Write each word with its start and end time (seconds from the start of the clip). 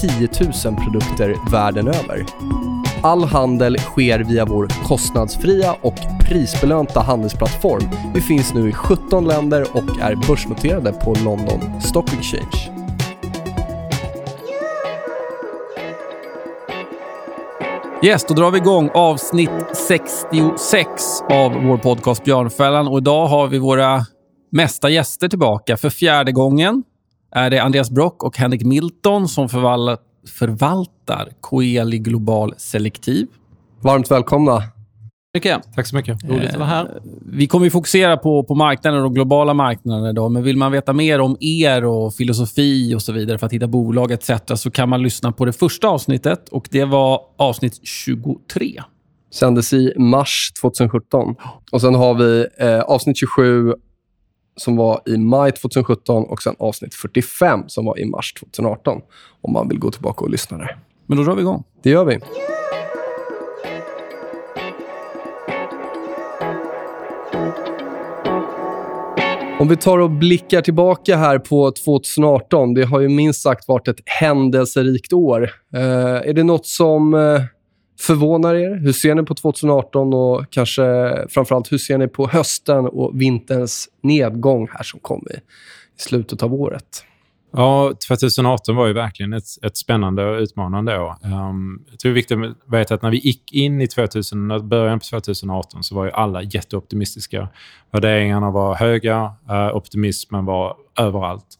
10 0.00 0.28
000 0.64 0.76
produkter 0.76 1.50
världen 1.50 1.88
över. 1.88 2.26
All 3.02 3.24
handel 3.24 3.78
sker 3.78 4.18
via 4.18 4.44
vår 4.44 4.68
kostnadsfria 4.84 5.76
och 5.82 5.94
prisbelönta 6.20 7.00
handelsplattform. 7.00 7.82
Vi 8.14 8.20
finns 8.20 8.54
nu 8.54 8.68
i 8.68 8.72
17 8.72 9.24
länder 9.24 9.66
och 9.72 10.00
är 10.00 10.28
börsnoterade 10.28 10.92
på 10.92 11.14
London 11.24 11.80
Stock 11.80 12.12
Exchange. 12.12 12.78
Yes, 18.04 18.24
då 18.24 18.34
drar 18.34 18.50
vi 18.50 18.58
igång 18.58 18.90
avsnitt 18.94 19.50
66 19.88 21.22
av 21.30 21.52
vår 21.52 21.78
podcast 21.78 22.24
Björnfällan. 22.24 22.88
Och 22.88 22.98
idag 22.98 23.26
har 23.26 23.46
vi 23.46 23.58
våra 23.58 24.00
mesta 24.52 24.88
gäster 24.90 25.28
tillbaka. 25.28 25.76
För 25.76 25.90
fjärde 25.90 26.32
gången 26.32 26.82
är 27.30 27.50
det 27.50 27.58
Andreas 27.58 27.90
Brock 27.90 28.22
och 28.22 28.36
Henrik 28.36 28.64
Milton 28.64 29.28
som 29.28 29.48
förval 29.48 29.96
förvaltar 30.38 31.28
Coeli 31.40 31.98
Global 31.98 32.54
Selektiv. 32.56 33.26
Varmt 33.80 34.10
välkomna. 34.10 34.62
Mycket. 35.34 35.74
Tack 35.74 35.86
så 35.86 35.96
mycket. 35.96 36.24
Roligt 36.24 36.50
att 36.50 36.56
vara 36.56 36.68
här. 36.68 37.00
Vi 37.26 37.46
kommer 37.46 37.66
ju 37.66 37.70
fokusera 37.70 38.16
på, 38.16 38.44
på 38.44 38.54
marknaden 38.54 39.02
och 39.02 39.14
globala 39.14 39.54
marknaden 39.54 40.10
idag. 40.10 40.30
Men 40.30 40.42
vill 40.42 40.56
man 40.56 40.72
veta 40.72 40.92
mer 40.92 41.20
om 41.20 41.36
er 41.40 41.84
och 41.84 42.14
filosofi 42.14 42.94
och 42.94 43.02
så 43.02 43.12
vidare 43.12 43.38
för 43.38 43.46
att 43.46 43.52
hitta 43.52 43.66
bolag 43.66 44.12
etc. 44.12 44.30
så 44.54 44.70
kan 44.70 44.88
man 44.88 45.02
lyssna 45.02 45.32
på 45.32 45.44
det 45.44 45.52
första 45.52 45.88
avsnittet. 45.88 46.48
och 46.48 46.68
Det 46.70 46.84
var 46.84 47.20
avsnitt 47.36 47.80
23. 47.86 48.82
Sändes 49.34 49.72
i 49.72 49.92
mars 49.96 50.52
2017. 50.62 51.34
Och 51.72 51.80
Sen 51.80 51.94
har 51.94 52.14
vi 52.14 52.46
eh, 52.58 52.80
avsnitt 52.80 53.16
27 53.16 53.74
som 54.58 54.76
var 54.76 55.00
i 55.06 55.16
maj 55.16 55.52
2017 55.52 56.24
och 56.24 56.42
sen 56.42 56.54
avsnitt 56.58 56.94
45 56.94 57.64
som 57.66 57.84
var 57.84 57.98
i 57.98 58.04
mars 58.04 58.32
2018. 58.32 59.00
Om 59.40 59.52
man 59.52 59.68
vill 59.68 59.78
gå 59.78 59.90
tillbaka 59.90 60.24
och 60.24 60.30
lyssna 60.30 60.58
där. 60.58 60.78
Men 61.06 61.18
då 61.18 61.24
drar 61.24 61.34
vi 61.34 61.40
igång. 61.40 61.64
Det 61.82 61.90
gör 61.90 62.04
vi. 62.04 62.18
Om 69.60 69.68
vi 69.68 69.76
tar 69.76 69.98
och 69.98 70.10
blickar 70.10 70.60
tillbaka 70.60 71.16
här 71.16 71.38
på 71.38 71.70
2018. 71.70 72.74
Det 72.74 72.84
har 72.84 73.00
ju 73.00 73.08
minst 73.08 73.42
sagt 73.42 73.68
varit 73.68 73.88
ett 73.88 74.00
händelserikt 74.04 75.12
år. 75.12 75.50
Eh, 75.74 76.28
är 76.28 76.32
det 76.32 76.44
nåt 76.44 76.66
som 76.66 77.14
eh, 77.14 77.42
förvånar 78.00 78.54
er? 78.54 78.74
Hur 78.74 78.92
ser 78.92 79.14
ni 79.14 79.22
på 79.22 79.34
2018 79.34 80.14
och 80.14 80.50
kanske 80.50 80.82
framförallt 81.28 81.72
hur 81.72 81.78
ser 81.78 81.98
ni 81.98 82.08
på 82.08 82.28
hösten 82.28 82.86
och 82.86 83.20
vinterns 83.20 83.88
nedgång 84.02 84.68
här 84.72 84.82
som 84.82 85.00
kom 85.00 85.26
i, 85.30 85.36
i 85.36 86.02
slutet 86.02 86.42
av 86.42 86.54
året? 86.54 87.04
Ja, 87.52 87.92
2018 88.08 88.76
var 88.76 88.86
ju 88.86 88.92
verkligen 88.92 89.32
ett, 89.32 89.44
ett 89.62 89.76
spännande 89.76 90.24
och 90.24 90.40
utmanande 90.40 90.98
år. 90.98 91.14
Um, 91.24 91.84
jag 91.90 91.98
tror 91.98 92.10
det 92.10 92.12
är 92.12 92.14
viktigt 92.14 92.38
att 92.38 92.72
veta 92.72 92.94
att 92.94 93.02
när 93.02 93.10
vi 93.10 93.18
gick 93.18 93.52
in 93.52 93.80
i 93.80 93.86
2000, 93.86 94.68
början 94.68 94.98
på 94.98 95.04
2018 95.04 95.84
så 95.84 95.94
var 95.94 96.04
ju 96.04 96.10
alla 96.10 96.42
jätteoptimistiska. 96.42 97.48
Värderingarna 97.92 98.50
var 98.50 98.74
höga, 98.74 99.32
uh, 99.50 99.76
optimismen 99.76 100.44
var 100.44 100.76
överallt. 100.98 101.58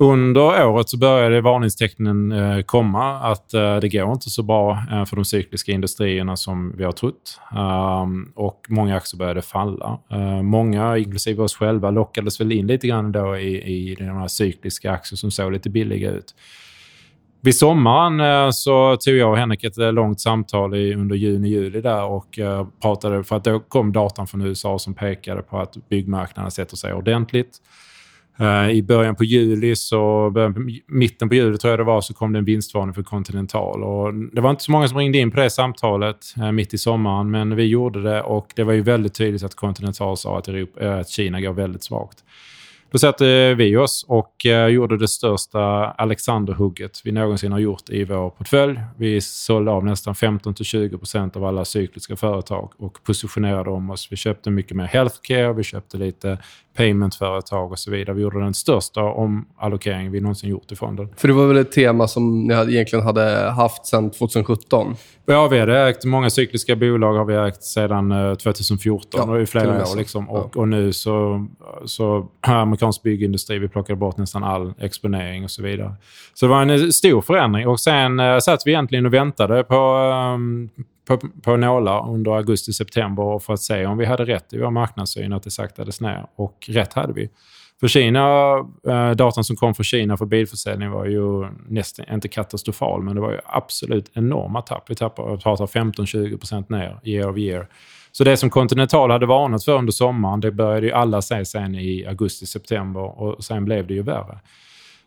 Under 0.00 0.66
året 0.66 0.88
så 0.88 0.98
började 0.98 1.40
varningstecknen 1.40 2.32
eh, 2.32 2.62
komma 2.62 3.18
att 3.18 3.54
eh, 3.54 3.76
det 3.76 3.88
går 3.88 4.12
inte 4.12 4.30
så 4.30 4.42
bra 4.42 4.82
eh, 4.92 5.04
för 5.04 5.16
de 5.16 5.24
cykliska 5.24 5.72
industrierna 5.72 6.36
som 6.36 6.74
vi 6.76 6.84
har 6.84 6.92
trott. 6.92 7.40
Ehm, 7.56 8.32
och 8.34 8.66
många 8.68 8.96
aktier 8.96 9.18
började 9.18 9.42
falla. 9.42 9.98
Ehm, 10.10 10.46
många, 10.46 10.98
inklusive 10.98 11.42
oss 11.42 11.54
själva, 11.54 11.90
lockades 11.90 12.40
väl 12.40 12.52
in 12.52 12.66
lite 12.66 12.86
grann 12.88 13.12
då 13.12 13.36
i, 13.36 13.90
i 13.90 13.94
de 13.94 14.04
här 14.04 14.28
cykliska 14.28 14.92
aktier 14.92 15.16
som 15.16 15.30
såg 15.30 15.52
lite 15.52 15.70
billiga 15.70 16.10
ut. 16.10 16.34
Vid 17.40 17.56
sommaren 17.56 18.52
så 18.52 18.96
tog 18.96 19.14
jag 19.14 19.30
och 19.30 19.38
Henrik 19.38 19.64
ett 19.64 19.76
långt 19.76 20.20
samtal 20.20 20.74
i, 20.74 20.94
under 20.94 21.16
juni-juli 21.16 21.80
där 21.80 22.04
och 22.04 22.38
pratade, 22.82 23.24
för 23.24 23.36
att 23.36 23.44
då 23.44 23.60
kom 23.60 23.92
datan 23.92 24.26
från 24.26 24.42
USA 24.42 24.78
som 24.78 24.94
pekade 24.94 25.42
på 25.42 25.58
att 25.58 25.88
byggmarknaden 25.88 26.50
sätter 26.50 26.76
sig 26.76 26.92
ordentligt. 26.92 27.58
Eh, 28.40 28.70
I 28.70 28.82
början 28.82 29.16
på 29.16 29.24
juli, 29.24 29.76
så, 29.76 30.32
mitten 30.86 31.28
på 31.28 31.34
juli 31.34 31.58
tror 31.58 31.70
jag 31.70 31.80
det 31.80 31.84
var, 31.84 32.00
så 32.00 32.14
kom 32.14 32.32
det 32.32 32.38
en 32.38 32.44
vinstvarning 32.44 32.94
för 32.94 33.02
Continental. 33.02 33.82
Och 33.82 34.14
det 34.14 34.40
var 34.40 34.50
inte 34.50 34.62
så 34.62 34.72
många 34.72 34.88
som 34.88 34.98
ringde 34.98 35.18
in 35.18 35.30
på 35.30 35.40
det 35.40 35.50
samtalet 35.50 36.34
eh, 36.36 36.52
mitt 36.52 36.74
i 36.74 36.78
sommaren, 36.78 37.30
men 37.30 37.56
vi 37.56 37.64
gjorde 37.64 38.02
det 38.02 38.22
och 38.22 38.52
det 38.56 38.64
var 38.64 38.72
ju 38.72 38.80
väldigt 38.80 39.14
tydligt 39.14 39.42
att 39.42 39.54
Continental 39.54 40.16
sa 40.16 40.38
att, 40.38 40.48
Europa, 40.48 40.80
eh, 40.80 40.98
att 40.98 41.08
Kina 41.08 41.40
går 41.40 41.52
väldigt 41.52 41.84
svagt. 41.84 42.24
Då 42.90 42.98
satte 42.98 43.54
vi 43.54 43.76
oss 43.76 44.04
och 44.08 44.34
gjorde 44.70 44.98
det 44.98 45.08
största 45.08 45.60
Alexanderhugget 45.90 47.00
vi 47.04 47.12
någonsin 47.12 47.52
har 47.52 47.58
gjort 47.58 47.90
i 47.90 48.04
vår 48.04 48.30
portfölj. 48.30 48.80
Vi 48.96 49.20
sålde 49.20 49.70
av 49.70 49.84
nästan 49.84 50.14
15-20% 50.14 51.36
av 51.36 51.44
alla 51.44 51.64
cykliska 51.64 52.16
företag 52.16 52.72
och 52.76 53.04
positionerade 53.04 53.70
om 53.70 53.90
oss. 53.90 54.08
Vi 54.10 54.16
köpte 54.16 54.50
mycket 54.50 54.76
mer 54.76 54.84
healthcare, 54.84 55.52
vi 55.52 55.62
köpte 55.62 55.96
lite 55.96 56.38
paymentföretag 56.78 57.72
och 57.72 57.78
så 57.78 57.90
vidare. 57.90 58.16
Vi 58.16 58.22
gjorde 58.22 58.40
den 58.40 58.54
största 58.54 59.02
omallokering 59.02 60.10
vi 60.10 60.20
någonsin 60.20 60.50
gjort 60.50 60.72
i 60.72 60.76
fonden. 60.76 61.08
För 61.16 61.28
det 61.28 61.34
var 61.34 61.46
väl 61.46 61.56
ett 61.56 61.72
tema 61.72 62.08
som 62.08 62.46
ni 62.46 62.54
egentligen 62.54 63.04
hade 63.04 63.50
haft 63.50 63.86
sedan 63.86 64.10
2017? 64.10 64.96
Ja, 65.26 65.48
vi 65.48 65.58
hade 65.58 65.88
ägt 65.88 66.04
många 66.04 66.30
cykliska 66.30 66.76
bolag 66.76 67.14
har 67.14 67.24
vi 67.24 67.34
ägt 67.34 67.62
sedan 67.62 68.36
2014 68.36 69.20
ja, 69.26 69.32
och 69.32 69.40
i 69.40 69.46
flera 69.46 69.82
år. 69.82 69.96
Liksom. 69.96 70.30
Och, 70.30 70.56
och, 70.56 70.68
nu 70.68 70.92
så, 70.92 71.46
så 71.84 72.28
amerikansk 72.40 73.02
byggindustri, 73.02 73.58
vi 73.58 73.68
plockade 73.68 73.96
bort 73.96 74.16
nästan 74.16 74.44
all 74.44 74.74
exponering 74.78 75.44
och 75.44 75.50
så 75.50 75.62
vidare. 75.62 75.94
Så 76.34 76.46
det 76.46 76.50
var 76.50 76.62
en 76.62 76.92
stor 76.92 77.20
förändring. 77.20 77.68
Och 77.68 77.80
sen 77.80 78.20
uh, 78.20 78.38
satt 78.38 78.62
vi 78.66 78.70
egentligen 78.70 79.06
och 79.06 79.14
väntade 79.14 79.64
på, 79.64 79.96
um, 80.34 80.70
på, 81.08 81.18
på 81.42 81.56
nålar 81.56 82.10
under 82.10 82.30
augusti-september 82.30 83.38
för 83.38 83.52
att 83.52 83.60
se 83.62 83.86
om 83.86 83.98
vi 83.98 84.06
hade 84.06 84.24
rätt 84.24 84.52
i 84.52 84.58
vår 84.58 84.70
marknadssyn 84.70 85.32
att 85.32 85.42
det 85.42 85.50
saktades 85.50 86.00
ner. 86.00 86.26
Och 86.36 86.68
rätt 86.68 86.92
hade 86.92 87.12
vi. 87.12 87.30
För 87.80 87.88
Kina, 87.88 88.56
eh, 88.88 89.10
datan 89.10 89.44
som 89.44 89.56
kom 89.56 89.74
från 89.74 89.84
Kina 89.84 90.16
för 90.16 90.26
bilförsäljning 90.26 90.90
var 90.90 91.06
ju 91.06 91.46
nästan, 91.68 92.06
inte 92.12 92.28
katastrofal, 92.28 93.02
men 93.02 93.14
det 93.14 93.20
var 93.20 93.32
ju 93.32 93.38
absolut 93.44 94.10
enorma 94.14 94.62
tapp. 94.62 94.90
Vi 94.90 94.94
tappade, 94.94 95.38
pratar 95.38 95.66
15-20% 95.66 96.68
ner 96.68 97.00
year 97.04 97.30
of 97.30 97.36
year. 97.36 97.68
Så 98.12 98.24
det 98.24 98.36
som 98.36 98.50
Continental 98.50 99.10
hade 99.10 99.26
varnat 99.26 99.64
för 99.64 99.78
under 99.78 99.92
sommaren, 99.92 100.40
det 100.40 100.50
började 100.50 100.86
ju 100.86 100.92
alla 100.92 101.22
se 101.22 101.44
sen 101.44 101.74
i 101.74 102.06
augusti-september 102.06 103.20
och 103.20 103.44
sen 103.44 103.64
blev 103.64 103.86
det 103.86 103.94
ju 103.94 104.02
värre. 104.02 104.38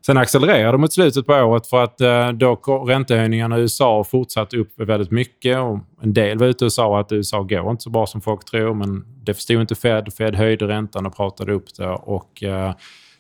Sen 0.06 0.18
accelererade 0.18 0.78
mot 0.78 0.94
slutet 0.94 1.26
på 1.26 1.34
året 1.34 1.68
för 1.68 1.84
att 1.84 2.02
eh, 2.02 2.30
då 2.30 2.56
räntehöjningarna 2.88 3.58
i 3.58 3.62
USA 3.62 4.04
fortsatte 4.04 4.58
upp 4.58 4.80
väldigt 4.80 5.12
mycket. 5.12 5.58
Och 5.58 5.80
en 6.02 6.14
del 6.14 6.38
var 6.38 6.48
ute 6.48 6.66
och 6.66 6.74
sa 6.74 7.00
att 7.00 7.12
USA 7.12 7.44
går 7.44 7.72
inte 7.72 7.84
så 7.84 7.90
bra 7.90 8.06
som 8.06 8.22
folk 8.22 8.46
tror, 8.46 8.74
men 8.74 9.06
det 9.24 9.34
förstod 9.34 9.62
inte 9.62 9.76
Fed. 9.76 10.14
Fed 10.14 10.36
höjde 10.36 10.68
räntan 10.68 11.06
och 11.06 11.16
pratade 11.16 11.54
upp 11.54 11.76
det. 11.78 11.90
Och, 11.90 12.44
eh, 12.44 12.74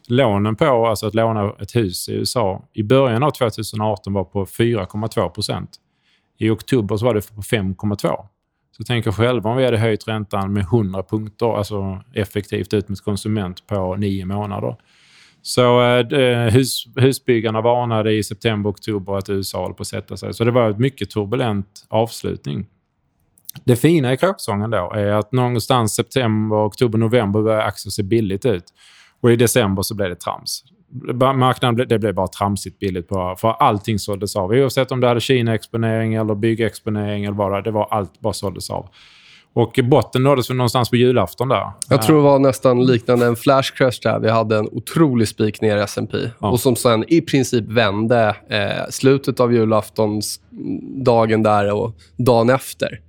lånen 0.07 0.55
på 0.55 0.85
alltså 0.87 1.07
att 1.07 1.15
låna 1.15 1.53
ett 1.59 1.75
hus 1.75 2.09
i 2.09 2.13
USA 2.13 2.63
i 2.73 2.83
början 2.83 3.23
av 3.23 3.31
2018 3.31 4.13
var 4.13 4.23
på 4.23 4.45
4,2 4.45 5.29
procent. 5.29 5.69
I 6.37 6.49
oktober 6.49 6.97
så 6.97 7.05
var 7.05 7.13
det 7.13 7.35
på 7.35 7.41
5,2. 7.41 8.25
Så 8.77 8.83
tänk 8.83 9.07
er 9.07 9.11
själva 9.11 9.49
om 9.49 9.57
vi 9.57 9.65
hade 9.65 9.77
höjt 9.77 10.07
räntan 10.07 10.53
med 10.53 10.63
100 10.63 11.03
punkter, 11.03 11.57
alltså 11.57 12.01
effektivt 12.13 12.73
ut 12.73 12.89
mot 12.89 13.01
konsument 13.01 13.67
på 13.67 13.95
nio 13.95 14.25
månader. 14.25 14.75
Så 15.41 15.81
eh, 15.81 16.19
eh, 16.19 16.53
hus, 16.53 16.85
husbyggarna 16.95 17.61
varnade 17.61 18.13
i 18.13 18.23
september, 18.23 18.69
oktober 18.69 19.17
att 19.17 19.29
USA 19.29 19.61
håller 19.61 19.75
på 19.75 19.81
att 19.81 19.87
sätta 19.87 20.17
sig. 20.17 20.33
Så 20.33 20.43
det 20.43 20.51
var 20.51 20.69
en 20.69 20.81
mycket 20.81 21.09
turbulent 21.09 21.85
avslutning. 21.89 22.65
Det 23.63 23.75
fina 23.75 24.13
i 24.13 24.17
kråksången 24.17 24.69
då 24.69 24.91
är 24.95 25.11
att 25.11 25.31
någonstans 25.31 25.95
september, 25.95 26.67
oktober, 26.67 26.97
november 26.97 27.41
började 27.41 27.63
aktier 27.63 27.91
se 27.91 28.03
billigt 28.03 28.45
ut. 28.45 28.63
Och 29.21 29.31
i 29.31 29.35
december 29.35 29.81
så 29.81 29.95
blev 29.95 30.09
det 30.09 30.15
trams. 30.15 30.63
Marknaden 31.35 31.87
det 31.87 31.99
blev 31.99 32.13
bara 32.13 32.27
tramsigt 32.27 32.79
billigt 32.79 33.07
på, 33.07 33.35
för 33.37 33.49
allting 33.49 33.99
såldes 33.99 34.35
av. 34.35 34.51
Oavsett 34.51 34.91
om 34.91 34.99
det 34.99 35.07
hade 35.07 35.19
Kina-exponering 35.19 36.13
eller 36.13 36.35
byggexponering 36.35 37.25
eller 37.25 37.37
vad 37.37 37.63
det 37.63 37.71
var, 37.71 37.87
allt 37.91 38.19
bara 38.19 38.33
såldes 38.33 38.69
av. 38.69 38.89
Och 39.53 39.79
botten 39.83 40.23
nåddes 40.23 40.49
väl 40.49 40.57
någonstans 40.57 40.89
på 40.89 40.95
julafton 40.95 41.49
där. 41.49 41.71
Jag 41.89 42.01
tror 42.01 42.15
det 42.15 42.23
var 42.23 42.39
nästan 42.39 42.85
liknande 42.85 43.25
en 43.25 43.35
flash 43.35 43.73
crash 43.75 43.99
där. 44.03 44.19
Vi 44.19 44.29
hade 44.29 44.57
en 44.57 44.67
otrolig 44.71 45.27
spik 45.27 45.61
ner 45.61 45.77
i 45.77 45.79
S&P 45.79 46.17
ja. 46.39 46.49
och 46.49 46.59
som 46.59 46.75
sen 46.75 47.05
i 47.07 47.21
princip 47.21 47.65
vände 47.67 48.35
eh, 48.49 48.89
slutet 48.89 49.39
av 49.39 49.53
julaftons 49.53 50.39
dagen 51.03 51.43
där 51.43 51.73
och 51.73 51.95
dagen 52.17 52.49
efter. 52.49 52.99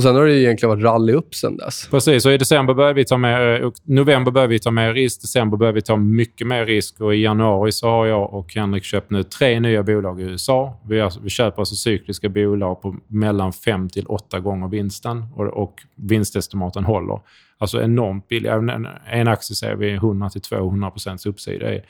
Och 0.00 0.04
Sen 0.04 0.14
har 0.14 0.24
det 0.24 0.40
egentligen 0.40 0.70
varit 0.70 0.84
rally 0.84 1.12
upp 1.12 1.34
sen 1.34 1.56
dess. 1.56 1.88
Precis, 1.90 2.26
och 2.26 2.32
i 2.32 2.36
december 2.36 2.74
började 2.74 2.94
vi 2.94 3.04
ta 3.04 3.16
mer, 3.16 3.62
eh, 3.62 3.70
november 3.84 4.32
började 4.32 4.50
vi 4.50 4.58
ta 4.58 4.70
mer 4.70 4.92
risk, 4.92 5.20
december 5.20 5.56
började 5.56 5.74
vi 5.74 5.82
ta 5.82 5.96
mycket 5.96 6.46
mer 6.46 6.66
risk 6.66 7.00
och 7.00 7.14
i 7.14 7.18
januari 7.22 7.72
så 7.72 7.88
har 7.88 8.06
jag 8.06 8.34
och 8.34 8.54
Henrik 8.54 8.84
köpt 8.84 9.10
nu 9.10 9.22
tre 9.22 9.60
nya 9.60 9.82
bolag 9.82 10.20
i 10.20 10.24
USA. 10.24 10.80
Vi, 10.88 11.00
har, 11.00 11.12
vi 11.22 11.30
köper 11.30 11.62
alltså 11.62 11.74
cykliska 11.74 12.28
bolag 12.28 12.82
på 12.82 12.96
mellan 13.06 13.52
fem 13.52 13.88
till 13.88 14.06
åtta 14.06 14.40
gånger 14.40 14.68
vinsten 14.68 15.24
och, 15.34 15.46
och 15.46 15.82
vinstestimaten 15.94 16.84
håller. 16.84 17.20
Alltså 17.58 17.82
enormt 17.82 18.28
billiga. 18.28 18.54
En, 18.54 18.86
en 19.10 19.28
aktie 19.28 19.56
ser 19.56 19.74
vi 19.74 19.92
100 19.92 20.30
till 20.30 20.40
200 20.40 20.90
procents 20.90 21.26
uppsida 21.26 21.74
i. 21.74 21.80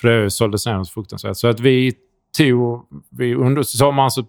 För 0.00 0.08
det 0.08 0.30
såldes 0.30 0.66
ner 0.66 0.74
något 0.74 0.90
fruktansvärt. 0.90 1.36
Så 1.36 1.48
att 1.48 1.60
vi 1.60 1.92
tog 2.36 2.86
vi 3.10 3.34
under 3.34 3.62
sommaren 3.62 4.10
så 4.10 4.24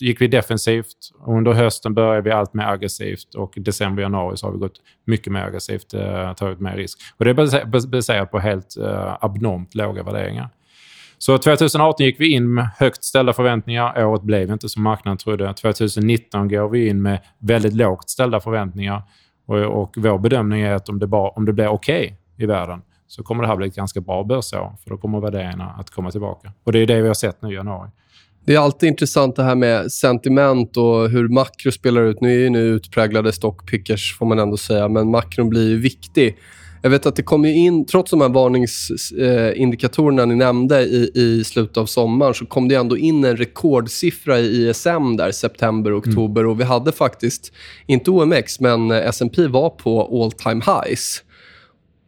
gick 0.00 0.20
vi 0.20 0.28
defensivt. 0.28 0.86
Under 1.26 1.52
hösten 1.52 1.94
började 1.94 2.20
vi 2.20 2.30
allt 2.30 2.54
mer 2.54 2.64
aggressivt 2.64 3.34
och 3.34 3.56
i 3.56 3.60
december, 3.60 4.02
januari 4.02 4.36
så 4.36 4.46
har 4.46 4.52
vi 4.52 4.58
gått 4.58 4.80
mycket 5.04 5.32
mer 5.32 5.40
aggressivt, 5.40 5.94
eh, 5.94 6.32
tagit 6.34 6.60
mer 6.60 6.76
risk. 6.76 6.98
Och 7.16 7.24
det 7.24 7.30
är 7.30 7.86
baserat 7.86 8.30
på 8.30 8.38
helt 8.38 8.76
eh, 8.76 9.16
abnormt 9.20 9.74
låga 9.74 10.02
värderingar. 10.02 10.48
Så 11.18 11.38
2018 11.38 12.06
gick 12.06 12.20
vi 12.20 12.32
in 12.32 12.54
med 12.54 12.68
högt 12.78 13.04
ställda 13.04 13.32
förväntningar. 13.32 14.04
Året 14.04 14.22
blev 14.22 14.50
inte 14.50 14.68
som 14.68 14.82
marknaden 14.82 15.18
trodde. 15.18 15.54
2019 15.54 16.48
går 16.48 16.68
vi 16.68 16.88
in 16.88 17.02
med 17.02 17.18
väldigt 17.38 17.74
lågt 17.74 18.10
ställda 18.10 18.40
förväntningar. 18.40 19.02
Och, 19.46 19.56
och 19.56 19.94
vår 19.96 20.18
bedömning 20.18 20.62
är 20.62 20.74
att 20.74 20.88
om 20.88 20.98
det, 20.98 21.06
bara, 21.06 21.28
om 21.28 21.44
det 21.44 21.52
blir 21.52 21.68
okej 21.68 22.04
okay 22.04 22.44
i 22.44 22.46
världen 22.46 22.82
så 23.10 23.22
kommer 23.22 23.42
det 23.42 23.48
här 23.48 23.56
bli 23.56 23.68
ett 23.68 23.74
ganska 23.74 24.00
bra 24.00 24.24
börsår. 24.24 24.76
För 24.82 24.90
då 24.90 24.96
kommer 24.96 25.20
värderingarna 25.20 25.74
att 25.78 25.90
komma 25.90 26.10
tillbaka. 26.10 26.52
Och 26.64 26.72
det 26.72 26.78
är 26.78 26.86
det 26.86 27.02
vi 27.02 27.08
har 27.08 27.14
sett 27.14 27.42
nu 27.42 27.52
i 27.52 27.54
januari. 27.54 27.90
Det 28.44 28.54
är 28.54 28.58
alltid 28.58 28.88
intressant 28.88 29.36
det 29.36 29.42
här 29.42 29.54
med 29.54 29.92
sentiment 29.92 30.76
och 30.76 31.10
hur 31.10 31.28
makro 31.28 31.72
spelar 31.72 32.02
ut. 32.02 32.20
Nu 32.20 32.28
är 32.28 32.38
ju 32.38 32.50
nu 32.50 32.58
utpräglade 32.58 33.32
stockpickers, 33.32 34.18
får 34.18 34.26
man 34.26 34.38
ändå 34.38 34.56
säga, 34.56 34.88
men 34.88 35.10
makron 35.10 35.48
blir 35.48 35.68
ju 35.68 35.78
viktig. 35.78 36.36
Jag 36.82 36.90
vet 36.90 37.06
att 37.06 37.16
det 37.16 37.22
kom 37.22 37.44
in, 37.44 37.86
trots 37.86 38.10
de 38.10 38.20
här 38.20 38.28
varningsindikatorerna 38.28 40.24
ni 40.24 40.34
nämnde 40.34 40.82
i, 40.82 41.10
i 41.14 41.44
slutet 41.44 41.76
av 41.76 41.86
sommaren, 41.86 42.34
så 42.34 42.46
kom 42.46 42.68
det 42.68 42.74
ändå 42.74 42.96
in 42.96 43.24
en 43.24 43.36
rekordsiffra 43.36 44.38
i 44.38 44.68
ISM 44.68 45.16
där, 45.16 45.32
september 45.32 45.92
och 45.92 46.06
mm. 46.06 46.10
oktober. 46.10 46.40
Mm. 46.40 46.52
Och 46.52 46.60
vi 46.60 46.64
hade 46.64 46.92
faktiskt, 46.92 47.52
inte 47.86 48.10
OMX, 48.10 48.60
men 48.60 48.90
S&P 48.90 49.46
var 49.46 49.70
på 49.70 50.22
all 50.22 50.32
time 50.32 50.62
highs. 50.66 51.22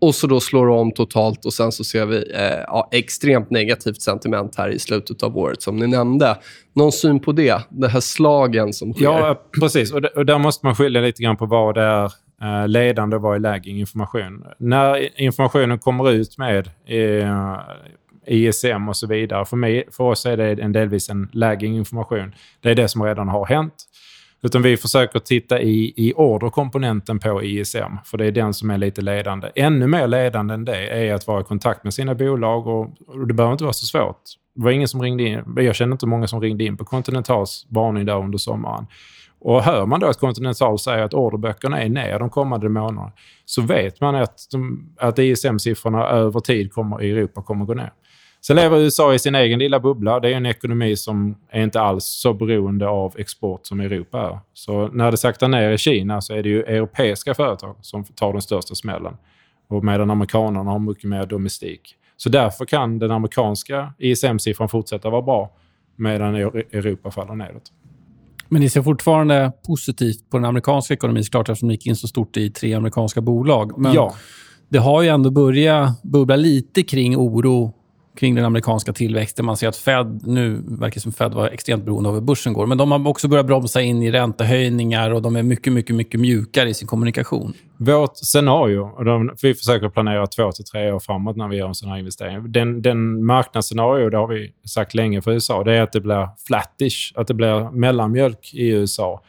Och 0.03 0.15
så 0.15 0.27
då 0.27 0.41
slår 0.41 0.67
det 0.67 0.73
om 0.73 0.93
totalt 0.93 1.45
och 1.45 1.53
sen 1.53 1.73
så 1.73 1.85
ser 1.85 2.07
vi 2.07 2.17
eh, 2.17 2.43
ja, 2.67 2.89
extremt 2.93 3.51
negativt 3.51 4.03
sentiment 4.03 4.57
här 4.57 4.69
i 4.69 4.79
slutet 4.79 5.23
av 5.23 5.39
året, 5.39 5.63
som 5.63 5.77
ni 5.77 5.87
nämnde. 5.87 6.39
Någon 6.75 6.93
syn 6.93 7.21
på 7.21 7.33
det? 7.33 7.63
De 7.69 7.89
här 7.89 8.01
slagen 8.01 8.73
som 8.73 8.93
sker? 8.93 9.05
Ja, 9.05 9.43
precis. 9.61 9.93
Och, 9.93 10.05
och 10.05 10.27
där 10.27 10.39
måste 10.39 10.67
man 10.67 10.75
skilja 10.75 11.01
lite 11.01 11.23
grann 11.23 11.37
på 11.37 11.47
vad 11.47 11.75
det 11.75 11.83
är 11.83 12.05
eh, 12.43 12.69
ledande 12.69 13.17
och 13.17 13.23
vad 13.23 13.35
är 13.35 13.41
lagging 13.41 13.81
information. 13.81 14.45
När 14.59 15.21
informationen 15.21 15.79
kommer 15.79 16.11
ut 16.11 16.39
med 16.39 16.71
eh, 16.87 17.59
ISM 18.27 18.89
och 18.89 18.97
så 18.97 19.07
vidare, 19.07 19.45
för, 19.45 19.57
mig, 19.57 19.89
för 19.93 20.05
oss 20.05 20.27
är 20.27 20.37
det 20.37 20.63
en 20.63 20.73
delvis 20.73 21.11
en 21.11 21.29
lagging 21.33 21.77
information. 21.77 22.35
Det 22.61 22.71
är 22.71 22.75
det 22.75 22.89
som 22.89 23.03
redan 23.03 23.29
har 23.29 23.47
hänt. 23.47 23.75
Utan 24.45 24.63
vi 24.63 24.77
försöker 24.77 25.19
titta 25.19 25.61
i, 25.61 25.93
i 25.97 26.13
orderkomponenten 26.17 27.19
på 27.19 27.43
ISM, 27.43 27.97
för 28.05 28.19
det 28.19 28.27
är 28.27 28.33
den 28.33 28.55
som 28.55 28.71
är 28.71 28.79
lite 28.79 29.01
ledande. 29.01 29.51
Ännu 29.55 29.87
mer 29.87 30.07
ledande 30.07 30.55
än 30.55 30.65
det 30.65 30.87
är 30.87 31.15
att 31.15 31.27
vara 31.27 31.41
i 31.41 31.45
kontakt 31.45 31.85
med 31.85 31.95
sina 31.95 32.15
bolag 32.15 32.67
och, 32.67 32.81
och 33.07 33.27
det 33.27 33.35
behöver 33.35 33.53
inte 33.53 33.65
vara 33.65 33.73
så 33.73 33.87
svårt. 33.87 34.23
Det 34.55 34.65
var 34.65 34.71
ingen 34.71 34.89
som 34.89 35.03
ringde 35.03 35.23
in. 35.23 35.43
Jag 35.57 35.75
känner 35.75 35.93
inte 35.93 36.07
många 36.07 36.27
som 36.27 36.41
ringde 36.41 36.65
in 36.65 36.77
på 36.77 36.85
Continentals 36.85 37.67
varning 37.69 38.07
där 38.07 38.19
under 38.19 38.39
sommaren. 38.39 38.87
Och 39.41 39.63
hör 39.63 39.87
man 39.87 40.01
då 40.01 40.07
att 40.07 40.19
Continental 40.19 40.79
säger 40.79 41.05
att 41.05 41.15
orderböckerna 41.15 41.83
är 41.83 41.89
ner 41.89 42.19
de 42.19 42.31
kommande 42.31 42.69
månaderna 42.69 43.13
så 43.45 43.63
vet 43.63 44.01
man 44.01 44.15
att, 44.15 44.41
att 45.01 45.19
ISM-siffrorna 45.19 46.07
över 46.07 46.41
tid 46.41 46.73
kommer, 46.73 47.03
i 47.03 47.11
Europa 47.11 47.43
kommer 47.43 47.65
gå 47.65 47.75
ner. 47.75 47.93
Sen 48.47 48.57
lever 48.57 48.79
USA 48.79 49.15
i 49.15 49.19
sin 49.19 49.35
egen 49.35 49.59
lilla 49.59 49.81
bubbla. 49.81 50.21
Det 50.21 50.29
är 50.29 50.37
en 50.37 50.47
ekonomi 50.47 50.97
som 50.97 51.37
är 51.51 51.63
inte 51.63 51.81
alls 51.81 52.05
så 52.05 52.35
beroende 52.35 52.89
av 52.89 53.15
export 53.19 53.67
som 53.67 53.81
Europa 53.81 54.21
är. 54.21 54.39
Så 54.53 54.89
när 54.89 55.11
det 55.11 55.17
saktar 55.17 55.49
ner 55.49 55.71
i 55.71 55.79
Kina 55.79 56.21
så 56.21 56.35
är 56.35 56.43
det 56.43 56.49
ju 56.49 56.63
europeiska 56.63 57.35
företag 57.35 57.77
som 57.81 58.05
tar 58.05 58.33
den 58.33 58.43
största 58.43 58.75
smällen. 58.75 59.17
Och 59.69 59.85
medan 59.85 60.11
amerikanerna 60.11 60.71
har 60.71 60.79
mycket 60.79 61.05
mer 61.05 61.27
domestik. 61.27 61.97
Så 62.17 62.29
därför 62.29 62.65
kan 62.65 62.99
den 62.99 63.11
amerikanska 63.11 63.95
ISM-siffran 63.99 64.69
fortsätta 64.69 65.11
vara 65.11 65.23
bra 65.23 65.51
medan 65.97 66.35
Europa 66.35 67.11
faller 67.11 67.35
nedåt. 67.35 67.73
Men 68.49 68.61
ni 68.61 68.69
ser 68.69 68.83
fortfarande 68.83 69.53
positivt 69.67 70.31
på 70.31 70.37
den 70.37 70.45
amerikanska 70.45 70.95
ekonomin, 70.95 71.25
såklart 71.25 71.49
eftersom 71.49 71.69
ni 71.69 71.75
gick 71.75 71.87
in 71.87 71.97
så 71.97 72.09
stort 72.09 72.37
i 72.37 72.51
tre 72.51 72.75
amerikanska 72.75 73.21
bolag. 73.21 73.79
Men 73.79 73.93
ja. 73.93 74.15
det 74.69 74.79
har 74.79 75.03
ju 75.03 75.09
ändå 75.09 75.31
börjat 75.31 76.03
bubbla 76.03 76.37
lite 76.37 76.83
kring 76.83 77.17
oro 77.17 77.75
kring 78.17 78.35
den 78.35 78.45
amerikanska 78.45 78.93
tillväxten. 78.93 79.45
Man 79.45 79.57
ser 79.57 79.69
att 79.69 79.77
Fed, 79.77 80.21
nu 80.27 80.63
verkar 80.67 81.01
som 81.01 81.13
Fed 81.13 81.35
var 81.35 81.49
extremt 81.49 81.85
beroende 81.85 82.09
av 82.09 82.15
hur 82.15 82.23
börsen 82.23 82.53
går, 82.53 82.67
men 82.67 82.79
de 82.79 82.93
har 82.93 83.09
också 83.09 83.29
börjat 83.29 83.47
bromsa 83.47 83.83
in 83.83 84.03
i 84.03 84.11
räntehöjningar 84.11 85.11
och 85.11 85.23
de 85.23 85.37
är 85.37 85.43
mycket, 85.43 85.73
mycket, 85.73 85.97
mycket 85.97 86.21
mjukare 86.21 86.69
i 86.69 86.75
sin 86.75 86.89
kommunikation. 86.89 87.53
Vårt 87.77 88.17
scenario, 88.17 88.81
och 88.81 89.05
de, 89.05 89.31
vi 89.43 89.55
försöker 89.55 89.89
planera 89.89 90.27
två 90.27 90.53
till 90.53 90.65
tre 90.65 90.93
år 90.93 91.01
framåt 91.01 91.37
när 91.37 91.49
vi 91.49 91.57
gör 91.57 91.69
en 91.69 91.75
sån 91.75 91.89
här 91.89 91.99
investering. 91.99 92.53
Den, 92.53 92.83
den 92.83 93.25
marknadsscenario, 93.25 94.11
det 94.11 94.17
har 94.17 94.29
vi 94.29 94.53
sagt 94.69 94.95
länge 94.95 95.23
för 95.23 95.31
USA, 95.31 95.65
det 95.65 95.73
är 95.73 95.83
att 95.83 95.93
det 95.93 96.01
blir 96.01 96.29
flattish, 96.47 97.13
att 97.15 97.27
det 97.27 97.35
blir 97.35 97.71
mellanmjölk 97.71 98.55
i 98.55 98.69
USA. 98.69 99.23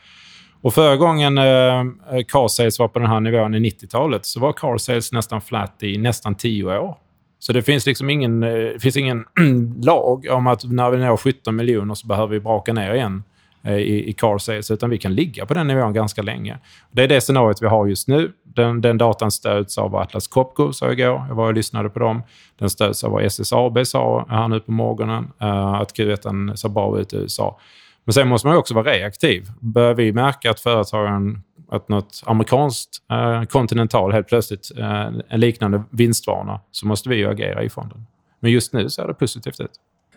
Och 0.62 0.74
förra 0.74 0.96
gången 0.96 1.38
eh, 1.38 1.44
eh 1.44 2.24
car 2.28 2.48
sales 2.48 2.80
var 2.80 2.88
på 2.88 3.00
den 3.00 3.08
här 3.08 3.20
nivån 3.20 3.56
i 3.56 3.60
90-talet 3.60 4.26
så 4.26 4.40
var 4.40 4.54
car 4.54 4.78
sales 4.78 5.12
nästan 5.12 5.42
flat 5.42 5.84
i 5.84 5.98
nästan 5.98 6.36
tio 6.36 6.80
år. 6.80 6.98
Så 7.44 7.54
det 7.54 7.62
finns 7.62 7.86
liksom 7.86 8.10
ingen, 8.10 8.44
eh, 8.44 8.78
finns 8.80 8.98
ingen 8.98 9.26
lag 9.84 10.28
om 10.32 10.48
att 10.48 10.64
när 10.64 10.92
vi 10.92 10.98
når 10.98 11.18
17 11.18 11.56
miljoner 11.56 11.94
så 11.94 12.08
behöver 12.08 12.28
vi 12.28 12.40
braka 12.40 12.74
ner 12.74 12.94
igen 12.94 13.24
eh, 13.64 13.78
i, 13.78 14.10
i 14.10 14.14
car 14.14 14.38
sales, 14.38 14.72
utan 14.72 14.90
vi 14.90 14.98
kan 14.98 15.16
ligga 15.16 15.46
på 15.46 15.54
den 15.54 15.68
nivån 15.68 15.94
ganska 15.94 16.22
länge. 16.22 16.58
Det 16.92 17.04
är 17.04 17.08
det 17.08 17.22
scenariot 17.22 17.62
vi 17.62 17.68
har 17.68 17.88
just 17.88 18.08
nu. 18.08 18.32
Den, 18.44 18.82
den 18.82 18.98
datan 18.98 19.32
stöds 19.32 19.78
av 19.78 19.96
Atlas 19.96 20.28
Copco, 20.28 20.74
sa 20.74 20.86
jag 20.86 21.00
igår. 21.00 21.26
Jag 21.28 21.36
var 21.36 21.48
och 21.48 21.54
lyssnade 21.54 21.90
på 21.90 22.00
dem. 22.00 22.24
Den 22.60 22.70
stöds 22.70 23.04
av 23.04 23.12
vad 23.12 23.24
SSAB 23.24 23.88
sa 23.88 24.26
här 24.30 24.48
nu 24.48 24.60
på 24.60 24.72
morgonen, 24.72 25.28
eh, 25.42 25.74
att 25.74 25.98
Q1 25.98 26.56
ser 26.56 26.70
bra 26.70 27.00
ut 27.00 27.14
i 27.14 27.16
USA. 27.16 27.60
Men 28.06 28.14
sen 28.14 28.28
måste 28.28 28.48
man 28.48 28.58
också 28.58 28.74
vara 28.74 28.92
reaktiv. 28.92 29.48
Börjar 29.60 29.94
vi 29.94 30.14
märka 30.14 30.52
att 30.52 30.60
företagen 30.60 31.44
att 31.76 31.90
något 31.90 32.24
amerikanskt 32.26 32.90
eh, 33.12 33.44
Continental 33.44 34.12
helt 34.12 34.28
plötsligt 34.28 34.72
eh, 34.78 35.08
en 35.30 35.40
liknande 35.40 35.84
vinstvana 35.90 36.60
så 36.72 36.88
måste 36.88 37.10
vi 37.10 37.16
ju 37.16 37.30
agera 37.30 37.64
i 37.64 37.70
fonden. 37.70 38.06
Men 38.40 38.52
just 38.52 38.74
nu 38.74 38.90
ser 38.90 39.08
det 39.08 39.14
positivt 39.14 39.60
ut. 39.60 39.72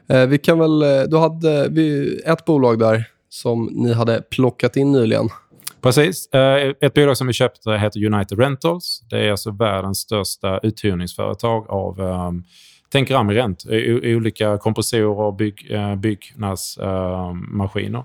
Eh, 0.09 0.27
vi 0.27 0.39
kan 0.39 0.59
väl, 0.59 0.79
du 1.11 1.19
hade 1.19 1.69
vi, 1.69 2.17
ett 2.27 2.45
bolag 2.45 2.79
där 2.79 3.05
som 3.29 3.69
ni 3.73 3.93
hade 3.93 4.23
plockat 4.31 4.77
in 4.77 4.93
nyligen. 4.93 5.29
Precis. 5.81 6.29
Ett 6.81 6.95
bolag 6.95 7.17
som 7.17 7.27
vi 7.27 7.33
köpte 7.33 7.73
heter 7.73 8.05
United 8.05 8.39
Rentals. 8.39 9.03
Det 9.11 9.19
är 9.19 9.31
alltså 9.31 9.51
världens 9.51 9.99
största 9.99 10.61
uthyrningsföretag 10.63 11.71
av 11.71 12.01
um, 12.01 12.45
Tänk 12.89 13.11
Ramirent, 13.11 13.65
olika 14.03 14.59
kompressorer 14.59 15.21
och 15.21 15.35
bygg, 15.35 15.73
byggnadsmaskiner. 15.99 17.99
Uh, 17.99 18.05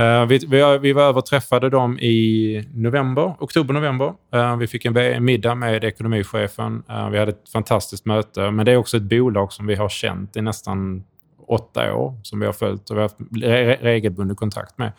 Eh, 0.00 0.26
vi, 0.26 0.38
vi, 0.38 0.78
vi, 0.78 0.92
var 0.92 1.02
över 1.02 1.18
och 1.18 1.26
träffade 1.26 1.70
dem 1.70 1.98
i 1.98 2.68
november, 2.74 3.34
oktober-november. 3.38 4.14
Eh, 4.34 4.56
vi 4.56 4.66
fick 4.66 4.84
en 4.84 5.24
middag 5.24 5.54
med 5.54 5.84
ekonomichefen. 5.84 6.82
Eh, 6.88 7.10
vi 7.10 7.18
hade 7.18 7.30
ett 7.30 7.48
fantastiskt 7.52 8.06
möte. 8.06 8.50
Men 8.50 8.66
det 8.66 8.72
är 8.72 8.76
också 8.76 8.96
ett 8.96 9.02
bolag 9.02 9.52
som 9.52 9.66
vi 9.66 9.74
har 9.74 9.88
känt 9.88 10.36
i 10.36 10.42
nästan 10.42 11.04
åtta 11.46 11.94
år, 11.94 12.20
som 12.22 12.40
vi 12.40 12.46
har 12.46 12.52
följt 12.52 12.90
och 12.90 12.96
vi 12.96 13.00
har 13.00 13.08
haft 13.08 13.16
re 13.42 13.76
regelbunden 13.80 14.36
kontakt 14.36 14.78
med. 14.78 14.92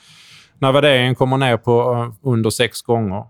När 0.60 0.72
värderingen 0.72 1.16
kommer 1.16 1.38
ner 1.38 1.58
på 1.58 2.14
under 2.22 2.50
sex 2.50 2.82
gånger 2.82 3.26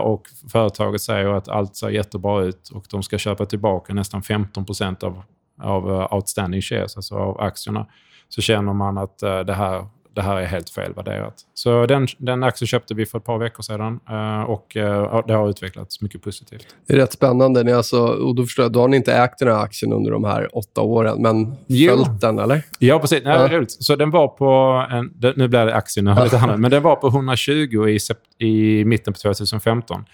och 0.00 0.22
företaget 0.52 1.00
säger 1.00 1.28
att 1.28 1.48
allt 1.48 1.76
ser 1.76 1.88
jättebra 1.88 2.42
ut 2.42 2.68
och 2.68 2.84
de 2.90 3.02
ska 3.02 3.18
köpa 3.18 3.46
tillbaka 3.46 3.94
nästan 3.94 4.22
15 4.22 4.64
av, 5.02 5.22
av 5.62 6.08
outstanding 6.10 6.62
shares, 6.62 6.96
alltså 6.96 7.14
av 7.14 7.40
aktierna, 7.40 7.86
så 8.28 8.40
känner 8.42 8.72
man 8.72 8.98
att 8.98 9.18
det 9.18 9.54
här 9.54 9.86
det 10.20 10.24
här 10.24 10.36
är 10.36 10.46
helt 10.46 10.70
felvärderat. 10.70 11.34
Så 11.54 11.86
den, 11.86 12.06
den 12.18 12.42
aktien 12.42 12.66
köpte 12.66 12.94
vi 12.94 13.06
för 13.06 13.18
ett 13.18 13.24
par 13.24 13.38
veckor 13.38 13.62
sedan 13.62 14.00
uh, 14.10 14.42
och 14.42 14.76
uh, 14.76 15.26
det 15.26 15.32
har 15.32 15.50
utvecklats 15.50 16.00
mycket 16.00 16.22
positivt. 16.22 16.66
Det 16.86 16.94
är 16.94 16.96
rätt 16.96 17.12
spännande. 17.12 17.62
Ni 17.62 17.72
alltså, 17.72 18.00
och 18.06 18.34
då 18.34 18.42
förstår 18.42 18.64
jag, 18.64 18.72
då 18.72 18.80
har 18.80 18.88
ni 18.88 18.96
inte 18.96 19.14
ägt 19.14 19.38
den 19.38 19.48
här 19.48 19.64
aktien 19.64 19.92
under 19.92 20.10
de 20.10 20.24
här 20.24 20.56
åtta 20.56 20.80
åren, 20.80 21.22
men 21.22 21.56
följt 21.88 22.20
den, 22.20 22.38
eller? 22.38 22.62
Ja, 22.78 22.98
precis. 22.98 23.24
Nej, 23.24 23.52
ja. 23.52 23.64
Så 23.68 23.96
den 23.96 24.10
var 24.10 24.28
på... 24.28 24.86
En, 24.90 25.34
nu 25.36 25.48
blir 25.48 25.66
det 25.66 25.74
aktien, 25.74 26.14
lite 26.24 26.38
annat, 26.38 26.60
men 26.60 26.70
den 26.70 26.82
var 26.82 26.96
på 26.96 27.08
120 27.08 27.88
i, 27.88 27.98
i 28.46 28.84
mitten 28.84 29.12
på 29.12 29.18
2015. 29.18 30.04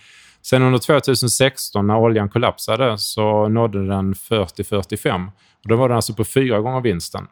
Sen 0.43 0.63
under 0.63 0.79
2016 0.79 1.87
när 1.87 1.97
oljan 1.97 2.29
kollapsade 2.29 2.99
så 2.99 3.49
nådde 3.49 3.87
den 3.87 4.15
40-45. 4.15 5.31
Då 5.65 5.77
var 5.77 5.89
den 5.89 5.97
alltså 5.97 6.15
på 6.15 6.25
fyra 6.25 6.61
gånger 6.61 6.81
vinsten. 6.81 7.27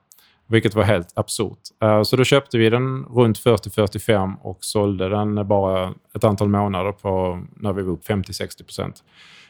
Vilket 0.47 0.75
var 0.75 0.83
helt 0.83 1.19
absurt. 1.19 1.59
Eh, 1.83 2.03
så 2.03 2.17
då 2.17 2.25
köpte 2.25 2.59
vi 2.59 2.71
den 2.71 3.05
runt 3.05 3.39
40-45 3.39 4.35
och 4.41 4.59
sålde 4.61 5.09
den 5.09 5.49
bara 5.49 5.95
ett 6.15 6.25
antal 6.25 6.49
månader 6.49 6.93
på 6.93 7.43
när 7.57 7.73
vi 7.73 7.83
var 7.83 7.93
upp 7.93 8.09
50-60% 8.09 8.93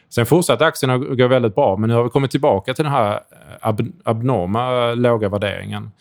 Sen 0.09 0.25
fortsatte 0.25 0.65
aktien 0.65 0.89
att 0.89 1.17
gå 1.17 1.27
väldigt 1.27 1.55
bra, 1.55 1.77
men 1.77 1.89
nu 1.89 1.95
har 1.95 2.03
vi 2.03 2.09
kommit 2.09 2.31
tillbaka 2.31 2.73
till 2.73 2.83
den 2.83 2.93
här 2.93 3.13
eh, 3.13 3.19
ab 3.61 3.81
abnorma 4.03 4.93
låga 4.93 5.29
värderingen. 5.29 5.91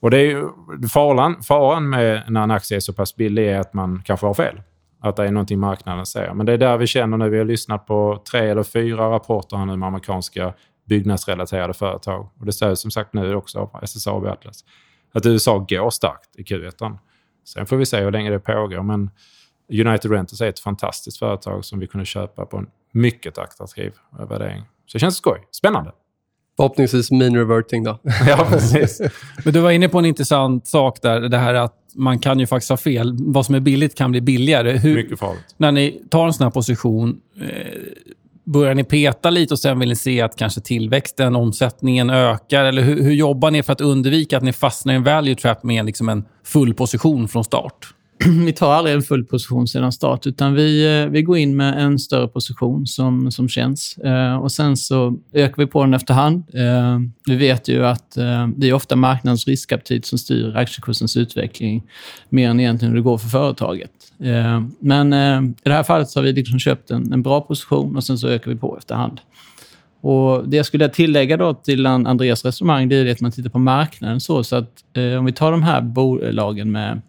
Och 0.00 0.10
det 0.10 0.18
är 0.18 0.42
faran, 0.88 1.42
faran 1.42 1.88
med 1.88 2.22
när 2.28 2.42
en 2.42 2.50
aktie 2.50 2.76
är 2.76 2.80
så 2.80 2.92
pass 2.92 3.16
billig 3.16 3.48
är 3.48 3.60
att 3.60 3.74
man 3.74 4.02
kanske 4.04 4.26
har 4.26 4.34
fel. 4.34 4.60
Att 5.00 5.16
det 5.16 5.24
är 5.24 5.30
någonting 5.30 5.58
marknaden 5.58 6.06
säger. 6.06 6.34
Men 6.34 6.46
det 6.46 6.52
är 6.52 6.58
där 6.58 6.76
vi 6.76 6.86
känner 6.86 7.16
nu. 7.16 7.28
Vi 7.28 7.38
har 7.38 7.44
lyssnat 7.44 7.86
på 7.86 8.22
tre 8.30 8.50
eller 8.50 8.62
fyra 8.62 9.10
rapporter 9.10 9.56
här 9.56 9.64
nu 9.64 9.76
med 9.76 9.86
amerikanska 9.86 10.52
byggnadsrelaterade 10.86 11.74
företag. 11.74 12.28
Och 12.38 12.46
det 12.46 12.52
sägs 12.52 12.80
som 12.80 12.90
sagt 12.90 13.14
nu 13.14 13.34
också 13.34 13.58
av 13.58 13.80
SSAB 13.82 14.22
och 14.22 14.30
Atlas. 14.30 14.64
Att 15.12 15.26
USA 15.26 15.66
går 15.68 15.90
starkt 15.90 16.36
i 16.36 16.42
Q1. 16.42 16.98
Sen 17.44 17.66
får 17.66 17.76
vi 17.76 17.86
se 17.86 18.00
hur 18.00 18.12
länge 18.12 18.30
det 18.30 18.38
pågår. 18.38 18.82
Men 18.82 19.10
United 19.72 20.10
Rentals 20.10 20.40
är 20.40 20.48
ett 20.48 20.60
fantastiskt 20.60 21.18
företag 21.18 21.64
som 21.64 21.78
vi 21.78 21.86
kunde 21.86 22.06
köpa 22.06 22.46
på 22.46 22.56
en 22.56 22.66
mycket 22.92 23.38
attraktiv 23.38 23.92
värdering. 24.28 24.62
Så 24.86 24.98
det 24.98 25.00
känns 25.00 25.16
skoj. 25.16 25.40
Spännande. 25.50 25.92
Förhoppningsvis 26.56 27.10
mean 27.10 27.36
reverting 27.36 27.84
då. 27.84 27.98
ja, 28.26 28.46
precis. 28.50 29.00
Men 29.44 29.54
du 29.54 29.60
var 29.60 29.70
inne 29.70 29.88
på 29.88 29.98
en 29.98 30.04
intressant 30.04 30.66
sak 30.66 31.02
där. 31.02 31.20
Det 31.20 31.38
här 31.38 31.54
att 31.54 31.74
man 31.94 32.18
kan 32.18 32.38
ju 32.38 32.46
faktiskt 32.46 32.70
ha 32.70 32.76
fel. 32.76 33.16
Vad 33.18 33.46
som 33.46 33.54
är 33.54 33.60
billigt 33.60 33.94
kan 33.94 34.10
bli 34.10 34.20
billigare. 34.20 34.72
Hur, 34.72 34.94
Mycket 34.94 35.18
farligt. 35.18 35.54
När 35.56 35.72
ni 35.72 36.02
tar 36.10 36.26
en 36.26 36.32
sån 36.32 36.44
här 36.44 36.50
position, 36.50 37.20
eh, 37.40 37.48
börjar 38.46 38.74
ni 38.74 38.84
peta 38.84 39.30
lite 39.30 39.54
och 39.54 39.58
sen 39.58 39.78
vill 39.78 39.88
ni 39.88 39.96
se 39.96 40.20
att 40.20 40.36
kanske 40.36 40.60
tillväxten, 40.60 41.36
omsättningen 41.36 42.10
ökar? 42.10 42.64
Eller 42.64 42.82
hur, 42.82 43.02
hur 43.02 43.12
jobbar 43.12 43.50
ni 43.50 43.62
för 43.62 43.72
att 43.72 43.80
undvika 43.80 44.36
att 44.36 44.42
ni 44.42 44.52
fastnar 44.52 44.92
i 44.92 44.96
en 44.96 45.04
value 45.04 45.34
trap 45.34 45.62
med 45.62 45.86
liksom 45.86 46.08
en 46.08 46.24
full 46.44 46.74
position 46.74 47.28
från 47.28 47.44
start? 47.44 47.95
vi 48.46 48.52
tar 48.52 48.72
aldrig 48.72 48.96
en 48.96 49.02
full 49.02 49.24
position 49.24 49.68
sedan 49.68 49.92
start, 49.92 50.26
utan 50.26 50.54
vi, 50.54 51.00
eh, 51.02 51.10
vi 51.10 51.22
går 51.22 51.38
in 51.38 51.56
med 51.56 51.84
en 51.84 51.98
större 51.98 52.28
position 52.28 52.86
som, 52.86 53.30
som 53.30 53.48
känns. 53.48 53.98
Eh, 53.98 54.36
och 54.36 54.52
Sen 54.52 54.76
så 54.76 55.16
ökar 55.32 55.56
vi 55.56 55.66
på 55.66 55.82
den 55.82 55.94
efterhand. 55.94 56.44
Eh, 56.54 56.98
vi 57.26 57.36
vet 57.36 57.68
ju 57.68 57.86
att 57.86 58.16
eh, 58.16 58.48
det 58.56 58.68
är 58.68 58.72
ofta 58.72 58.96
marknadens 58.96 59.46
riskaptit 59.46 60.06
som 60.06 60.18
styr 60.18 60.56
aktiekursens 60.56 61.16
utveckling 61.16 61.82
mer 62.28 62.50
än 62.50 62.60
egentligen 62.60 62.92
hur 62.92 62.98
det 62.98 63.04
går 63.04 63.18
för 63.18 63.28
företaget. 63.28 63.90
Eh, 64.20 64.62
men 64.80 65.12
eh, 65.12 65.42
i 65.42 65.68
det 65.68 65.72
här 65.72 65.82
fallet 65.82 66.08
så 66.08 66.18
har 66.18 66.24
vi 66.24 66.32
liksom 66.32 66.58
köpt 66.58 66.90
en, 66.90 67.12
en 67.12 67.22
bra 67.22 67.40
position 67.40 67.96
och 67.96 68.04
sen 68.04 68.18
så 68.18 68.28
ökar 68.28 68.50
vi 68.50 68.56
på 68.56 68.78
efterhand. 68.78 69.20
Och 70.00 70.48
det 70.48 70.56
jag 70.56 70.66
skulle 70.66 70.88
tillägga 70.88 71.36
då 71.36 71.54
till 71.54 71.86
Andreas 71.86 72.44
resonemang 72.44 72.88
det 72.88 72.96
är 72.96 73.12
att 73.12 73.20
man 73.20 73.32
tittar 73.32 73.50
på 73.50 73.58
marknaden. 73.58 74.20
så, 74.20 74.44
så 74.44 74.56
att 74.56 74.84
eh, 74.92 75.18
Om 75.18 75.24
vi 75.24 75.32
tar 75.32 75.50
de 75.50 75.62
här 75.62 75.80
bolagen 75.80 76.72
med 76.72 77.02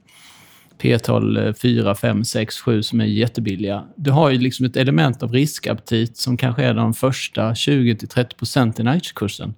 P-tal 0.77 1.53
4, 1.53 1.95
5, 1.95 2.25
6, 2.25 2.59
7 2.59 2.83
som 2.83 3.01
är 3.01 3.05
jättebilliga. 3.05 3.83
Du 3.95 4.11
har 4.11 4.29
ju 4.29 4.37
liksom 4.37 4.65
ett 4.65 4.77
element 4.77 5.23
av 5.23 5.33
riskaptit 5.33 6.17
som 6.17 6.37
kanske 6.37 6.63
är 6.63 6.73
de 6.73 6.93
första 6.93 7.51
20-30 7.51 8.35
procenten 8.37 8.87
i 8.87 8.89
aktiekursen. 8.89 9.53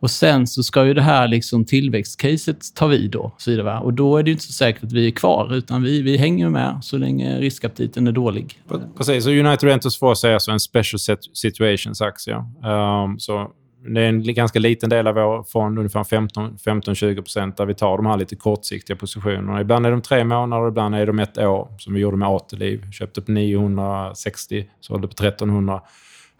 Och 0.00 0.10
sen 0.10 0.46
så 0.46 0.62
ska 0.62 0.86
ju 0.86 0.94
det 0.94 1.02
här 1.02 1.28
liksom 1.28 1.64
tillväxtcaset 1.64 2.74
ta 2.74 2.86
vid 2.86 3.10
då. 3.10 3.20
Och, 3.20 3.42
så 3.42 3.50
vidare, 3.50 3.64
va? 3.64 3.78
och 3.78 3.92
då 3.92 4.16
är 4.16 4.22
det 4.22 4.30
inte 4.30 4.42
så 4.42 4.52
säkert 4.52 4.84
att 4.84 4.92
vi 4.92 5.06
är 5.06 5.10
kvar, 5.10 5.54
utan 5.54 5.82
vi, 5.82 6.02
vi 6.02 6.16
hänger 6.16 6.48
med 6.48 6.78
så 6.82 6.98
länge 6.98 7.38
riskaptiten 7.38 8.06
är 8.06 8.12
dålig. 8.12 8.60
Precis, 8.96 9.26
och 9.26 9.32
United 9.32 9.68
Rentals 9.68 9.98
får 9.98 10.14
sig 10.14 10.34
alltså 10.34 10.50
en 10.50 10.60
special 10.60 11.18
situations-aktie. 11.32 12.34
Um, 12.34 13.18
så 13.18 13.50
det 13.88 14.00
är 14.00 14.08
en 14.08 14.22
ganska 14.22 14.58
liten 14.58 14.90
del 14.90 15.06
av 15.06 15.14
vår 15.14 15.42
fond, 15.42 15.78
ungefär 15.78 16.02
15-20% 16.02 17.56
där 17.56 17.66
vi 17.66 17.74
tar 17.74 17.96
de 17.96 18.06
här 18.06 18.16
lite 18.16 18.36
kortsiktiga 18.36 18.96
positionerna. 18.96 19.60
Ibland 19.60 19.86
är 19.86 19.90
de 19.90 20.02
tre 20.02 20.24
månader, 20.24 20.68
ibland 20.68 20.94
är 20.94 21.06
de 21.06 21.18
ett 21.18 21.38
år, 21.38 21.68
som 21.78 21.94
vi 21.94 22.00
gjorde 22.00 22.16
med 22.16 22.28
Ateliv. 22.28 22.90
Köpte 22.90 23.22
på 23.22 23.30
960, 23.32 24.66
sålde 24.80 25.08
på 25.08 25.12
1300. 25.12 25.80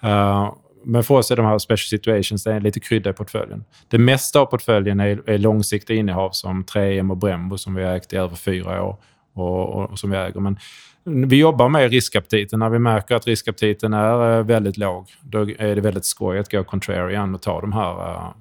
Uh, 0.05 0.11
eh, 0.11 0.55
men 0.85 1.05
för 1.05 1.15
oss 1.15 1.31
är 1.31 1.37
de 1.37 1.47
här 1.47 1.59
special 1.59 2.01
situations 2.01 2.45
det 2.45 2.53
är 2.53 2.61
lite 2.61 2.81
krydda 2.81 3.11
i 3.11 3.13
portföljen. 3.13 3.65
Det 3.89 3.99
mesta 3.99 4.41
av 4.41 4.47
portföljen 4.47 5.01
är, 5.01 5.31
är 5.31 5.39
långsiktiga 5.39 5.97
innehav 5.97 6.31
som 6.31 6.65
3M 6.65 7.11
och 7.11 7.17
Brembo 7.17 7.59
som 7.59 7.75
vi 7.75 7.85
har 7.85 7.93
ägt 7.93 8.13
i 8.13 8.17
över 8.17 8.37
fyra 8.37 8.85
år 8.85 8.97
och, 9.35 9.75
och, 9.75 9.91
och 9.91 9.99
som 9.99 10.11
vi 10.11 10.17
äger. 10.17 10.41
Men 10.41 10.59
vi 11.07 11.37
jobbar 11.37 11.69
med 11.69 11.91
riskaptiten. 11.91 12.59
När 12.59 12.71
vi 12.71 12.79
märker 12.79 13.15
att 13.15 13.27
riskaptiten 13.27 13.95
är 13.95 14.39
eh, 14.39 14.45
väldigt 14.45 14.77
låg, 14.77 15.07
då 15.23 15.41
är 15.41 15.75
det 15.75 15.81
väldigt 15.81 16.05
skoj 16.05 16.39
att 16.39 16.51
gå 16.51 16.65
contrarian 16.65 17.35
och 17.35 17.43
ta 17.43 17.61
de 17.61 17.73
här 17.73 17.91
uh, 17.91 18.33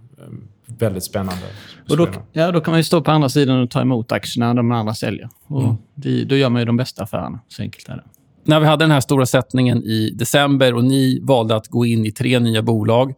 väldigt 0.66 1.04
spännande 1.04 1.46
och 1.90 1.98
då, 1.98 2.08
ja, 2.32 2.52
då 2.52 2.62
kan 2.62 2.72
man 2.72 2.80
ju 2.80 2.84
stå 2.84 3.02
på 3.02 3.12
andra 3.12 3.30
sidan 3.30 3.62
och 3.62 3.72
ta 3.72 3.82
emot 3.82 4.12
aktierna 4.12 4.48
när 4.48 4.54
de 4.54 4.72
andra 4.72 4.94
säljer. 4.94 5.30
Och 5.48 5.64
mm. 5.64 5.76
det, 5.96 6.24
då 6.24 6.36
gör 6.36 6.50
man 6.50 6.62
ju 6.62 6.66
de 6.66 6.78
bästa 6.78 7.04
affärerna. 7.04 7.40
Så 7.48 7.62
enkelt 7.62 7.90
är 7.90 7.96
det. 7.96 8.04
När 8.44 8.60
vi 8.60 8.66
hade 8.66 8.84
den 8.84 8.92
här 8.92 9.02
stora 9.02 9.26
sättningen 9.26 9.84
i 9.84 10.12
december 10.16 10.74
och 10.74 10.84
ni 10.84 11.20
valde 11.24 11.56
att 11.56 11.68
gå 11.68 11.86
in 11.86 12.06
i 12.06 12.12
tre 12.12 12.40
nya 12.40 12.62
bolag. 12.62 13.14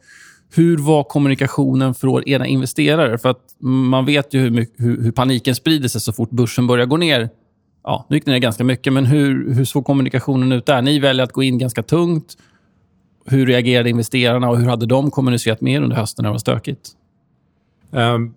Hur 0.55 0.77
var 0.77 1.03
kommunikationen 1.03 1.93
för 1.93 2.29
era 2.29 2.47
investerare? 2.47 3.17
För 3.17 3.29
att 3.29 3.41
man 3.61 4.05
vet 4.05 4.33
ju 4.33 4.39
hur, 4.39 4.67
hur, 4.77 5.03
hur 5.03 5.11
paniken 5.11 5.55
sprider 5.55 5.89
sig 5.89 6.01
så 6.01 6.13
fort 6.13 6.29
börsen 6.29 6.67
börjar 6.67 6.85
gå 6.85 6.97
ner 6.97 7.29
ja, 7.88 8.06
nu 8.10 8.15
gick 8.15 8.25
det 8.25 8.32
ner 8.32 8.39
ganska 8.39 8.63
mycket, 8.63 8.94
men 8.94 9.06
hur, 9.06 9.53
hur 9.53 9.65
såg 9.65 9.86
kommunikationen 9.86 10.51
ut 10.51 10.65
där? 10.65 10.82
Ni 10.82 11.00
väljer 11.00 11.24
att 11.24 11.32
gå 11.32 11.44
in 11.44 11.58
ganska 11.58 11.84
tungt. 11.84 12.38
Hur 13.25 13.46
reagerade 13.46 13.89
investerarna 13.89 14.50
och 14.50 14.58
hur 14.58 14.67
hade 14.67 14.86
de 14.86 15.12
kommunicerat 15.12 15.62
med 15.62 15.74
er 15.74 15.82
under 15.82 15.96
hösten 15.96 16.24
när 16.24 16.29
det 16.29 16.34
var 16.34 16.39
stökigt? 16.39 16.89
Um, 17.91 18.34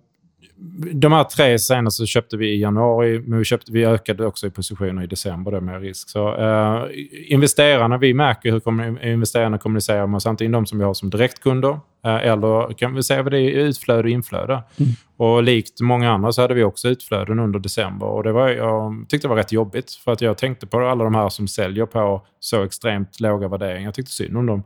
de 0.93 1.11
här 1.11 1.23
tre 1.23 1.59
senaste 1.59 2.05
köpte 2.05 2.37
vi 2.37 2.49
i 2.49 2.61
januari, 2.61 3.19
men 3.25 3.39
vi, 3.39 3.45
köpte, 3.45 3.71
vi 3.71 3.85
ökade 3.85 4.25
också 4.25 4.47
i 4.47 4.49
positioner 4.49 5.03
i 5.03 5.07
december 5.07 5.51
då 5.51 5.61
med 5.61 5.81
risk. 5.81 6.09
Så, 6.09 6.35
uh, 6.35 6.85
investerarna, 7.27 7.97
vi 7.97 8.13
märker 8.13 8.51
hur 8.51 9.05
investerarna 9.05 9.57
kommunicerar 9.57 10.07
med 10.07 10.17
oss, 10.17 10.25
antingen 10.25 10.51
de 10.51 10.65
som 10.65 10.77
vi 10.79 10.85
har 10.85 10.93
som 10.93 11.09
direktkunder 11.09 11.69
uh, 11.69 11.79
eller 12.03 12.73
kan 12.73 12.95
vi 12.95 13.03
säga 13.03 13.23
vad 13.23 13.31
det 13.31 13.39
är 13.39 13.51
utflöde 13.51 14.03
och 14.03 14.09
inflöde. 14.09 14.53
Mm. 14.53 14.91
Och 15.17 15.43
likt 15.43 15.81
många 15.81 16.11
andra 16.11 16.31
så 16.31 16.41
hade 16.41 16.53
vi 16.53 16.63
också 16.63 16.87
utflöden 16.87 17.39
under 17.39 17.59
december 17.59 18.05
och 18.05 18.23
det 18.23 18.31
var, 18.31 18.49
jag 18.49 19.05
tyckte 19.09 19.27
det 19.27 19.29
var 19.29 19.37
rätt 19.37 19.51
jobbigt 19.51 19.91
för 19.91 20.11
att 20.11 20.21
jag 20.21 20.37
tänkte 20.37 20.67
på 20.67 20.79
alla 20.79 21.03
de 21.03 21.15
här 21.15 21.29
som 21.29 21.47
säljer 21.47 21.85
på 21.85 22.25
så 22.39 22.63
extremt 22.63 23.19
låga 23.19 23.47
värderingar. 23.47 23.87
Jag 23.87 23.93
tyckte 23.93 24.11
synd 24.11 24.37
om 24.37 24.45
dem. 24.45 24.63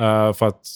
Uh, 0.00 0.32
för 0.32 0.46
att 0.46 0.66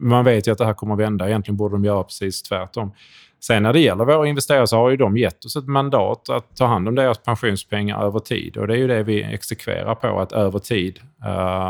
man 0.00 0.24
vet 0.24 0.46
ju 0.46 0.52
att 0.52 0.58
det 0.58 0.66
här 0.66 0.74
kommer 0.74 0.94
att 0.94 1.00
vända. 1.00 1.28
Egentligen 1.28 1.56
borde 1.56 1.74
de 1.74 1.84
göra 1.84 2.04
precis 2.04 2.42
tvärtom. 2.42 2.92
Sen 3.40 3.62
när 3.62 3.72
det 3.72 3.80
gäller 3.80 4.04
våra 4.04 4.28
investerare 4.28 4.66
så 4.66 4.76
har 4.76 4.90
ju 4.90 4.96
de 4.96 5.16
gett 5.16 5.44
oss 5.44 5.56
ett 5.56 5.66
mandat 5.66 6.28
att 6.28 6.56
ta 6.56 6.66
hand 6.66 6.88
om 6.88 6.94
deras 6.94 7.18
pensionspengar 7.18 8.04
över 8.04 8.18
tid. 8.18 8.56
Och 8.56 8.66
det 8.66 8.74
är 8.74 8.78
ju 8.78 8.86
det 8.86 9.02
vi 9.02 9.22
exekverar 9.22 9.94
på, 9.94 10.20
att 10.20 10.32
över 10.32 10.58
tid 10.58 11.00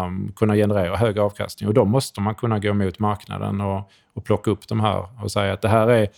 um, 0.05 0.33
kunna 0.37 0.55
generera 0.55 0.97
hög 0.97 1.19
avkastning. 1.19 1.69
Och 1.69 1.75
då 1.75 1.85
måste 1.85 2.21
man 2.21 2.35
kunna 2.35 2.59
gå 2.59 2.75
mot 2.75 2.99
marknaden 2.99 3.61
och, 3.61 3.91
och 4.15 4.25
plocka 4.25 4.50
upp 4.50 4.69
de 4.69 4.81
här 4.81 5.23
och 5.23 5.33
säga 5.33 5.53
att 5.53 5.62
det 5.62 5.69
här 5.69 5.89
är 5.89 6.09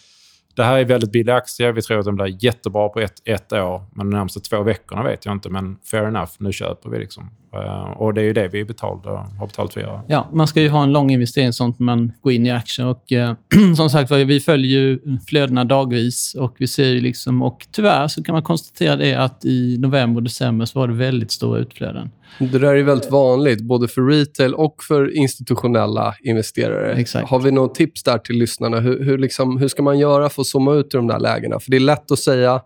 det 0.54 0.62
här 0.62 0.78
är 0.78 0.84
väldigt 0.84 1.12
billiga 1.12 1.36
aktier. 1.36 1.72
Vi 1.72 1.82
tror 1.82 1.98
att 1.98 2.04
de 2.04 2.16
blir 2.16 2.44
jättebra 2.44 2.88
på 2.88 3.00
ett, 3.00 3.22
ett 3.24 3.52
år. 3.52 3.84
Men 3.92 4.10
de 4.10 4.16
närmaste 4.16 4.40
två 4.40 4.62
veckorna 4.62 5.02
vet 5.02 5.24
jag 5.24 5.32
inte. 5.32 5.50
Men 5.50 5.78
fair 5.90 6.04
enough, 6.04 6.32
nu 6.38 6.52
köper 6.52 6.90
vi. 6.90 6.98
liksom. 6.98 7.30
Uh, 7.56 7.90
och 7.90 8.14
det 8.14 8.20
är 8.20 8.24
ju 8.24 8.32
det 8.32 8.48
vi 8.48 8.64
betalade, 8.64 9.08
har 9.38 9.46
betalt 9.46 9.72
för 9.72 9.80
att 9.80 9.86
göra. 9.86 10.02
Ja, 10.06 10.28
man 10.32 10.46
ska 10.46 10.60
ju 10.60 10.68
ha 10.68 10.82
en 10.82 10.92
lång 10.92 11.10
investering 11.10 11.52
sånt 11.52 11.78
man 11.78 12.12
går 12.20 12.32
in 12.32 12.46
i 12.46 12.50
aktier. 12.50 12.86
Och, 12.86 13.12
uh, 13.12 13.32
som 13.76 13.90
sagt 13.90 14.10
vi 14.10 14.40
följer 14.40 14.80
ju 14.80 15.18
flödena 15.26 15.64
dagvis. 15.64 16.34
Och 16.34 16.54
vi 16.58 16.66
ser 16.66 16.94
liksom, 16.94 17.42
och 17.42 17.66
tyvärr 17.72 18.08
så 18.08 18.22
kan 18.22 18.32
man 18.32 18.42
konstatera 18.42 18.96
det 18.96 19.14
att 19.14 19.44
i 19.44 19.78
november 19.78 20.18
och 20.18 20.22
december 20.22 20.64
så 20.64 20.78
var 20.78 20.88
det 20.88 20.94
väldigt 20.94 21.30
stora 21.30 21.58
utflöden. 21.58 22.10
Det 22.38 22.58
där 22.58 22.74
är 22.74 22.82
väldigt 22.82 23.10
vanligt, 23.10 23.60
både 23.60 23.88
för 23.88 24.02
retail 24.02 24.54
och 24.54 24.82
för 24.82 25.16
institutionella 25.16 26.14
investerare. 26.20 26.92
Exakt. 26.92 27.28
Har 27.28 27.38
vi 27.38 27.50
något 27.50 27.74
tips 27.74 28.02
där 28.02 28.18
till 28.18 28.38
lyssnarna? 28.38 28.80
Hur, 28.80 29.04
hur, 29.04 29.18
liksom, 29.18 29.58
hur 29.58 29.68
ska 29.68 29.82
man 29.82 29.98
göra 29.98 30.28
för 30.28 30.42
att 30.42 30.46
zooma 30.46 30.74
ut 30.74 30.94
i 30.94 30.96
de 30.96 31.06
där 31.06 31.18
lägena? 31.18 31.60
För 31.60 31.70
Det 31.70 31.76
är 31.76 31.80
lätt 31.80 32.10
att 32.10 32.18
säga 32.18 32.60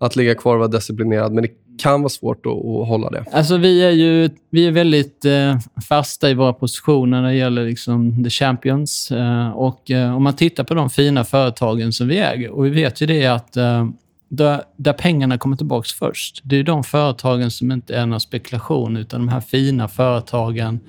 att 0.00 0.16
ligga 0.16 0.34
kvar 0.34 0.52
och 0.54 0.58
vara 0.58 0.68
disciplinerad, 0.68 1.32
men 1.32 1.42
det 1.42 1.50
kan 1.78 2.02
vara 2.02 2.08
svårt 2.08 2.46
att, 2.46 2.52
att 2.52 2.88
hålla 2.88 3.10
det. 3.10 3.24
Alltså, 3.32 3.56
vi 3.56 3.84
är 3.84 3.90
ju 3.90 4.30
vi 4.50 4.66
är 4.66 4.70
väldigt 4.70 5.24
eh, 5.24 5.58
fasta 5.88 6.30
i 6.30 6.34
våra 6.34 6.52
positioner 6.52 7.22
när 7.22 7.28
det 7.28 7.34
gäller 7.34 7.64
liksom, 7.66 8.24
the 8.24 8.30
champions. 8.30 9.10
Eh, 9.10 9.50
och 9.50 9.90
eh, 9.90 10.16
Om 10.16 10.22
man 10.22 10.36
tittar 10.36 10.64
på 10.64 10.74
de 10.74 10.90
fina 10.90 11.24
företagen 11.24 11.92
som 11.92 12.08
vi 12.08 12.18
äger, 12.18 12.50
och 12.50 12.66
vi 12.66 12.70
vet 12.70 13.00
ju 13.00 13.06
det 13.06 13.26
att 13.26 13.56
eh, 13.56 13.88
där, 14.28 14.62
där 14.76 14.92
pengarna 14.92 15.38
kommer 15.38 15.56
tillbaka 15.56 15.88
först. 15.98 16.40
Det 16.44 16.56
är 16.56 16.62
de 16.62 16.84
företagen 16.84 17.50
som 17.50 17.72
inte 17.72 17.96
är 17.96 18.06
någon 18.06 18.20
spekulation, 18.20 18.96
utan 18.96 19.20
de 19.20 19.28
här 19.28 19.40
fina 19.40 19.88
företagen 19.88 20.80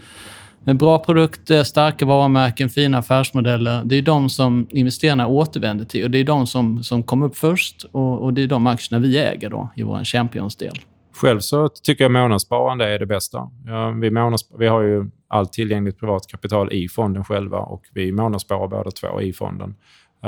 men 0.66 0.78
bra 0.78 1.00
produkter, 1.00 1.64
starka 1.64 2.06
varumärken, 2.06 2.70
fina 2.70 2.98
affärsmodeller. 2.98 3.82
Det 3.86 3.96
är 3.96 4.02
de 4.02 4.30
som 4.30 4.68
investerarna 4.70 5.28
återvänder 5.28 5.86
till 5.86 6.04
och 6.04 6.12
det 6.12 6.18
är 6.18 6.24
de 6.24 6.48
som, 6.48 6.84
som 6.84 7.04
kom 7.04 7.24
upp 7.24 7.38
först 7.38 7.86
och, 7.92 8.22
och 8.22 8.34
det 8.34 8.44
är 8.44 8.48
de 8.48 8.68
aktierna 8.68 9.02
vi 9.06 9.18
äger 9.18 9.50
då 9.50 9.70
i 9.76 9.84
vår 9.84 10.04
Champions-del. 10.04 10.80
Själv 11.16 11.40
så 11.40 11.70
tycker 11.70 12.04
jag 12.04 12.12
månadssparande 12.12 12.94
är 12.94 13.00
det 13.00 13.06
bästa. 13.06 13.50
Ja, 13.66 13.92
vi, 14.02 14.12
månads, 14.12 14.50
vi 14.60 14.68
har 14.68 14.82
ju 14.82 15.06
allt 15.28 15.54
tillgängligt 15.54 16.00
privat 16.00 16.28
kapital 16.28 16.74
i 16.74 16.88
fonden 16.90 17.24
själva 17.24 17.60
och 17.60 17.82
vi 17.94 18.12
månadssparar 18.12 18.68
båda 18.68 18.92
två 18.92 19.22
i 19.22 19.34
fonden. 19.34 19.76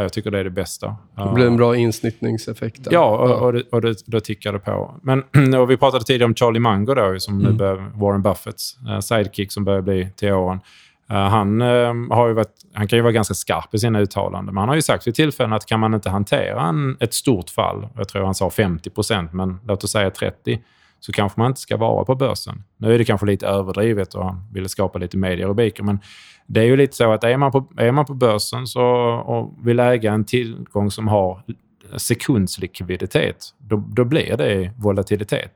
Jag 0.02 0.14
tycker 0.14 0.32
det 0.32 0.40
är 0.40 0.44
det 0.44 0.50
bästa. 0.50 0.96
Det 1.18 1.32
blir 1.34 1.48
en 1.48 1.58
bra 1.58 1.76
insnittningseffekt. 1.76 2.88
Ja, 2.92 3.18
och, 3.18 3.46
och, 3.46 3.54
det, 3.54 3.64
och 3.72 3.82
det, 3.82 3.96
då 4.06 4.20
tickar 4.20 4.54
det 4.54 4.60
på. 4.60 4.96
Men 5.04 5.24
och 5.60 5.72
vi 5.72 5.78
pratade 5.78 6.06
tidigare 6.06 6.26
om 6.26 6.36
Charlie 6.36 6.60
Munger, 6.60 6.96
då, 6.96 7.20
som 7.20 7.40
mm. 7.40 7.52
nu 7.52 7.58
bör, 7.58 7.92
Warren 7.96 8.22
Buffetts 8.22 8.78
uh, 8.90 9.00
sidekick 9.00 9.52
som 9.52 9.64
börjar 9.64 9.82
bli 9.82 10.10
till 10.16 10.32
åren. 10.32 10.60
Uh, 11.12 11.18
han, 11.18 11.62
uh, 11.62 11.94
har 12.10 12.28
ju 12.28 12.34
varit, 12.34 12.54
han 12.74 12.88
kan 12.88 12.98
ju 13.00 13.04
vara 13.04 13.12
ganska 13.12 13.34
skarp 13.34 13.74
i 13.74 13.80
sina 13.80 14.00
uttalanden, 14.00 14.54
men 14.54 14.62
han 14.62 14.70
har 14.70 14.76
ju 14.76 14.82
sagt 14.82 15.08
vid 15.08 15.16
tillfällen 15.16 15.54
att 15.54 15.66
kan 15.66 15.80
man 15.80 15.94
inte 15.94 16.10
hantera 16.10 16.62
en, 16.62 16.98
ett 17.00 17.14
stort 17.14 17.50
fall, 17.50 17.88
jag 17.96 18.08
tror 18.08 18.26
han 18.26 18.36
sa 18.36 18.50
50 18.50 18.90
procent, 18.90 19.34
men 19.34 19.60
låt 19.68 19.84
oss 19.84 19.92
säga 19.92 20.10
30 20.10 20.60
så 21.00 21.12
kanske 21.12 21.40
man 21.40 21.52
inte 21.52 21.62
ska 21.62 21.78
vara 21.78 22.06
på 22.06 22.16
börsen. 22.16 22.64
Nu 22.78 22.94
är 22.94 22.98
det 22.98 23.06
kanske 23.06 23.26
lite 23.26 23.48
överdrivet 23.48 24.14
och 24.14 24.26
han 24.26 24.48
ville 24.54 24.70
skapa 24.70 25.00
lite 25.00 25.18
medierubriker, 25.18 25.84
men 25.84 26.00
det 26.48 26.60
är 26.60 26.66
ju 26.66 26.78
lite 26.78 26.96
så 26.96 27.12
att 27.12 27.24
är 27.24 27.38
man 27.38 27.52
på, 27.52 27.68
är 27.78 27.92
man 27.92 28.06
på 28.06 28.14
börsen 28.14 28.68
så, 28.68 28.84
och 29.26 29.68
vill 29.68 29.80
äga 29.80 30.14
en 30.14 30.26
tillgång 30.26 30.92
som 30.92 31.08
har 31.08 31.42
sekundslikviditet, 31.98 33.46
då, 33.58 33.84
då 33.88 34.06
blir 34.06 34.38
det 34.38 34.72
volatilitet. 34.78 35.52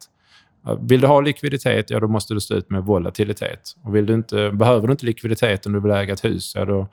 Vill 0.79 1.01
du 1.01 1.07
ha 1.07 1.21
likviditet, 1.21 1.89
ja 1.89 1.99
då 1.99 2.07
måste 2.07 2.33
du 2.33 2.39
stå 2.39 2.55
ut 2.55 2.69
med 2.69 2.83
volatilitet. 2.83 3.75
Och 3.83 3.95
vill 3.95 4.05
du 4.05 4.13
inte, 4.13 4.51
behöver 4.51 4.87
du 4.87 4.91
inte 4.91 5.05
likviditet 5.05 5.65
om 5.65 5.73
du 5.73 5.79
vill 5.79 5.91
äga 5.91 6.13
ett 6.13 6.25
hus, 6.25 6.55
ja 6.55 6.65
då, 6.65 6.87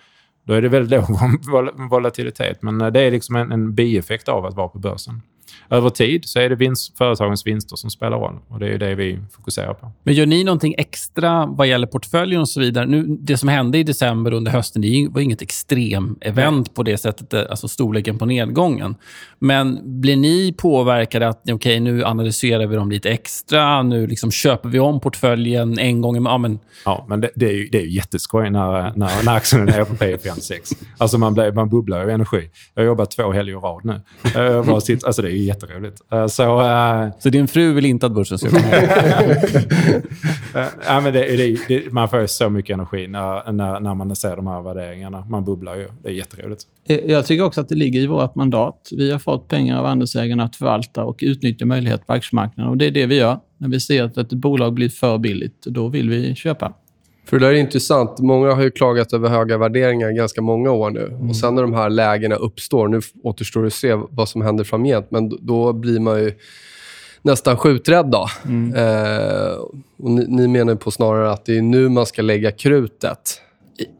då 0.45 0.55
är 0.55 0.63
det 0.63 0.69
väldigt 0.69 1.01
låg 1.49 1.91
volatilitet. 1.91 2.63
Men 2.63 2.81
eh, 2.81 2.87
det 2.87 3.01
är 3.01 3.11
liksom 3.11 3.37
en, 3.37 3.53
en 3.53 3.75
bieffekt 3.75 4.29
av 4.29 4.47
att 4.47 4.55
vara 4.55 4.69
på 4.69 4.79
börsen 4.79 5.23
över 5.71 5.91
tid 5.91 6.25
så 6.25 6.41
är 6.41 6.49
det 6.49 6.55
vinst, 6.55 6.99
företagens 6.99 7.47
vinster 7.47 7.77
som 7.77 7.91
spelar 7.91 8.19
roll. 8.19 8.39
Och 8.49 8.59
Det 8.59 8.69
är 8.69 8.79
det 8.79 8.95
vi 8.95 9.19
fokuserar 9.33 9.75
på. 9.75 9.91
Men 10.03 10.15
gör 10.15 10.27
ni 10.27 10.45
någonting 10.45 10.75
extra 10.79 11.47
vad 11.47 11.67
gäller 11.67 11.87
portföljen 11.87 12.41
och 12.41 12.49
så 12.49 12.61
vidare? 12.61 12.87
Nu, 12.87 13.07
det 13.21 13.37
som 13.37 13.49
hände 13.49 13.79
i 13.79 13.83
december 13.83 14.33
under 14.33 14.53
hösten 14.53 14.83
det 14.83 15.09
var 15.11 15.21
inget 15.21 15.43
extrem-event 15.43 16.75
på 16.75 16.83
det 16.83 16.99
sättet, 16.99 17.35
eh, 17.35 17.43
alltså 17.51 17.69
storleken 17.69 18.19
på 18.19 18.27
nedgången. 18.27 18.95
Men 19.39 19.81
blir 20.01 20.17
ni 20.17 20.55
påverkade 20.59 21.29
att 21.29 21.51
okay, 21.51 21.81
nu 21.81 22.05
analyserar 22.05 22.67
vi 22.67 22.77
dem 22.77 22.91
lite 22.91 23.11
extra, 23.11 23.83
nu 23.83 24.07
liksom 24.07 24.31
köper 24.31 24.69
vi 24.69 24.79
om 24.79 25.01
portföljen 25.01 25.79
en 25.79 26.01
gång 26.01 26.17
i 26.17 26.21
ja, 26.25 26.39
men... 26.39 26.59
Ja, 26.85 27.07
men 27.09 27.21
det, 27.21 27.31
det, 27.35 27.47
är 27.47 27.53
ju, 27.53 27.69
det 27.69 27.79
är 27.79 27.83
ju 27.83 27.91
jätteskoj 27.91 28.51
när, 28.51 28.93
när, 28.97 29.25
när 29.25 29.37
aktien 29.37 29.63
är 29.63 29.73
nere 29.73 29.85
på 29.85 29.95
P5 29.95 30.41
6. 30.41 30.71
Alltså 30.99 31.19
man, 31.19 31.35
blir, 31.35 31.53
man 31.53 31.69
bubblar 31.69 32.05
ju 32.05 32.11
energi. 32.11 32.51
Jag 32.75 32.83
har 32.83 32.87
jobbat 32.87 33.11
två 33.11 33.33
helger 33.33 33.53
i 33.53 33.57
rad 33.57 33.85
nu. 33.85 34.01
Jag 34.35 34.67
bara 34.67 34.81
sitter, 34.81 35.07
alltså 35.07 35.23
det 35.23 35.33
är 35.33 35.46
jätteroligt. 35.47 36.03
Uh, 36.15 36.27
så, 36.27 36.61
uh, 36.61 37.09
så 37.19 37.29
din 37.29 37.49
fru 37.49 37.73
vill 37.73 37.87
inte 37.87 38.07
att 38.07 38.13
börsen 38.13 38.39
ska 38.39 38.49
gå 38.49 38.59
ja, 40.87 41.01
men 41.01 41.13
det, 41.13 41.37
det, 41.37 41.59
det, 41.69 41.93
Man 41.93 42.09
får 42.09 42.21
ju 42.21 42.29
så 42.29 42.51
mycket 42.51 42.75
energi 42.75 43.09
när, 43.09 43.53
när, 43.53 43.81
när 43.81 43.95
man 43.95 44.17
ser 44.17 44.37
de 44.37 44.47
här 44.47 44.63
värderingarna. 44.63 45.25
Man 45.25 45.45
bubblar 45.45 45.77
ju. 45.77 45.89
Det 46.03 46.09
är 46.09 46.13
jätteroligt. 46.13 46.63
Jag 46.85 47.27
tycker 47.27 47.45
också 47.45 47.61
att 47.61 47.69
det 47.69 47.75
ligger 47.75 48.01
i 48.01 48.07
vårt 48.07 48.35
mandat. 48.35 48.89
Vi 48.93 49.11
har 49.11 49.19
fått 49.19 49.49
pengar 49.49 49.79
av 49.79 49.87
andelsägarna 49.87 50.45
att 50.45 50.57
förvalta 50.57 51.05
och 51.05 51.19
utnyttja 51.23 51.67
möjligheter 51.67 52.05
på 52.05 52.13
aktiemarknaden. 52.13 52.71
Och 52.71 52.77
det 52.77 52.87
är 52.87 52.91
det 52.91 53.07
vi 53.07 53.17
gör. 53.17 53.39
När 53.59 53.69
vi 53.69 53.81
ser 53.81 54.05
att 54.05 54.17
ett 54.17 54.33
bolag 54.33 54.73
blir 54.73 54.89
för 54.89 55.19
billigt, 55.19 55.63
då 55.67 55.89
vill 55.89 56.11
vi 56.11 56.35
köpa. 56.35 56.73
För 57.29 57.39
det 57.39 57.47
där 57.47 57.53
är 57.53 57.59
intressant. 57.59 58.19
Många 58.19 58.55
har 58.55 58.63
ju 58.63 58.71
klagat 58.71 59.13
över 59.13 59.29
höga 59.29 59.59
värderingar 59.59 60.11
ganska 60.11 60.43
många 60.43 60.71
år 60.71 60.91
nu. 60.91 61.07
Mm. 61.07 61.31
Och 61.31 61.37
Sen 61.37 61.55
när 61.55 61.63
de 61.63 61.75
här 61.75 61.91
lägena 61.91 62.35
uppstår, 62.35 62.89
nu 62.89 63.01
återstår 63.23 63.61
det 63.61 63.67
att 63.67 63.73
se 63.73 63.95
vad 64.11 64.29
som 64.29 64.43
händer 64.43 64.65
framgent, 64.65 65.11
men 65.11 65.47
då 65.47 65.73
blir 65.73 66.01
man 66.01 66.23
ju 66.23 66.33
nästan 67.23 67.57
skjuträdd. 67.57 68.07
Då. 68.07 68.29
Mm. 68.45 68.75
Eh, 68.75 69.53
och 69.99 70.11
ni, 70.11 70.27
ni, 70.29 70.49
menar 70.49 70.75
på 70.75 70.91
snarare 70.91 71.31
att 71.31 71.45
det 71.45 71.59
är 71.59 71.63
nu 71.63 71.89
man 71.89 72.07
ska 72.07 72.23
lägga 72.23 72.53
krutet. 72.53 73.41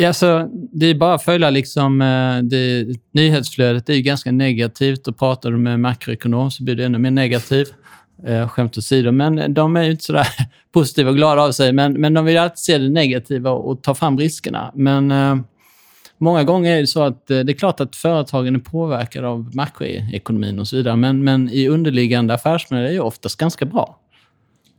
Alltså, 0.07 0.49
det 0.53 0.87
är 0.87 0.95
bara 0.95 1.15
att 1.15 1.23
följa 1.23 1.51
liksom, 1.51 2.03
eh, 2.03 2.39
det, 2.43 2.87
nyhetsflödet. 3.13 3.87
Det 3.87 3.95
är 3.95 4.01
ganska 4.01 4.33
negativt 4.33 5.09
och 5.09 5.19
pratar 5.19 5.51
du 5.51 5.57
med 5.57 5.81
makroekonom 5.81 6.51
så 6.51 6.65
blir 6.65 6.75
det 6.75 6.85
ännu 6.85 6.99
mer 6.99 7.11
negativt. 7.11 7.75
Eh, 8.25 8.49
skämt 8.49 8.79
åsido. 8.79 9.13
Men 9.13 9.55
de 9.55 9.77
är 9.77 9.83
ju 9.83 9.91
inte 9.91 10.05
så 10.05 10.23
positiva 10.73 11.11
och 11.11 11.17
glada 11.17 11.43
av 11.43 11.53
sig. 11.53 11.73
Men, 11.73 11.93
men 11.93 12.15
de 12.15 12.25
vill 12.25 12.39
alltid 12.39 12.59
se 12.59 12.79
det 12.79 12.89
negativa 12.89 13.51
och, 13.51 13.71
och 13.71 13.83
ta 13.83 13.95
fram 13.95 14.19
riskerna. 14.19 14.73
Men 14.75 15.11
eh, 15.11 15.37
många 16.19 16.45
gånger 16.45 16.77
är 16.77 16.81
det 16.81 16.87
så 16.87 17.03
att 17.03 17.31
eh, 17.31 17.39
det 17.39 17.53
är 17.53 17.59
klart 17.59 17.81
att 17.81 17.97
företagen 17.97 18.55
är 18.55 18.59
påverkade 18.59 19.29
av 19.29 19.51
makroekonomin 19.55 20.59
och 20.59 20.69
så 20.69 20.77
vidare. 20.77 20.97
Men, 20.97 21.25
men 21.25 21.51
i 21.51 21.69
underliggande 21.69 22.35
affärsmodeller 22.35 22.89
är 22.89 22.93
det 22.93 23.01
oftast 23.01 23.39
ganska 23.39 23.65
bra. 23.65 23.99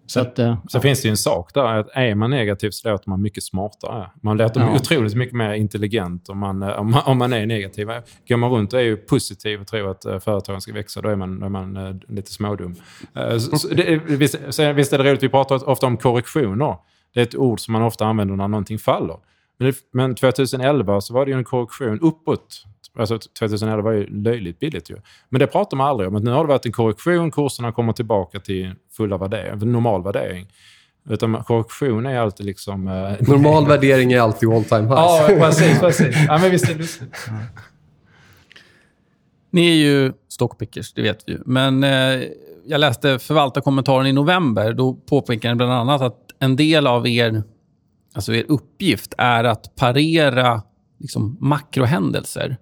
Så, 0.08 0.20
att, 0.20 0.40
uh, 0.40 0.56
så 0.68 0.78
ja. 0.78 0.82
finns 0.82 1.02
det 1.02 1.08
ju 1.08 1.10
en 1.10 1.18
sak 1.18 1.54
där. 1.54 1.64
Att 1.64 1.90
är 1.94 2.16
man 2.16 2.30
negativ 2.30 2.70
så 2.72 2.90
låter 2.90 3.10
man 3.10 3.22
mycket 3.22 3.44
smartare. 3.44 4.10
Man 4.22 4.38
låter 4.38 4.60
ja. 4.60 4.76
otroligt 4.76 5.16
mycket 5.16 5.36
mer 5.36 5.54
intelligent 5.54 6.30
om 6.30 6.38
man, 6.38 6.64
om 6.64 6.92
man, 6.92 7.02
om 7.06 7.18
man 7.18 7.34
är 7.34 7.46
negativ. 7.46 7.88
Går 8.28 8.38
man 8.38 8.52
runt 8.52 8.74
och 8.74 8.80
är 8.80 8.84
ju 8.84 8.98
positiv 8.98 9.62
och 9.62 9.68
tror 9.68 9.92
att 9.92 10.06
uh, 10.06 10.20
företagen 10.20 10.62
ska 10.62 10.74
växa, 10.74 11.02
då 11.02 11.10
är 11.10 11.16
man, 11.16 11.40
då 11.40 11.46
är 11.46 11.50
man 11.50 12.00
lite 12.08 12.32
smådum. 12.32 12.76
Så, 13.40 13.58
så 13.58 13.68
det, 13.68 13.96
visst, 14.06 14.36
visst 14.76 14.94
är 14.94 14.98
det 14.98 15.04
roligt, 15.04 15.24
vi 15.24 15.30
pratar 15.30 15.70
ofta 15.70 15.88
om 15.88 15.98
korrektioner. 15.98 16.76
Det 17.14 17.20
är 17.20 17.24
ett 17.24 17.36
ord 17.36 17.60
som 17.60 17.72
man 17.72 17.82
ofta 17.82 18.06
använder 18.06 18.36
när 18.36 18.48
någonting 18.48 18.80
faller. 18.80 19.18
Men, 19.60 19.74
men 19.94 20.16
2011 20.16 21.02
så 21.02 21.14
var 21.14 21.26
det 21.26 21.32
ju 21.32 21.38
en 21.38 21.44
korrektion 21.44 22.00
uppåt 22.00 22.64
Alltså 23.00 23.20
2011 23.40 23.82
var 23.82 23.92
ju 23.92 24.08
löjligt 24.24 24.60
billigt 24.60 24.90
ju. 24.90 24.96
Men 25.30 25.40
det 25.40 25.48
pratar 25.48 25.78
man 25.78 25.88
aldrig 25.88 26.10
om. 26.10 26.16
Att 26.16 26.24
nu 26.24 26.32
har 26.32 26.44
det 26.44 26.48
varit 26.48 26.66
en 26.66 26.72
korrektion, 26.72 27.32
kurserna 27.32 27.72
kommer 27.72 27.94
tillbaka 27.94 28.40
till 28.40 28.74
fulla 28.98 29.18
värdering, 29.18 29.72
normal 29.72 30.04
värdering. 30.04 30.48
Utan 31.10 31.44
korrektion 31.44 32.06
är 32.06 32.20
alltid 32.20 32.46
liksom... 32.46 32.88
Eh, 32.88 32.94
normal 33.28 33.68
värdering 33.68 34.12
är 34.12 34.20
alltid 34.20 34.50
all 34.50 34.64
time 34.64 34.82
high. 34.82 34.92
Ja, 34.92 35.26
precis. 35.28 35.80
precis. 35.80 36.16
Ja, 36.28 36.38
men 36.38 36.52
visst 36.52 36.70
är 36.70 36.76
det 36.76 36.88
Ni 39.52 39.70
är 39.70 39.76
ju 39.76 40.14
stockpickers, 40.30 40.94
det 40.94 41.02
vet 41.02 41.24
vi 41.28 41.32
ju. 41.32 41.40
Men 41.46 41.84
eh, 41.84 42.24
jag 42.66 42.80
läste 42.80 43.20
förvaltarkommentaren 43.20 44.08
i 44.08 44.14
november. 44.14 44.74
Då 44.74 44.94
påpekade 44.94 45.54
ni 45.54 45.58
bland 45.58 45.72
annat 45.72 46.02
att 46.02 46.20
en 46.40 46.56
del 46.56 46.88
av 46.88 47.08
er, 47.08 47.44
alltså 48.16 48.34
er 48.34 48.46
uppgift 48.48 49.14
är 49.18 49.44
att 49.44 49.76
parera 49.76 50.62
liksom, 51.00 51.38
makrohändelser 51.40 52.58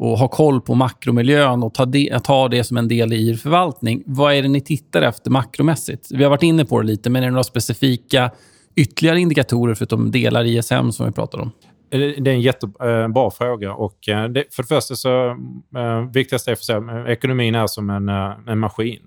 och 0.00 0.18
ha 0.18 0.28
koll 0.28 0.60
på 0.60 0.74
makromiljön 0.74 1.62
och 1.62 1.74
ta 1.74 1.86
det, 1.86 2.24
ta 2.24 2.48
det 2.48 2.64
som 2.64 2.76
en 2.76 2.88
del 2.88 3.12
i 3.12 3.30
er 3.30 3.34
förvaltning. 3.34 4.02
Vad 4.06 4.34
är 4.34 4.42
det 4.42 4.48
ni 4.48 4.60
tittar 4.60 5.02
efter 5.02 5.30
makromässigt? 5.30 6.08
Vi 6.10 6.22
har 6.22 6.30
varit 6.30 6.42
inne 6.42 6.64
på 6.64 6.80
det 6.80 6.86
lite, 6.86 7.10
men 7.10 7.22
är 7.22 7.26
det 7.26 7.32
några 7.32 7.44
specifika 7.44 8.30
ytterligare 8.76 9.20
indikatorer 9.20 9.74
förutom 9.74 10.10
delar 10.10 10.44
i 10.44 10.58
ISM 10.58 10.90
som 10.90 11.06
vi 11.06 11.12
pratade 11.12 11.42
om? 11.42 11.50
Eh, 11.90 11.98
det 12.00 12.30
är 12.30 12.34
en 12.34 12.40
jättebra 12.40 13.04
eh, 13.04 13.30
fråga. 13.30 13.74
Och 13.74 14.08
eh, 14.08 14.28
det, 14.28 14.44
för 14.54 14.62
det 14.62 14.66
första 14.66 14.94
så 14.94 15.28
äh, 15.76 16.10
viktigast 16.12 16.48
är 16.48 16.54
för 16.54 16.76
att 16.76 17.06
eh, 17.06 17.12
ekonomin 17.12 17.54
är 17.54 17.66
som 17.66 17.90
en, 17.90 18.08
en 18.48 18.58
maskin. 18.58 19.00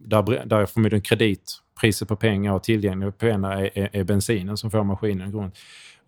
Där, 0.00 0.46
där 0.46 0.66
förmodligen 0.66 1.02
kredit, 1.02 1.52
priset 1.80 2.08
på 2.08 2.16
pengar 2.16 2.52
och 2.52 2.62
tillgängliga 2.62 3.12
pengar 3.12 3.50
är, 3.50 3.78
är, 3.78 3.88
är 3.92 4.04
bensinen 4.04 4.56
som 4.56 4.70
får 4.70 4.84
maskinen 4.84 5.28
igång. 5.28 5.52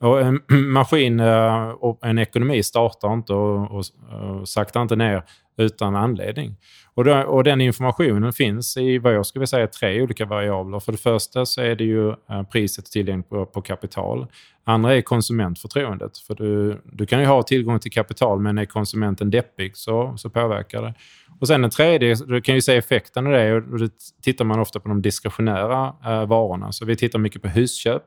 Och 0.01 0.21
en 0.21 0.41
maskin 0.73 1.21
eh, 1.21 1.69
och 1.69 2.07
en 2.07 2.19
ekonomi 2.19 2.63
startar 2.63 3.13
inte 3.13 3.33
och, 3.33 3.71
och, 3.71 3.85
eh, 4.13 4.41
och 4.41 4.49
saktar 4.49 4.83
inte 4.83 4.97
ner 4.97 5.23
utan 5.59 5.97
anledning. 5.97 6.57
Och, 6.95 7.05
då, 7.05 7.17
och 7.17 7.45
den 7.45 7.61
informationen 7.61 8.33
finns 8.33 8.77
i 8.77 8.99
vad 8.99 9.15
jag 9.15 9.27
skulle 9.27 9.47
säga 9.47 9.67
tre 9.67 10.03
olika 10.03 10.25
variabler. 10.25 10.81
För 10.81 10.93
det 10.93 10.99
första 10.99 11.47
så 11.47 11.61
är 11.61 11.75
det 11.75 11.85
ju 11.85 12.09
eh, 12.09 12.43
priset 12.53 12.85
tillgängligt 12.85 13.29
på, 13.29 13.47
på 13.47 13.63
kapital. 13.63 14.27
Andra 14.65 14.97
är 14.97 15.03
konsumentförtroendet. 15.03 16.19
För 16.19 16.35
du, 16.35 16.81
du 16.93 17.07
kan 17.07 17.21
ju 17.21 17.27
ha 17.27 17.43
tillgång 17.43 17.79
till 17.79 17.93
kapital 17.93 18.41
men 18.41 18.59
är 18.59 18.65
konsumenten 18.65 19.31
deppig 19.31 19.77
så, 19.77 20.15
så 20.17 20.31
påverkar 20.31 20.83
det. 20.83 20.95
Och 21.41 21.49
sen 21.49 21.63
den 21.63 21.71
tredje, 21.71 22.15
du 22.15 22.41
kan 22.41 22.55
ju 22.55 22.61
se 22.61 22.77
effekten 22.77 23.27
av 23.27 23.33
det 23.33 23.55
och 23.55 23.79
då 23.79 23.89
tittar 24.23 24.45
man 24.45 24.61
ofta 24.61 24.81
på 24.81 24.89
de 24.89 25.03
diskretionära 25.03 25.95
eh, 26.05 26.27
varorna. 26.27 26.73
Så 26.73 26.85
vi 26.85 26.97
tittar 26.97 27.19
mycket 27.19 27.43
på 27.43 27.49
husköp. 27.49 28.03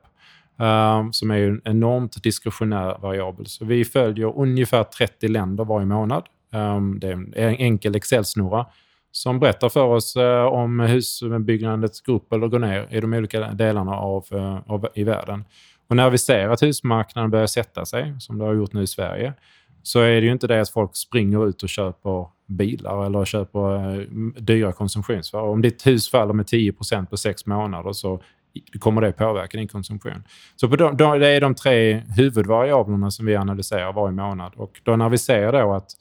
Ehm, 0.60 1.14
som 1.14 1.32
är 1.32 1.38
en 1.38 1.62
enormt 1.66 2.24
diskretionär 2.24 2.98
variabel. 3.02 3.46
Så 3.46 3.66
vi 3.66 3.86
följer 3.86 4.38
ungefär 4.40 4.84
30 4.84 5.28
länder 5.28 5.66
varje 5.66 5.86
månad. 5.86 6.24
Ehm, 6.54 7.00
det 7.00 7.08
är 7.08 7.48
en 7.48 7.56
enkel 7.56 7.96
Excel-snurra 7.96 8.66
som 9.12 9.40
berättar 9.40 9.70
för 9.70 9.84
oss 9.84 10.16
eh, 10.16 10.46
om 10.46 10.80
husbyggandet 10.80 12.06
går 12.06 12.14
upp 12.14 12.34
eller 12.34 12.48
går 12.48 12.60
ner 12.60 12.88
i 12.92 13.00
de 13.00 13.14
olika 13.14 13.40
delarna 13.40 13.96
av, 13.96 14.26
eh, 14.32 14.60
av, 14.68 14.88
i 14.94 15.04
världen. 15.04 15.46
Och 15.88 15.96
när 15.96 16.10
vi 16.10 16.18
ser 16.18 16.50
att 16.50 16.64
husmarknaden 16.64 17.32
börjar 17.32 17.48
sätta 17.48 17.86
sig, 17.86 18.16
som 18.20 18.38
det 18.38 18.46
har 18.46 18.54
gjort 18.54 18.74
nu 18.74 18.82
i 18.82 18.88
Sverige, 18.88 19.34
så 19.84 20.00
är 20.00 20.22
det 20.22 20.26
ju 20.28 20.32
inte 20.32 20.48
det 20.48 20.62
att 20.62 20.70
folk 20.70 20.96
springer 20.96 21.48
ut 21.48 21.64
och 21.64 21.70
köper 21.70 22.28
bilar 22.48 23.06
eller 23.06 23.26
köper 23.26 24.00
eh, 24.00 24.08
dyra 24.38 24.72
konsumtionsvaror. 24.72 25.50
Om 25.50 25.62
ditt 25.62 25.88
hus 25.88 26.10
faller 26.10 26.34
med 26.34 26.46
10% 26.46 27.06
på 27.06 27.18
sex 27.18 27.46
månader 27.46 27.94
så 27.94 28.22
kommer 28.80 29.02
det 29.02 29.12
påverka 29.12 29.58
din 29.58 29.68
konsumtion. 29.68 30.24
Så 30.56 30.70
på 30.70 30.76
de, 30.76 30.98
det 30.98 31.28
är 31.28 31.42
de 31.42 31.56
tre 31.56 32.04
huvudvariablerna 32.18 33.12
som 33.12 33.26
vi 33.26 33.36
analyserar 33.36 33.94
varje 33.94 34.12
månad. 34.12 34.54
Och 34.56 34.82
då 34.84 34.96
när 34.96 35.10
vi 35.10 35.18
ser 35.18 35.52
då 35.52 35.74
att, 35.74 35.92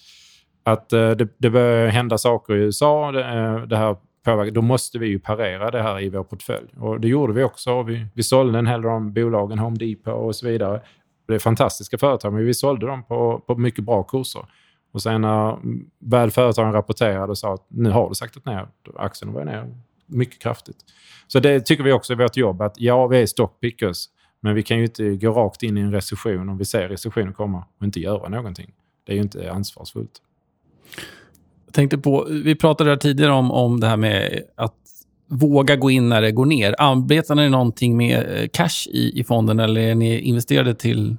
att 0.65 0.93
eh, 0.93 1.11
det, 1.11 1.29
det 1.39 1.51
börjar 1.51 1.89
hända 1.89 2.19
saker 2.19 2.55
i 2.55 2.59
USA, 2.59 3.13
det, 3.13 3.25
eh, 3.25 3.57
det 3.57 3.77
här 3.77 3.97
påverkar, 4.25 4.51
då 4.51 4.63
måste 4.63 4.99
vi 4.99 5.07
ju 5.07 5.19
parera 5.19 5.71
det 5.71 5.83
här 5.83 6.01
i 6.01 6.09
vår 6.09 6.25
portfölj. 6.25 6.69
Och 6.79 7.01
det 7.01 7.09
gjorde 7.09 7.33
vi 7.33 7.45
också. 7.45 7.83
Vi, 7.83 8.07
vi 8.15 8.23
sålde 8.23 8.59
en 8.59 8.67
hel 8.67 8.83
del 8.83 8.91
av 8.91 9.13
bolagen, 9.13 9.59
Home 9.59 9.77
Depot 9.77 10.15
och 10.15 10.37
så 10.37 10.47
vidare. 10.47 10.81
Det 11.29 11.35
är 11.35 11.39
fantastiska 11.39 11.99
företag, 11.99 12.33
men 12.33 12.47
vi 12.47 12.55
sålde 12.55 12.87
dem 12.87 13.05
på, 13.05 13.43
på 13.47 13.55
mycket 13.57 13.85
bra 13.85 14.03
kurser. 14.03 14.43
Och 14.93 15.03
sen 15.03 15.21
när 15.21 15.59
väl 15.99 16.31
företagen 16.31 16.73
rapporterade 16.73 17.31
och 17.31 17.39
sa 17.39 17.55
att 17.55 17.67
nu 17.69 17.91
har 17.91 18.09
du 18.09 18.15
saktat 18.15 18.47
ner, 18.47 18.67
aktien 18.97 19.33
var 19.33 19.45
ner 19.45 19.75
mycket 20.13 20.39
kraftigt. 20.39 20.77
Så 21.27 21.41
det 21.41 21.61
tycker 21.61 21.85
vi 21.85 21.93
också 21.93 22.13
i 22.13 22.17
vårt 22.17 22.37
jobb, 22.37 22.63
att 22.63 22.75
ja, 22.77 23.07
vi 23.07 23.23
är 23.23 23.27
stockpickers, 23.27 24.05
men 24.41 24.55
vi 24.55 24.63
kan 24.63 24.79
ju 24.79 24.85
inte 24.85 25.17
gå 25.17 25.33
rakt 25.33 25.63
in 25.63 25.79
i 25.79 25.81
en 25.81 25.93
recession 25.93 26.49
om 26.49 26.59
vi 26.59 26.65
ser 26.65 26.89
recessionen 26.89 27.33
komma 27.33 27.65
och 27.79 27.85
inte 27.85 28.01
göra 28.01 28.29
någonting. 28.29 28.73
Det 29.07 29.13
är 29.13 29.17
ju 29.17 29.23
inte 29.23 29.53
ansvarsfullt. 29.53 30.23
Jag 31.67 31.75
tänkte 31.75 31.99
på, 31.99 32.27
vi 32.31 32.55
pratade 32.55 32.97
tidigare 32.97 33.33
om, 33.33 33.51
om 33.51 33.81
det 33.81 33.87
här 33.87 33.97
med 33.97 34.43
att 34.55 34.75
våga 35.29 35.77
gå 35.77 35.91
in 35.91 36.09
när 36.09 36.23
det 36.23 36.33
går 36.33 36.47
ner. 36.47 36.75
Arbetar 36.79 37.35
ni 37.35 37.49
någonting 37.49 37.97
med 37.97 38.43
eh, 38.43 38.49
cash 38.49 38.89
i, 38.91 39.21
i 39.21 39.25
fonden 39.25 39.59
eller 39.59 39.81
är 39.81 39.95
ni 39.95 40.21
investerade 40.21 40.75
till 40.75 41.17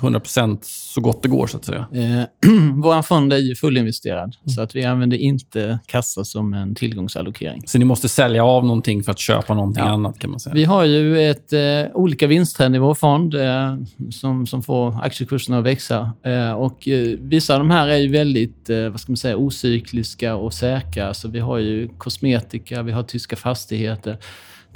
100% 0.00 0.58
så 0.62 1.00
gott 1.00 1.22
det 1.22 1.28
går, 1.28 1.46
så 1.46 1.56
att 1.56 1.64
säga? 1.64 1.86
Eh, 1.92 2.50
Vår 2.74 3.02
fond 3.02 3.32
är 3.32 3.38
ju 3.38 3.54
fullinvesterad, 3.54 4.36
mm. 4.44 4.54
så 4.54 4.62
att 4.62 4.76
vi 4.76 4.84
använder 4.84 5.16
inte 5.16 5.78
kassa 5.86 6.24
som 6.24 6.54
en 6.54 6.74
tillgångsallokering. 6.74 7.62
Så 7.66 7.78
ni 7.78 7.84
måste 7.84 8.08
sälja 8.08 8.44
av 8.44 8.64
någonting 8.64 9.02
för 9.02 9.12
att 9.12 9.18
köpa 9.18 9.54
någonting 9.54 9.84
ja. 9.84 9.90
annat, 9.90 10.18
kan 10.18 10.30
man 10.30 10.40
säga? 10.40 10.54
Vi 10.54 10.64
har 10.64 10.84
ju 10.84 11.30
ett, 11.30 11.52
eh, 11.52 11.60
olika 11.94 12.26
vinsttrend 12.26 12.76
i 12.76 12.78
vår 12.78 12.94
fond 12.94 13.34
eh, 13.34 13.76
som, 14.10 14.46
som 14.46 14.62
får 14.62 15.04
aktiekurserna 15.04 15.58
att 15.58 15.64
växa. 15.64 16.12
Eh, 16.22 16.52
och, 16.52 16.88
eh, 16.88 17.18
vissa 17.20 17.54
av 17.54 17.60
de 17.60 17.70
här 17.70 17.88
är 17.88 17.96
ju 17.96 18.08
väldigt 18.08 18.70
eh, 18.70 18.88
vad 18.88 19.00
ska 19.00 19.12
man 19.12 19.16
säga, 19.16 19.36
ocykliska 19.36 20.36
och 20.36 20.54
säkra. 20.54 21.14
Så 21.14 21.28
vi 21.28 21.38
har 21.38 21.58
ju 21.58 21.88
kosmetika, 21.88 22.82
vi 22.82 22.92
har 22.92 23.02
tyska 23.02 23.36
fastigheter 23.36 24.18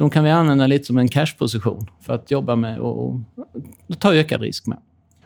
de 0.01 0.11
kan 0.11 0.25
vi 0.25 0.31
använda 0.31 0.67
lite 0.67 0.85
som 0.85 0.99
en 0.99 1.09
cashposition 1.09 1.87
för 2.01 2.13
att 2.13 2.31
jobba 2.31 2.57
med 2.57 2.79
och, 2.79 3.15
och 3.89 3.99
ta 3.99 4.15
ökad 4.15 4.41
risk 4.41 4.67
med. 4.67 4.79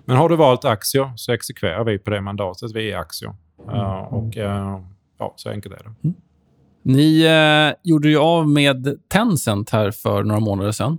Men 0.04 0.16
har 0.16 0.28
du 0.28 0.36
valt 0.36 0.64
aktier 0.64 1.12
så 1.16 1.32
exekverar 1.32 1.84
vi 1.84 1.98
på 1.98 2.10
det 2.10 2.20
mandatet. 2.20 2.74
Vi 2.74 2.92
är 2.92 2.98
aktier. 2.98 3.34
Mm. 3.64 3.76
Uh, 3.76 4.14
och 4.14 4.36
uh, 4.36 4.80
ja, 5.18 5.34
så 5.36 5.50
enkelt 5.50 5.74
är 5.74 5.78
det. 5.78 5.94
Mm. 6.04 6.16
Ni 6.82 7.26
uh, 7.26 7.74
gjorde 7.82 8.08
ju 8.08 8.18
av 8.18 8.48
med 8.48 8.98
Tencent 9.08 9.70
här 9.70 9.90
för 9.90 10.22
några 10.22 10.40
månader 10.40 10.72
sedan. 10.72 10.98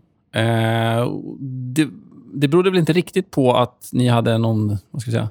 det, 1.76 1.88
det 2.34 2.48
berodde 2.48 2.70
väl 2.70 2.80
inte 2.80 2.94
riktigt 2.94 3.32
på 3.32 3.54
att 3.54 3.90
ni 3.94 4.08
hade 4.08 4.38
någon, 4.38 4.78
vad 4.92 5.02
ska 5.02 5.12
jag 5.12 5.16
säga, 5.16 5.30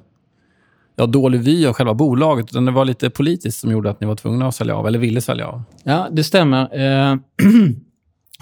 ja, 0.96 1.06
dålig 1.06 1.40
vy 1.40 1.66
av 1.66 1.72
själva 1.72 1.94
bolaget, 1.94 2.46
utan 2.50 2.64
det 2.64 2.72
var 2.72 2.84
lite 2.84 3.10
politiskt 3.10 3.60
som 3.60 3.70
gjorde 3.70 3.90
att 3.90 4.00
ni 4.00 4.06
var 4.06 4.16
tvungna 4.16 4.48
att 4.48 4.54
sälja 4.54 4.76
av, 4.76 4.86
eller 4.86 4.98
ville 4.98 5.20
sälja 5.20 5.46
av? 5.46 5.62
Ja, 5.82 6.08
det 6.10 6.24
stämmer. 6.24 6.68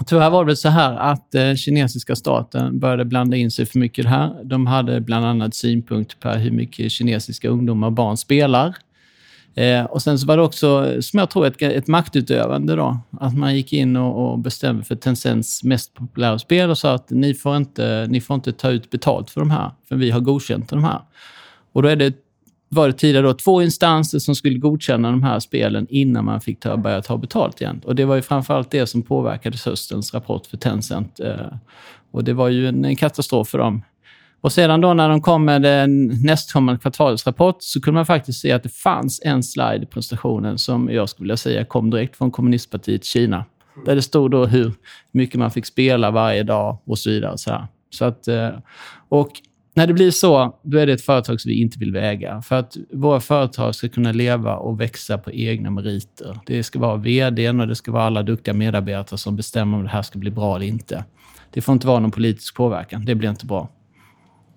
Tyvärr 0.05 0.29
var 0.29 0.45
det 0.45 0.55
så 0.55 0.69
här 0.69 0.95
att 0.95 1.35
eh, 1.35 1.55
kinesiska 1.55 2.15
staten 2.15 2.79
började 2.79 3.05
blanda 3.05 3.37
in 3.37 3.51
sig 3.51 3.65
för 3.65 3.79
mycket 3.79 3.99
i 3.99 4.01
det 4.01 4.09
här. 4.09 4.43
De 4.43 4.67
hade 4.67 5.01
bland 5.01 5.25
annat 5.25 5.55
synpunkt 5.55 6.19
på 6.19 6.29
hur 6.29 6.51
mycket 6.51 6.91
kinesiska 6.91 7.49
ungdomar 7.49 7.87
och 7.87 7.93
barn 7.93 8.17
spelar. 8.17 8.75
Eh, 9.55 9.83
och 9.83 10.01
Sen 10.01 10.19
så 10.19 10.27
var 10.27 10.37
det 10.37 10.43
också, 10.43 11.01
som 11.01 11.19
jag 11.19 11.29
tror, 11.29 11.47
ett, 11.47 11.61
ett 11.61 11.87
maktutövande. 11.87 12.75
Då. 12.75 12.97
Att 13.19 13.37
man 13.37 13.55
gick 13.55 13.73
in 13.73 13.95
och, 13.95 14.31
och 14.31 14.39
bestämde 14.39 14.83
för 14.83 14.95
Tencents 14.95 15.63
mest 15.63 15.93
populära 15.93 16.39
spel 16.39 16.69
och 16.69 16.77
sa 16.77 16.93
att 16.93 17.09
ni 17.09 17.33
får, 17.33 17.57
inte, 17.57 18.07
ni 18.09 18.21
får 18.21 18.35
inte 18.35 18.51
ta 18.51 18.69
ut 18.69 18.89
betalt 18.89 19.29
för 19.29 19.41
de 19.41 19.51
här, 19.51 19.71
för 19.89 19.95
vi 19.95 20.11
har 20.11 20.19
godkänt 20.19 20.69
de 20.69 20.83
här. 20.83 21.01
Och 21.73 21.81
Då 21.81 21.89
är 21.89 21.95
det 21.95 22.13
var 22.73 22.87
det 22.87 22.93
tidigare 22.93 23.27
då 23.27 23.33
två 23.33 23.61
instanser 23.61 24.19
som 24.19 24.35
skulle 24.35 24.59
godkänna 24.59 25.11
de 25.11 25.23
här 25.23 25.39
spelen 25.39 25.87
innan 25.89 26.25
man 26.25 26.41
fick 26.41 26.59
ta, 26.59 26.77
börja 26.77 27.01
ta 27.01 27.17
betalt 27.17 27.61
igen. 27.61 27.81
Och 27.85 27.95
Det 27.95 28.05
var 28.05 28.15
ju 28.15 28.21
framförallt 28.21 28.71
det 28.71 28.87
som 28.87 29.01
påverkade 29.01 29.57
höstens 29.65 30.13
rapport 30.13 30.45
för 30.45 30.57
Tencent. 30.57 31.19
Eh, 31.19 31.35
och 32.11 32.23
Det 32.23 32.33
var 32.33 32.49
ju 32.49 32.67
en, 32.67 32.95
katastrof 32.95 33.49
för 33.49 33.57
dem. 33.57 33.81
Och 34.41 34.51
sedan 34.51 34.81
då 34.81 34.93
när 34.93 35.09
de 35.09 35.21
kom 35.21 35.45
med 35.45 35.89
nästkommande 36.23 36.81
kvartalsrapport 36.81 37.57
så 37.59 37.81
kunde 37.81 37.95
man 37.95 38.05
faktiskt 38.05 38.41
se 38.41 38.51
att 38.51 38.63
det 38.63 38.69
fanns 38.69 39.21
en 39.23 39.43
slide 39.43 39.79
i 39.83 39.85
presentationen 39.85 40.57
som 40.57 40.89
jag 40.91 41.09
skulle 41.09 41.23
vilja 41.23 41.37
säga 41.37 41.65
kom 41.65 41.89
direkt 41.89 42.17
från 42.17 42.31
kommunistpartiet 42.31 43.03
Kina. 43.03 43.45
Där 43.85 43.95
det 43.95 44.01
stod 44.01 44.31
då 44.31 44.45
hur 44.45 44.73
mycket 45.11 45.39
man 45.39 45.51
fick 45.51 45.65
spela 45.65 46.11
varje 46.11 46.43
dag 46.43 46.77
och 46.85 46.99
så 46.99 47.09
vidare. 47.09 47.37
Så, 47.37 47.51
här. 47.51 47.67
så 47.89 48.05
att, 48.05 48.27
eh, 48.27 48.49
och 49.09 49.31
när 49.73 49.87
det 49.87 49.93
blir 49.93 50.11
så, 50.11 50.55
då 50.61 50.77
är 50.77 50.87
det 50.87 50.93
ett 50.93 51.01
företag 51.01 51.41
som 51.41 51.49
vi 51.49 51.61
inte 51.61 51.79
vill 51.79 51.95
äga. 51.95 52.41
För 52.41 52.55
att 52.55 52.77
våra 52.91 53.19
företag 53.19 53.75
ska 53.75 53.89
kunna 53.89 54.11
leva 54.11 54.55
och 54.55 54.81
växa 54.81 55.17
på 55.17 55.31
egna 55.31 55.69
meriter. 55.71 56.39
Det 56.45 56.63
ska 56.63 56.79
vara 56.79 56.97
vdn 56.97 57.59
och 57.59 57.67
det 57.67 57.75
ska 57.75 57.91
vara 57.91 58.03
alla 58.03 58.23
duktiga 58.23 58.53
medarbetare 58.53 59.17
som 59.17 59.35
bestämmer 59.35 59.77
om 59.77 59.83
det 59.83 59.89
här 59.89 60.01
ska 60.01 60.19
bli 60.19 60.31
bra 60.31 60.55
eller 60.55 60.65
inte. 60.65 61.03
Det 61.51 61.61
får 61.61 61.73
inte 61.73 61.87
vara 61.87 61.99
någon 61.99 62.11
politisk 62.11 62.55
påverkan. 62.55 63.05
Det 63.05 63.15
blir 63.15 63.29
inte 63.29 63.45
bra. 63.45 63.69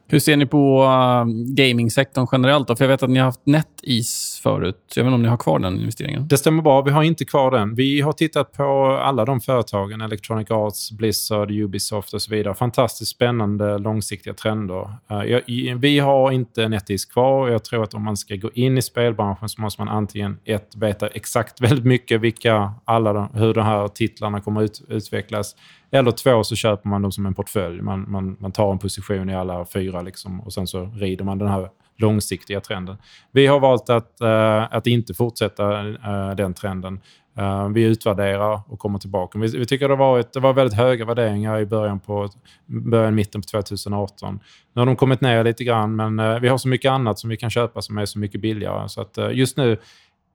Hur 0.09 0.19
ser 0.19 0.37
ni 0.37 0.47
på 0.47 0.85
eh, 0.85 1.55
gamingsektorn 1.55 2.27
generellt? 2.33 2.69
Då? 2.69 2.77
För 2.77 2.85
Jag 2.85 2.89
vet 2.89 3.03
att 3.03 3.11
ni 3.11 3.19
har 3.19 3.27
haft 3.27 3.47
NetEase 3.47 4.36
förut. 4.47 4.93
Jag 4.97 5.05
vet 5.05 5.09
inte 5.09 5.15
om 5.15 5.23
ni 5.23 5.29
har 5.29 5.37
kvar 5.37 5.59
den 5.59 5.81
investeringen? 5.81 6.29
Det 6.29 6.37
stämmer 6.37 6.63
bra. 6.63 6.83
Vi 6.83 6.91
har 6.91 7.03
inte 7.03 7.25
kvar 7.25 7.51
den. 7.51 7.75
Vi 7.75 8.01
har 8.01 8.13
tittat 8.13 8.53
på 8.53 8.99
alla 9.03 9.25
de 9.25 9.41
företagen. 9.41 10.01
Electronic 10.01 10.51
Arts, 10.51 10.93
Blizzard, 10.93 11.51
Ubisoft 11.51 12.15
och 12.15 12.23
så 12.23 12.31
vidare. 12.31 12.55
Fantastiskt 12.55 13.11
spännande 13.11 13.79
långsiktiga 13.79 14.35
trender. 14.35 14.91
Eh, 15.11 15.75
vi 15.77 15.99
har 15.99 16.31
inte 16.31 16.69
NetEase 16.69 17.13
kvar. 17.13 17.49
Jag 17.49 17.65
tror 17.65 17.83
att 17.83 17.95
om 17.95 18.05
man 18.05 18.17
ska 18.17 18.37
gå 18.37 18.51
in 18.55 18.79
i 18.79 18.83
spelbranschen 18.83 19.49
så 19.49 19.61
måste 19.61 19.81
man 19.81 19.89
antingen 19.89 20.39
ett, 20.45 20.77
veta 20.77 21.07
exakt 21.07 21.61
väldigt 21.61 21.85
mycket 21.85 22.21
vilka 22.21 22.73
alla 22.85 23.13
de, 23.13 23.29
hur 23.35 23.55
de 23.55 23.65
här 23.65 23.89
titlarna 23.89 24.41
kommer 24.41 24.63
ut, 24.63 24.83
utvecklas. 24.89 25.57
Eller 25.91 26.11
två 26.11 26.45
så 26.45 26.57
köper 26.57 26.89
man 26.89 27.03
dem 27.03 27.13
som 27.13 27.27
en 27.27 27.35
portfölj. 27.35 27.83
Man, 27.83 28.11
man, 28.11 28.37
man 28.41 28.53
tar 28.53 28.73
en 28.73 28.79
position 28.79 29.31
i 29.31 29.35
alla 29.35 29.65
fyra 29.65 30.03
liksom, 30.03 30.41
och 30.41 30.53
sen 30.53 30.67
så 30.67 30.85
rider 30.95 31.25
man 31.25 31.39
den 31.39 31.49
här 31.49 31.69
långsiktiga 31.99 32.61
trenden. 32.61 32.97
Vi 33.33 33.47
har 33.47 33.61
valt 33.61 33.91
att, 33.91 34.19
uh, 34.23 34.75
att 34.77 34.87
inte 34.87 35.15
fortsätta 35.15 35.85
uh, 35.87 36.37
den 36.37 36.55
trenden. 36.55 37.01
Uh, 37.39 37.69
vi 37.69 37.83
utvärderar 37.83 38.61
och 38.69 38.79
kommer 38.79 38.99
tillbaka. 38.99 39.39
Vi, 39.39 39.59
vi 39.59 39.67
tycker 39.67 39.89
det, 39.89 39.97
varit, 39.97 40.33
det 40.33 40.41
var 40.41 40.53
väldigt 40.53 40.79
höga 40.79 41.05
värderingar 41.05 41.61
i 41.61 41.67
början 41.67 42.01
på 42.01 42.29
början, 42.67 43.15
mitten 43.15 43.41
på 43.41 43.47
2018. 43.47 44.41
Nu 44.75 44.81
har 44.81 44.87
de 44.87 44.97
kommit 44.97 45.21
ner 45.21 45.45
lite 45.45 45.65
grann, 45.65 45.97
men 45.97 46.41
vi 46.41 46.49
har 46.49 46.59
så 46.59 46.69
mycket 46.69 46.91
annat 46.91 47.19
som 47.19 47.31
vi 47.31 47.37
kan 47.37 47.51
köpa 47.51 47.83
som 47.83 47.99
är 47.99 48.07
så 48.07 48.19
mycket 48.19 48.41
billigare. 48.41 48.89
Så 48.89 49.01
att, 49.01 49.19
just 49.33 49.57
nu 49.57 49.79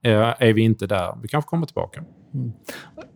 är 0.02 0.52
vi 0.52 0.62
inte 0.62 0.86
där. 0.86 1.14
Vi 1.22 1.28
kanske 1.28 1.48
kommer 1.48 1.66
tillbaka. 1.66 2.04
Mm. 2.34 2.52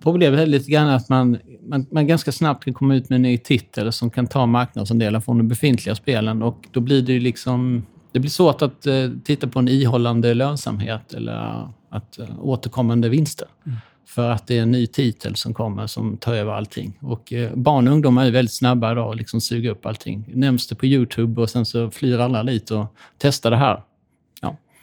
Problemet 0.02 0.40
är 0.40 0.46
lite 0.46 0.70
grann 0.70 0.88
att 0.88 1.08
man, 1.08 1.38
man, 1.62 1.86
man 1.90 2.06
ganska 2.06 2.32
snabbt 2.32 2.64
kan 2.64 2.74
komma 2.74 2.94
ut 2.94 3.08
med 3.08 3.16
en 3.16 3.22
ny 3.22 3.38
titel 3.38 3.92
som 3.92 4.10
kan 4.10 4.26
ta 4.26 4.46
marknadsandelar 4.46 5.20
från 5.20 5.38
de 5.38 5.48
befintliga 5.48 5.94
spelen 5.94 6.42
och 6.42 6.68
då 6.70 6.80
blir 6.80 7.02
det 7.02 7.12
ju 7.12 7.20
liksom... 7.20 7.86
Det 8.16 8.20
blir 8.20 8.30
svårt 8.30 8.62
att 8.62 8.86
uh, 8.86 9.10
titta 9.24 9.48
på 9.48 9.58
en 9.58 9.68
ihållande 9.68 10.34
lönsamhet 10.34 11.14
eller 11.14 11.68
att, 11.90 12.18
uh, 12.18 12.40
återkommande 12.40 13.08
vinster. 13.08 13.48
Mm. 13.66 13.78
För 14.06 14.30
att 14.30 14.46
det 14.46 14.58
är 14.58 14.62
en 14.62 14.70
ny 14.70 14.86
titel 14.86 15.36
som 15.36 15.54
kommer 15.54 15.86
som 15.86 16.16
tar 16.16 16.34
över 16.34 16.52
allting. 16.52 16.98
Och 17.00 17.32
barn 17.54 17.88
och 17.88 17.94
ungdomar 17.94 18.26
är 18.26 18.30
väldigt 18.30 18.54
snabba 18.54 18.92
idag 18.92 19.08
och 19.08 19.16
liksom 19.16 19.40
suga 19.40 19.70
upp 19.70 19.86
allting. 19.86 20.24
Nämns 20.34 20.66
det 20.66 20.74
på 20.74 20.86
YouTube 20.86 21.40
och 21.40 21.50
sen 21.50 21.66
så 21.66 21.90
flyr 21.90 22.18
alla 22.18 22.42
dit 22.42 22.70
och 22.70 22.86
testar 23.18 23.50
det 23.50 23.56
här. 23.56 23.82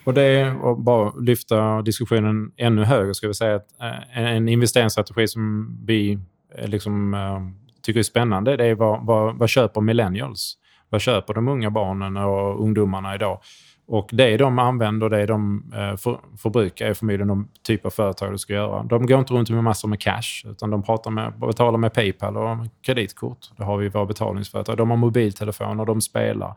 Och 0.04 0.13
det 0.13 0.22
är 0.22 0.72
att 0.72 0.78
bara 0.78 1.13
lyfta 1.19 1.82
diskussionen 1.82 2.52
ännu 2.58 2.84
högre, 2.84 3.13
ska 3.13 3.28
vi 3.28 3.34
säga 3.34 3.56
att 3.56 3.82
eh, 3.82 4.17
en 4.17 4.50
investeringsstrategi 4.50 5.28
som 5.28 5.78
vi 5.86 6.19
eh, 6.58 6.67
liksom, 6.67 7.13
eh, 7.13 7.39
tycker 7.82 8.00
är 8.00 8.04
spännande, 8.04 8.58
det 8.58 8.65
är 8.65 8.76
vad, 8.76 9.06
vad, 9.06 9.38
vad 9.38 9.50
köper 9.50 9.82
millennials? 9.82 10.58
Vad 10.93 11.01
köper 11.01 11.34
de 11.34 11.47
unga 11.47 11.71
barnen 11.71 12.17
och 12.17 12.62
ungdomarna 12.62 13.15
idag? 13.15 13.39
Och 13.88 14.10
det 14.12 14.38
de 14.38 14.60
använder, 14.60 15.10
det 15.10 15.25
de 15.25 15.63
eh, 15.75 15.95
för, 15.97 16.19
förbrukar 16.38 16.86
är 16.86 16.93
förmodligen 16.93 17.27
de 17.27 17.47
typ 17.63 17.86
av 17.86 17.89
företag 17.89 18.32
du 18.32 18.38
ska 18.38 18.53
göra. 18.53 18.84
De 18.84 19.06
går 19.06 19.19
inte 19.19 19.34
runt 19.34 19.49
med 19.49 19.63
massor 19.63 19.88
med 19.88 20.01
cash, 20.01 20.45
utan 20.45 20.69
de 20.69 20.84
pratar 20.84 21.12
med, 21.12 21.34
betalar 21.39 21.77
med 21.77 21.93
Paypal 21.93 22.38
och 22.38 22.58
kreditkort. 22.86 23.38
Det 23.58 23.63
har 23.63 23.77
vi 23.77 23.89
våra 23.89 24.06
betalningsföretag. 24.06 24.77
De 24.77 24.89
har 24.89 24.97
mobiltelefoner, 24.97 25.86
de 25.86 26.01
spelar. 26.01 26.53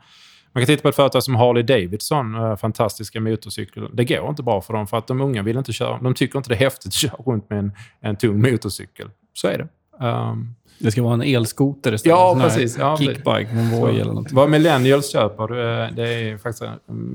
Man 0.53 0.62
kan 0.62 0.66
titta 0.66 0.83
på 0.83 0.88
ett 0.88 0.96
företag 0.96 1.22
som 1.22 1.35
Harley 1.35 1.62
Davidson, 1.62 2.35
eh, 2.35 2.57
fantastiska 2.57 3.20
motorcyklar. 3.20 3.90
Det 3.92 4.05
går 4.05 4.29
inte 4.29 4.42
bra 4.42 4.61
för 4.61 4.72
dem 4.72 4.87
för 4.87 4.96
att 4.96 5.07
de 5.07 5.20
unga 5.20 5.42
vill 5.42 5.59
inte 5.59 5.72
köra. 5.72 5.99
De 5.99 6.14
tycker 6.14 6.38
inte 6.38 6.49
det 6.49 6.55
är 6.55 6.61
häftigt 6.61 6.87
att 6.87 6.92
köra 6.92 7.16
runt 7.27 7.51
med 7.51 7.59
en, 7.59 7.72
en 8.01 8.16
tung 8.16 8.40
motorcykel. 8.40 9.11
Så 9.33 9.49
är 9.49 9.59
det. 9.59 9.68
Um, 10.07 10.55
det 10.79 10.91
ska 10.91 11.03
vara 11.03 11.15
en 11.15 11.23
elskoter 11.23 11.93
istället. 11.93 12.19
Ja, 12.19 12.39
precis. 12.41 12.79
Ja, 12.79 12.97
kickbike, 12.97 13.49
Monvoy 13.53 14.01
eller 14.01 14.12
något. 14.12 14.33
Vad 14.33 14.51
millennials 14.51 15.12
köper, 15.12 15.49
det 15.97 16.09
är, 16.09 16.39
faktiskt, 16.39 16.65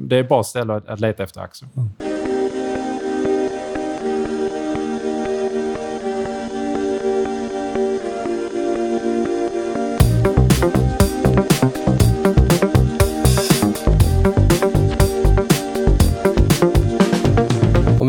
det 0.08 0.18
är 0.18 0.24
bra 0.24 0.44
ställe 0.44 0.74
att, 0.74 0.88
att 0.88 1.00
leta 1.00 1.24
efter 1.24 1.42
aktier. 1.42 1.70
Mm. 1.78 2.11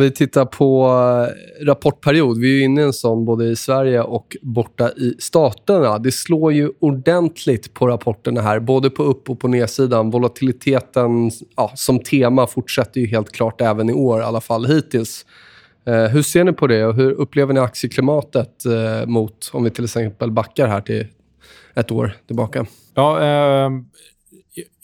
Vi 0.03 0.11
tittar 0.11 0.45
på 0.45 0.87
eh, 0.87 1.65
rapportperiod, 1.65 2.39
vi 2.39 2.55
är 2.55 2.59
ju 2.59 2.65
inne 2.65 2.81
i 2.81 2.85
en 2.85 2.93
sån 2.93 3.25
både 3.25 3.45
i 3.45 3.57
Sverige 3.57 4.03
och 4.03 4.37
borta 4.43 4.91
i 4.91 5.15
staterna. 5.19 5.99
Det 5.99 6.13
slår 6.13 6.53
ju 6.53 6.71
ordentligt 6.81 7.75
på 7.75 7.87
rapporterna 7.87 8.41
här, 8.41 8.61
både 8.61 8.91
på 8.91 9.03
upp 9.03 9.31
och 9.31 9.41
på 9.41 9.49
nedsidan. 9.49 10.11
Volatiliteten 10.11 11.31
ja, 11.57 11.73
som 11.75 11.99
tema 11.99 12.47
fortsätter 12.47 13.01
ju 13.01 13.07
helt 13.07 13.33
klart 13.33 13.61
även 13.61 13.91
i 13.91 13.93
år, 13.93 14.21
i 14.21 14.25
alla 14.25 14.41
fall 14.41 14.67
hittills. 14.67 15.27
Eh, 15.87 16.05
hur 16.05 16.23
ser 16.23 16.45
ni 16.45 16.53
på 16.53 16.67
det 16.67 16.85
och 16.87 16.95
hur 16.95 17.13
upplever 17.13 17.55
ni 17.55 17.61
aktieklimatet 17.61 18.65
eh, 18.65 19.07
mot, 19.07 19.51
om 19.53 19.65
vi 19.65 19.71
till 19.71 19.85
exempel 19.85 20.31
backar 20.31 20.69
här 20.69 20.81
till 20.81 21.07
ett 21.75 21.91
år 21.91 22.17
tillbaka? 22.27 22.67
Ja, 22.95 23.21
eh, 23.21 23.71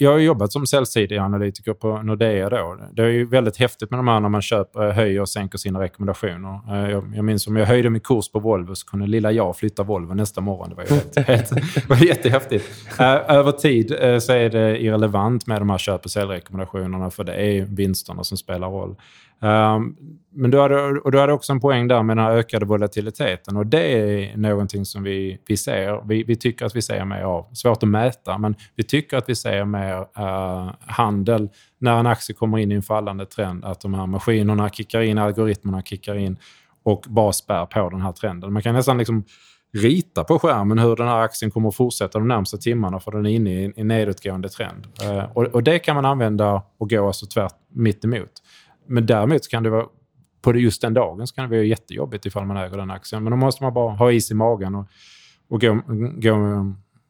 jag 0.00 0.10
har 0.10 0.18
jobbat 0.18 0.52
som 0.52 0.66
säljsidig 0.66 1.16
analytiker 1.16 1.72
på 1.72 2.02
Nordea. 2.02 2.48
Då. 2.48 2.78
Det 2.92 3.02
är 3.02 3.06
ju 3.06 3.24
väldigt 3.24 3.56
häftigt 3.56 3.90
med 3.90 3.98
de 3.98 4.08
här 4.08 4.20
när 4.20 4.28
man 4.28 4.42
köper, 4.42 4.90
höjer 4.90 5.20
och 5.20 5.28
sänker 5.28 5.58
sina 5.58 5.80
rekommendationer. 5.80 6.60
Eh, 6.68 6.90
jag, 6.90 7.12
jag 7.14 7.24
minns 7.24 7.46
om 7.46 7.56
jag 7.56 7.66
höjde 7.66 7.90
min 7.90 8.00
kurs 8.00 8.30
på 8.32 8.38
Volvo 8.38 8.74
så 8.74 8.86
kunde 8.86 9.06
lilla 9.06 9.32
jag 9.32 9.56
flytta 9.56 9.82
Volvo 9.82 10.14
nästa 10.14 10.40
morgon. 10.40 10.68
Det 10.68 10.74
var, 10.74 10.82
ju 10.82 10.88
helt, 10.88 11.52
helt, 11.54 11.88
var 11.88 11.96
jättehäftigt. 11.96 12.64
Eh, 13.00 13.36
över 13.36 13.52
tid 13.52 13.94
eh, 14.00 14.18
så 14.18 14.32
är 14.32 14.50
det 14.50 14.82
irrelevant 14.82 15.46
med 15.46 15.60
de 15.60 15.70
här 15.70 15.78
köp 15.78 16.04
och 16.04 16.10
säljrekommendationerna 16.10 17.10
för 17.10 17.24
det 17.24 17.34
är 17.34 17.64
vinsterna 17.64 18.24
som 18.24 18.36
spelar 18.36 18.68
roll. 18.68 18.96
Um, 19.40 19.96
men 20.30 20.50
du 20.50 20.60
hade, 20.60 21.00
och 21.00 21.12
du 21.12 21.18
hade 21.18 21.32
också 21.32 21.52
en 21.52 21.60
poäng 21.60 21.88
där 21.88 22.02
med 22.02 22.16
den 22.16 22.24
här 22.24 22.32
ökade 22.32 22.66
volatiliteten. 22.66 23.56
Och 23.56 23.66
det 23.66 23.92
är 23.92 24.36
någonting 24.36 24.84
som 24.84 25.02
vi, 25.02 25.38
vi 25.46 25.56
ser. 25.56 26.08
Vi, 26.08 26.22
vi 26.22 26.36
tycker 26.36 26.66
att 26.66 26.76
vi 26.76 26.82
ser 26.82 27.04
mer 27.04 27.22
av. 27.22 27.46
Svårt 27.52 27.82
att 27.82 27.88
mäta, 27.88 28.38
men 28.38 28.54
vi 28.74 28.82
tycker 28.82 29.16
att 29.16 29.28
vi 29.28 29.34
ser 29.34 29.64
mer 29.64 29.87
uh, 29.96 30.72
handel 30.80 31.48
när 31.78 32.00
en 32.00 32.06
aktie 32.06 32.36
kommer 32.36 32.58
in 32.58 32.72
i 32.72 32.74
en 32.74 32.82
fallande 32.82 33.26
trend. 33.26 33.64
Att 33.64 33.80
de 33.80 33.94
här 33.94 34.06
maskinerna 34.06 34.68
kickar 34.68 35.00
in, 35.00 35.18
algoritmerna 35.18 35.82
kickar 35.82 36.14
in 36.14 36.36
och 36.82 37.04
bara 37.08 37.32
spär 37.32 37.66
på 37.66 37.90
den 37.90 38.00
här 38.00 38.12
trenden. 38.12 38.52
Man 38.52 38.62
kan 38.62 38.74
nästan 38.74 38.98
liksom 38.98 39.24
rita 39.72 40.24
på 40.24 40.38
skärmen 40.38 40.78
hur 40.78 40.96
den 40.96 41.08
här 41.08 41.18
aktien 41.18 41.50
kommer 41.50 41.68
att 41.68 41.76
fortsätta 41.76 42.18
de 42.18 42.28
närmsta 42.28 42.56
timmarna 42.56 43.00
för 43.00 43.10
den 43.10 43.26
är 43.26 43.30
inne 43.30 43.50
i 43.50 43.72
en 43.76 43.88
nedåtgående 43.88 44.48
trend. 44.48 44.86
Uh, 45.04 45.24
och, 45.32 45.44
och, 45.44 45.62
det 45.62 45.78
kan 45.78 45.94
man 45.94 46.04
använda 46.04 46.62
och 46.78 46.90
gå 46.90 47.06
alltså 47.06 47.26
tvärt 47.26 47.54
mitt 47.72 48.04
emot. 48.04 48.30
Men 48.86 49.06
däremot 49.06 49.48
kan 49.48 49.62
det 49.62 49.70
vara 49.70 49.86
på 50.42 50.56
just 50.56 50.82
den 50.82 50.94
dagen 50.94 51.26
så 51.26 51.34
kan 51.34 51.50
det 51.50 51.56
vara 51.56 51.64
jättejobbigt 51.64 52.26
ifall 52.26 52.46
man 52.46 52.56
äger 52.56 52.76
den 52.76 52.90
aktien. 52.90 53.22
Men 53.24 53.30
då 53.30 53.36
måste 53.36 53.64
man 53.64 53.74
bara 53.74 53.94
ha 53.94 54.12
is 54.12 54.30
i 54.30 54.34
magen 54.34 54.74
och, 54.74 54.86
och 55.48 55.60
gå, 55.60 55.80
gå, 56.16 56.66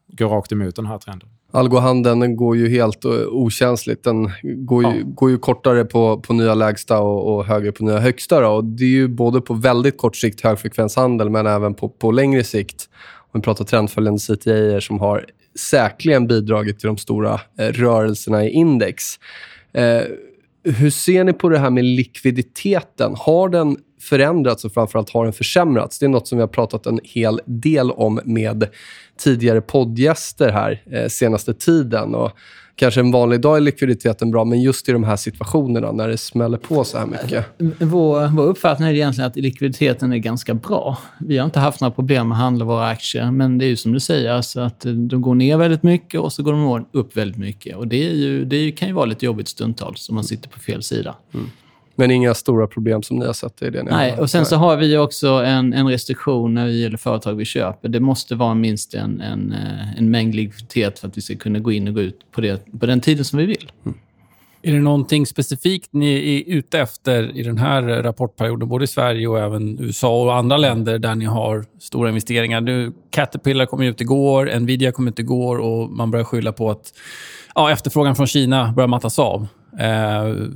gå 0.07 0.27
rakt 0.27 0.51
emot 0.51 0.75
den 0.75 0.85
här 0.85 0.97
trenden. 0.97 1.29
Algohandeln 1.51 2.35
går 2.35 2.57
ju 2.57 2.69
helt 2.69 3.05
okänsligt. 3.29 4.03
Den 4.03 4.31
går 4.43 4.83
ju, 4.83 4.99
ja. 4.99 5.03
går 5.05 5.29
ju 5.29 5.37
kortare 5.37 5.85
på, 5.85 6.19
på 6.19 6.33
nya 6.33 6.53
lägsta 6.53 6.99
och, 6.99 7.35
och 7.35 7.45
högre 7.45 7.71
på 7.71 7.83
nya 7.83 7.99
högsta. 7.99 8.41
Då. 8.41 8.49
Och 8.49 8.63
det 8.63 8.83
är 8.83 8.89
ju 8.89 9.07
både 9.07 9.41
på 9.41 9.53
väldigt 9.53 9.97
kort 9.97 10.15
sikt 10.15 10.41
högfrekvenshandel, 10.41 11.29
men 11.29 11.47
även 11.47 11.73
på, 11.73 11.89
på 11.89 12.11
längre 12.11 12.43
sikt. 12.43 12.89
Om 13.31 13.39
vi 13.39 13.43
pratar 13.43 13.65
trendföljande 13.65 14.19
CTA 14.19 14.81
som 14.81 14.99
har 14.99 15.25
säkerligen 15.59 16.27
bidragit 16.27 16.79
till 16.79 16.87
de 16.87 16.97
stora 16.97 17.41
eh, 17.59 17.65
rörelserna 17.65 18.45
i 18.45 18.49
index. 18.49 19.03
Eh, 19.73 20.01
hur 20.63 20.89
ser 20.89 21.23
ni 21.23 21.33
på 21.33 21.49
det 21.49 21.59
här 21.59 21.69
med 21.69 21.83
likviditeten? 21.83 23.15
Har 23.17 23.49
den 23.49 23.77
förändrats 23.99 24.65
och 24.65 24.73
framförallt 24.73 25.09
har 25.09 25.23
den 25.23 25.33
försämrats? 25.33 25.99
Det 25.99 26.05
är 26.05 26.09
något 26.09 26.27
som 26.27 26.37
vi 26.37 26.41
har 26.41 26.47
pratat 26.47 26.85
en 26.85 26.99
hel 27.03 27.41
del 27.45 27.91
om 27.91 28.19
med 28.25 28.67
tidigare 29.17 29.61
poddgäster 29.61 30.49
här 30.49 30.83
eh, 30.91 31.07
senaste 31.07 31.53
tiden. 31.53 32.15
Och 32.15 32.31
kanske 32.79 32.99
en 32.99 33.11
vanlig 33.11 33.41
dag 33.41 33.57
är 33.57 33.61
likviditeten 33.61 34.31
bra, 34.31 34.45
men 34.45 34.61
just 34.61 34.89
i 34.89 34.91
de 34.91 35.03
här 35.03 35.15
situationerna 35.15 35.91
när 35.91 36.07
det 36.07 36.17
smäller 36.17 36.57
på 36.57 36.83
så 36.83 36.97
här 36.97 37.05
mycket. 37.05 37.45
Vår, 37.79 38.35
vår 38.35 38.43
uppfattning 38.43 38.87
är 38.87 38.93
egentligen 38.93 39.27
att 39.27 39.35
likviditeten 39.35 40.13
är 40.13 40.17
ganska 40.17 40.53
bra. 40.53 40.97
Vi 41.19 41.37
har 41.37 41.45
inte 41.45 41.59
haft 41.59 41.81
några 41.81 41.91
problem 41.91 42.27
med 42.27 42.35
att 42.35 42.41
handla 42.41 42.65
våra 42.65 42.87
aktier, 42.87 43.31
men 43.31 43.57
det 43.57 43.65
är 43.65 43.69
ju 43.69 43.75
som 43.75 43.91
du 43.91 43.99
säger, 43.99 44.31
alltså 44.31 44.59
att 44.61 44.79
de 44.79 45.21
går 45.21 45.35
ner 45.35 45.57
väldigt 45.57 45.83
mycket 45.83 46.19
och 46.19 46.33
så 46.33 46.43
går 46.43 46.51
de 46.51 46.85
upp 46.91 47.17
väldigt 47.17 47.37
mycket. 47.37 47.75
Och 47.75 47.87
det, 47.87 47.97
ju, 47.97 48.45
det 48.45 48.71
kan 48.71 48.87
ju 48.87 48.93
vara 48.93 49.05
lite 49.05 49.25
jobbigt 49.25 49.47
stundtals 49.47 50.09
om 50.09 50.15
man 50.15 50.23
sitter 50.23 50.49
på 50.49 50.59
fel 50.59 50.83
sida. 50.83 51.15
Mm. 51.33 51.49
Men 51.99 52.11
inga 52.11 52.33
stora 52.33 52.67
problem 52.67 53.03
som 53.03 53.17
ni 53.17 53.25
har 53.25 53.33
sett 53.33 53.61
i 53.61 53.69
det? 53.69 53.83
Nej, 53.83 54.17
och 54.19 54.29
sen 54.29 54.45
så 54.45 54.55
har 54.55 54.77
vi 54.77 54.97
också 54.97 55.27
en, 55.27 55.73
en 55.73 55.87
restriktion 55.87 56.53
när 56.53 56.65
det 56.65 56.71
gäller 56.71 56.97
företag 56.97 57.35
vi 57.35 57.45
köper. 57.45 57.89
Det 57.89 57.99
måste 57.99 58.35
vara 58.35 58.53
minst 58.53 58.93
en, 58.93 59.21
en, 59.21 59.51
eh, 59.51 59.97
en 59.97 60.11
mängd 60.11 60.35
likviditet 60.35 60.99
för 60.99 61.07
att 61.07 61.17
vi 61.17 61.21
ska 61.21 61.35
kunna 61.35 61.59
gå 61.59 61.71
in 61.71 61.87
och 61.87 61.93
gå 61.93 62.01
ut 62.01 62.31
på, 62.31 62.41
det, 62.41 62.79
på 62.79 62.85
den 62.85 63.01
tiden 63.01 63.25
som 63.25 63.39
vi 63.39 63.45
vill. 63.45 63.71
Mm. 63.85 63.97
Är 64.61 64.73
det 64.73 64.79
någonting 64.79 65.25
specifikt 65.25 65.93
ni 65.93 66.39
är 66.47 66.53
ute 66.55 66.79
efter 66.79 67.37
i 67.37 67.43
den 67.43 67.57
här 67.57 67.81
rapportperioden, 67.81 68.69
både 68.69 68.83
i 68.83 68.87
Sverige 68.87 69.27
och 69.27 69.39
även 69.39 69.79
USA 69.79 70.23
och 70.23 70.35
andra 70.35 70.57
länder 70.57 70.99
där 70.99 71.15
ni 71.15 71.25
har 71.25 71.65
stora 71.79 72.09
investeringar? 72.09 72.61
Nu, 72.61 72.91
Caterpillar 73.09 73.65
kom 73.65 73.81
ut 73.81 74.01
igår, 74.01 74.59
Nvidia 74.59 74.91
kom 74.91 75.07
ut 75.07 75.19
igår 75.19 75.57
och 75.57 75.89
man 75.89 76.11
börjar 76.11 76.25
skylla 76.25 76.51
på 76.51 76.71
att 76.71 76.93
ja, 77.55 77.71
efterfrågan 77.71 78.15
från 78.15 78.27
Kina 78.27 78.71
börjar 78.71 78.87
mattas 78.87 79.19
av. 79.19 79.47
Eh, 79.79 80.49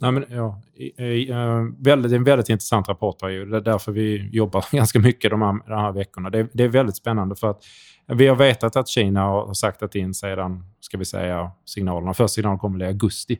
Nej, 0.00 0.12
men, 0.12 0.24
ja, 0.28 0.60
Eh, 0.78 1.64
väldigt, 1.78 2.10
det 2.10 2.14
är 2.14 2.18
en 2.18 2.24
väldigt 2.24 2.48
intressant 2.48 2.88
rapportperiod. 2.88 3.50
Det 3.50 3.56
är 3.56 3.60
därför 3.60 3.92
vi 3.92 4.28
jobbar 4.32 4.64
ganska 4.76 4.98
mycket 4.98 5.30
de 5.30 5.42
här, 5.42 5.68
de 5.68 5.80
här 5.80 5.92
veckorna. 5.92 6.30
Det, 6.30 6.48
det, 6.52 6.64
är 6.64 6.68
väldigt 6.68 6.96
spännande 6.96 7.36
för 7.36 7.50
att 7.50 7.64
vi 8.06 8.26
har 8.26 8.36
vetat 8.36 8.76
att 8.76 8.88
Kina 8.88 9.20
har 9.20 9.54
saktat 9.54 9.94
in 9.94 10.14
sedan, 10.14 10.64
ska 10.80 10.98
vi 10.98 11.04
säga, 11.04 11.50
signalerna. 11.64 12.14
Första 12.14 12.28
signalen 12.28 12.58
kom 12.58 12.82
i 12.82 12.84
augusti. 12.84 13.38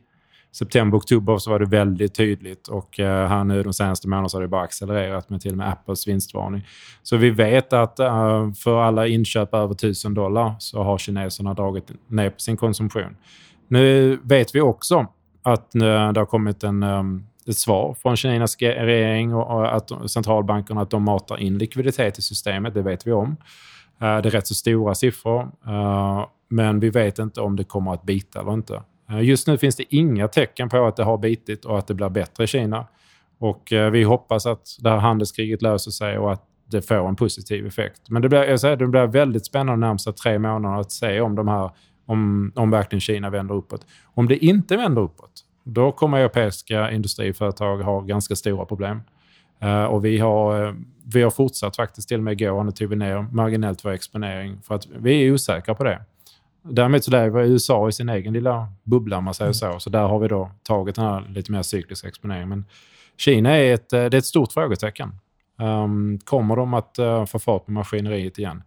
September, 0.51 0.97
oktober 0.97 1.37
så 1.37 1.49
var 1.49 1.59
det 1.59 1.65
väldigt 1.65 2.15
tydligt 2.15 2.67
och 2.67 2.99
eh, 2.99 3.27
här 3.27 3.43
nu 3.43 3.63
de 3.63 3.73
senaste 3.73 4.07
månaderna 4.07 4.29
så 4.29 4.37
har 4.37 4.41
det 4.41 4.47
bara 4.47 4.61
accelererat 4.61 5.29
med 5.29 5.41
till 5.41 5.51
och 5.51 5.57
med 5.57 5.69
Apples 5.69 6.07
vinstvarning. 6.07 6.67
Så 7.03 7.17
vi 7.17 7.29
vet 7.29 7.73
att 7.73 7.99
eh, 7.99 8.51
för 8.51 8.81
alla 8.81 9.07
inköp 9.07 9.53
över 9.53 9.73
1000 9.73 10.13
dollar 10.13 10.55
så 10.59 10.83
har 10.83 10.97
kineserna 10.97 11.53
dragit 11.53 11.91
ner 12.07 12.29
på 12.29 12.39
sin 12.39 12.57
konsumtion. 12.57 13.15
Nu 13.67 14.17
vet 14.23 14.55
vi 14.55 14.61
också 14.61 15.07
att 15.43 15.71
det 15.71 16.19
har 16.19 16.25
kommit 16.25 16.63
en, 16.63 16.83
ehm, 16.83 17.23
ett 17.49 17.57
svar 17.57 17.93
från 17.93 18.15
Kinas 18.15 18.57
regering 18.59 19.33
och 19.33 19.75
att 19.75 20.11
centralbankerna 20.11 20.81
att 20.81 20.89
de 20.89 21.03
matar 21.03 21.37
in 21.37 21.57
likviditet 21.57 22.19
i 22.19 22.21
systemet. 22.21 22.73
Det 22.73 22.81
vet 22.81 23.07
vi 23.07 23.11
om. 23.11 23.29
Uh, 23.29 23.37
det 23.99 24.05
är 24.05 24.21
rätt 24.21 24.47
så 24.47 24.55
stora 24.55 24.95
siffror, 24.95 25.41
uh, 25.67 26.25
men 26.49 26.79
vi 26.79 26.89
vet 26.89 27.19
inte 27.19 27.41
om 27.41 27.55
det 27.55 27.63
kommer 27.63 27.93
att 27.93 28.03
bita 28.03 28.41
eller 28.41 28.53
inte. 28.53 28.83
Uh, 29.11 29.23
just 29.23 29.47
nu 29.47 29.57
finns 29.57 29.75
det 29.75 29.95
inga 29.95 30.27
tecken 30.27 30.69
på 30.69 30.85
att 30.85 30.95
det 30.95 31.03
har 31.03 31.17
bitit 31.17 31.65
och 31.65 31.79
att 31.79 31.87
det 31.87 31.93
blir 31.93 32.09
bättre 32.09 32.43
i 32.43 32.47
Kina. 32.47 32.87
Och 33.39 33.67
vi 33.91 34.03
hoppas 34.03 34.45
att 34.45 34.77
det 34.79 34.89
här 34.89 34.97
handelskriget 34.97 35.61
löser 35.61 35.91
sig 35.91 36.17
och 36.17 36.33
att 36.33 36.43
det 36.71 36.81
får 36.81 37.07
en 37.07 37.15
positiv 37.15 37.67
effekt. 37.67 38.01
Men 38.09 38.21
det 38.21 38.29
blir, 38.29 38.43
jag 38.43 38.59
säger, 38.59 38.75
det 38.75 38.87
blir 38.87 39.07
väldigt 39.07 39.45
spännande 39.45 39.71
de 39.71 39.79
närmsta 39.79 40.11
tre 40.11 40.39
månaderna 40.39 40.79
att 40.79 40.91
se 40.91 41.21
om 41.21 41.35
de 41.35 41.47
här 41.47 41.71
om, 42.05 42.51
om 42.55 42.71
verkligen 42.71 43.01
Kina 43.01 43.29
vänder 43.29 43.55
uppåt. 43.55 43.85
Om 44.03 44.27
det 44.27 44.45
inte 44.45 44.77
vänder 44.77 45.01
uppåt, 45.01 45.45
då 45.73 45.91
kommer 45.91 46.17
europeiska 46.17 46.91
industriföretag 46.91 47.77
ha 47.77 47.99
ganska 47.99 48.35
stora 48.35 48.65
problem. 48.65 49.01
Uh, 49.63 49.83
och 49.83 50.05
vi 50.05 50.17
har, 50.17 50.63
uh, 50.63 50.73
vi 51.13 51.21
har 51.21 51.31
fortsatt 51.31 51.75
faktiskt 51.75 52.07
till 52.07 52.17
och 52.17 52.23
med 52.23 52.41
igår, 52.41 52.63
nu 52.63 52.71
tog 52.71 52.89
vi 52.89 52.95
ner 52.95 53.21
marginellt 53.31 53.85
vår 53.85 53.91
exponering 53.91 54.61
för 54.61 54.75
att 54.75 54.87
vi 54.87 55.27
är 55.27 55.33
osäkra 55.33 55.75
på 55.75 55.83
det. 55.83 56.01
Däremot 56.63 57.03
så 57.03 57.11
lever 57.11 57.43
USA 57.43 57.89
i 57.89 57.91
sin 57.91 58.09
egen 58.09 58.33
lilla 58.33 58.67
bubbla, 58.83 59.17
om 59.17 59.23
man 59.23 59.33
säger 59.33 59.51
så. 59.51 59.79
Så 59.79 59.89
där 59.89 60.07
har 60.07 60.19
vi 60.19 60.27
då 60.27 60.51
tagit 60.63 60.95
den 60.95 61.05
här 61.05 61.25
lite 61.29 61.51
mer 61.51 61.61
cykliska 61.61 62.07
exponeringen. 62.07 62.49
Men 62.49 62.65
Kina 63.17 63.57
är 63.57 63.73
ett, 63.73 63.93
eh, 63.93 64.05
det 64.05 64.17
är 64.17 64.17
ett 64.17 64.25
stort 64.25 64.53
frågetecken. 64.53 65.11
Um, 65.57 66.19
kommer 66.23 66.55
de 66.55 66.73
att 66.73 66.99
uh, 66.99 67.25
få 67.25 67.39
fart 67.39 67.65
på 67.65 67.71
maskineriet 67.71 68.39
igen? 68.39 68.63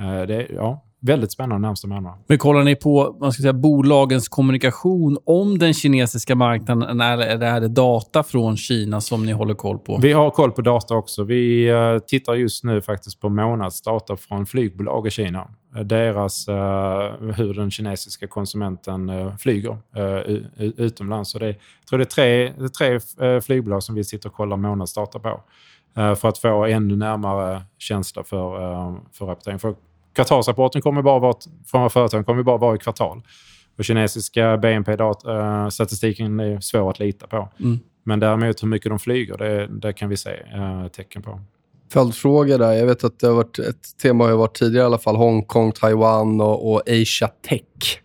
Uh, 0.00 0.22
det, 0.22 0.46
ja, 0.54 0.82
väldigt 1.06 1.32
spännande 1.32 1.68
närmsta 1.68 1.88
månaderna. 1.88 2.18
Men 2.26 2.38
kollar 2.38 2.64
ni 2.64 2.76
på 2.76 3.16
man 3.20 3.32
ska 3.32 3.42
säga, 3.42 3.52
bolagens 3.52 4.28
kommunikation 4.28 5.18
om 5.24 5.58
den 5.58 5.74
kinesiska 5.74 6.34
marknaden 6.34 7.00
eller 7.00 7.46
är 7.46 7.60
det 7.60 7.68
data 7.68 8.22
från 8.22 8.56
Kina 8.56 9.00
som 9.00 9.26
ni 9.26 9.32
håller 9.32 9.54
koll 9.54 9.78
på? 9.78 9.98
Vi 10.02 10.12
har 10.12 10.30
koll 10.30 10.52
på 10.52 10.62
data 10.62 10.94
också. 10.94 11.24
Vi 11.24 11.72
uh, 11.72 11.98
tittar 11.98 12.34
just 12.34 12.64
nu 12.64 12.82
faktiskt 12.82 13.20
på 13.20 13.28
månadsdata 13.28 14.16
från 14.16 14.46
flygbolag 14.46 15.06
i 15.06 15.10
Kina. 15.10 15.48
Deras, 15.84 16.48
uh, 16.48 16.54
hur 17.36 17.54
den 17.54 17.70
kinesiska 17.70 18.26
konsumenten 18.26 19.10
flyger 19.38 19.78
utomlands. 20.56 21.30
Så 21.30 21.38
det, 21.38 21.46
jag 21.46 21.56
tror 21.88 21.98
det 21.98 22.04
är 22.04 22.04
tre, 22.04 22.52
tre 22.78 23.40
flygbolag 23.40 23.82
som 23.82 23.94
vi 23.94 24.04
sitter 24.04 24.28
och 24.28 24.34
kollar 24.34 24.56
månadsdata 24.56 25.18
på 25.18 25.40
för 25.94 26.28
att 26.28 26.38
få 26.38 26.64
ännu 26.64 26.96
närmare 26.96 27.62
känsla 27.78 28.24
för, 28.24 28.50
för 29.12 29.26
rapportering. 29.26 29.58
För 29.58 29.74
kvartalsrapporten 30.16 30.82
kommer 30.82 31.02
bara 31.02 31.18
vara, 31.18 31.34
från 31.66 31.90
företagen 31.90 32.24
kommer 32.24 32.42
bara 32.42 32.56
vara 32.56 32.76
i 32.76 32.78
kvartal. 32.78 33.22
Och 33.78 33.84
kinesiska 33.84 34.56
BNP-statistiken 34.56 36.40
är 36.40 36.60
svår 36.60 36.90
att 36.90 36.98
lita 36.98 37.26
på. 37.26 37.48
Mm. 37.60 37.78
Men 38.04 38.20
däremot 38.20 38.62
hur 38.62 38.68
mycket 38.68 38.90
de 38.90 38.98
flyger, 38.98 39.36
det, 39.36 39.66
det 39.66 39.92
kan 39.92 40.08
vi 40.08 40.16
se 40.16 40.30
uh, 40.30 40.88
tecken 40.88 41.22
på. 41.22 41.40
Följdfråga 41.92 42.58
där. 42.58 42.72
Jag 42.72 42.86
vet 42.86 43.04
att 43.04 43.18
det 43.18 43.26
har 43.26 43.34
varit 43.34 43.58
ett 43.58 43.98
tema 44.02 44.24
har 44.24 44.32
varit 44.32 44.58
tidigare 44.58 44.82
i 44.82 44.86
alla 44.86 44.98
fall. 44.98 45.16
Hongkong, 45.16 45.72
Taiwan 45.72 46.40
och, 46.40 46.72
och 46.72 46.82
Asia 46.88 47.28
Tech. 47.48 48.00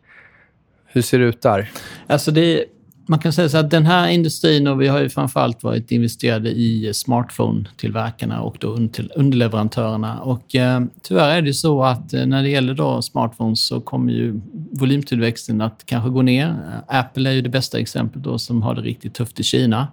Hur 0.86 1.02
ser 1.02 1.20
det 1.20 1.26
ut 1.26 1.42
där? 1.42 1.72
Alltså 2.08 2.32
det, 2.32 2.66
man 3.08 3.20
kan 3.20 3.34
säga 3.34 3.50
så 3.50 3.58
att 3.58 3.70
den 3.70 3.86
här 3.86 4.10
industrin, 4.10 4.68
och 4.68 4.82
vi 4.82 4.88
har 4.88 5.00
ju 5.00 5.10
framförallt 5.10 5.64
varit 5.64 5.92
investerade 5.92 6.50
i 6.50 6.92
smartphone-tillverkarna 6.94 8.40
och 8.40 8.58
då 8.60 8.78
underleverantörerna. 9.16 10.20
Och 10.20 10.56
eh, 10.56 10.82
tyvärr 11.02 11.38
är 11.38 11.42
det 11.42 11.54
så 11.54 11.84
att 11.84 12.14
eh, 12.14 12.26
när 12.26 12.44
det 12.44 12.50
gäller 12.50 12.74
då 12.74 13.02
smartphones 13.02 13.66
så 13.66 13.82
kommer 13.82 14.14
ju 14.14 14.42
volymtillväxten 14.72 15.62
att 15.62 15.84
kanske 15.86 16.10
gå 16.10 16.22
ner. 16.22 16.48
Eh, 16.48 17.00
Apple 17.00 17.30
är 17.30 17.34
ju 17.34 17.42
det 17.42 17.50
bästa 17.50 17.80
exemplet 17.80 18.24
då 18.24 18.38
som 18.38 18.62
har 18.62 18.76
det 18.76 18.82
riktigt 18.82 19.14
tufft 19.14 19.40
i 19.40 19.44
Kina. 19.44 19.88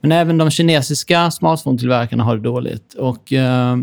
Men 0.00 0.12
även 0.12 0.38
de 0.38 0.50
kinesiska 0.50 1.30
smartphone-tillverkarna 1.30 2.24
har 2.24 2.36
det 2.36 2.42
dåligt. 2.42 2.94
Och, 2.94 3.32
eh, 3.32 3.76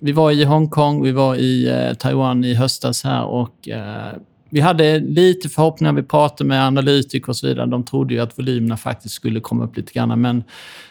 vi 0.00 0.12
var 0.12 0.30
i 0.30 0.44
Hongkong, 0.44 1.02
vi 1.02 1.12
var 1.12 1.36
i 1.36 1.68
eh, 1.68 1.94
Taiwan 1.94 2.44
i 2.44 2.54
höstas 2.54 3.04
här 3.04 3.24
och 3.24 3.68
eh, 3.68 4.12
vi 4.50 4.60
hade 4.60 4.98
lite 4.98 5.48
förhoppningar, 5.48 5.92
vi 5.92 6.02
pratade 6.02 6.48
med 6.48 6.66
analytiker 6.66 7.28
och 7.28 7.36
så 7.36 7.46
vidare. 7.46 7.66
De 7.66 7.84
trodde 7.84 8.14
ju 8.14 8.20
att 8.20 8.38
volymerna 8.38 8.76
faktiskt 8.76 9.14
skulle 9.14 9.40
komma 9.40 9.64
upp 9.64 9.76
lite 9.76 9.92
grann, 9.92 10.20
men 10.20 10.44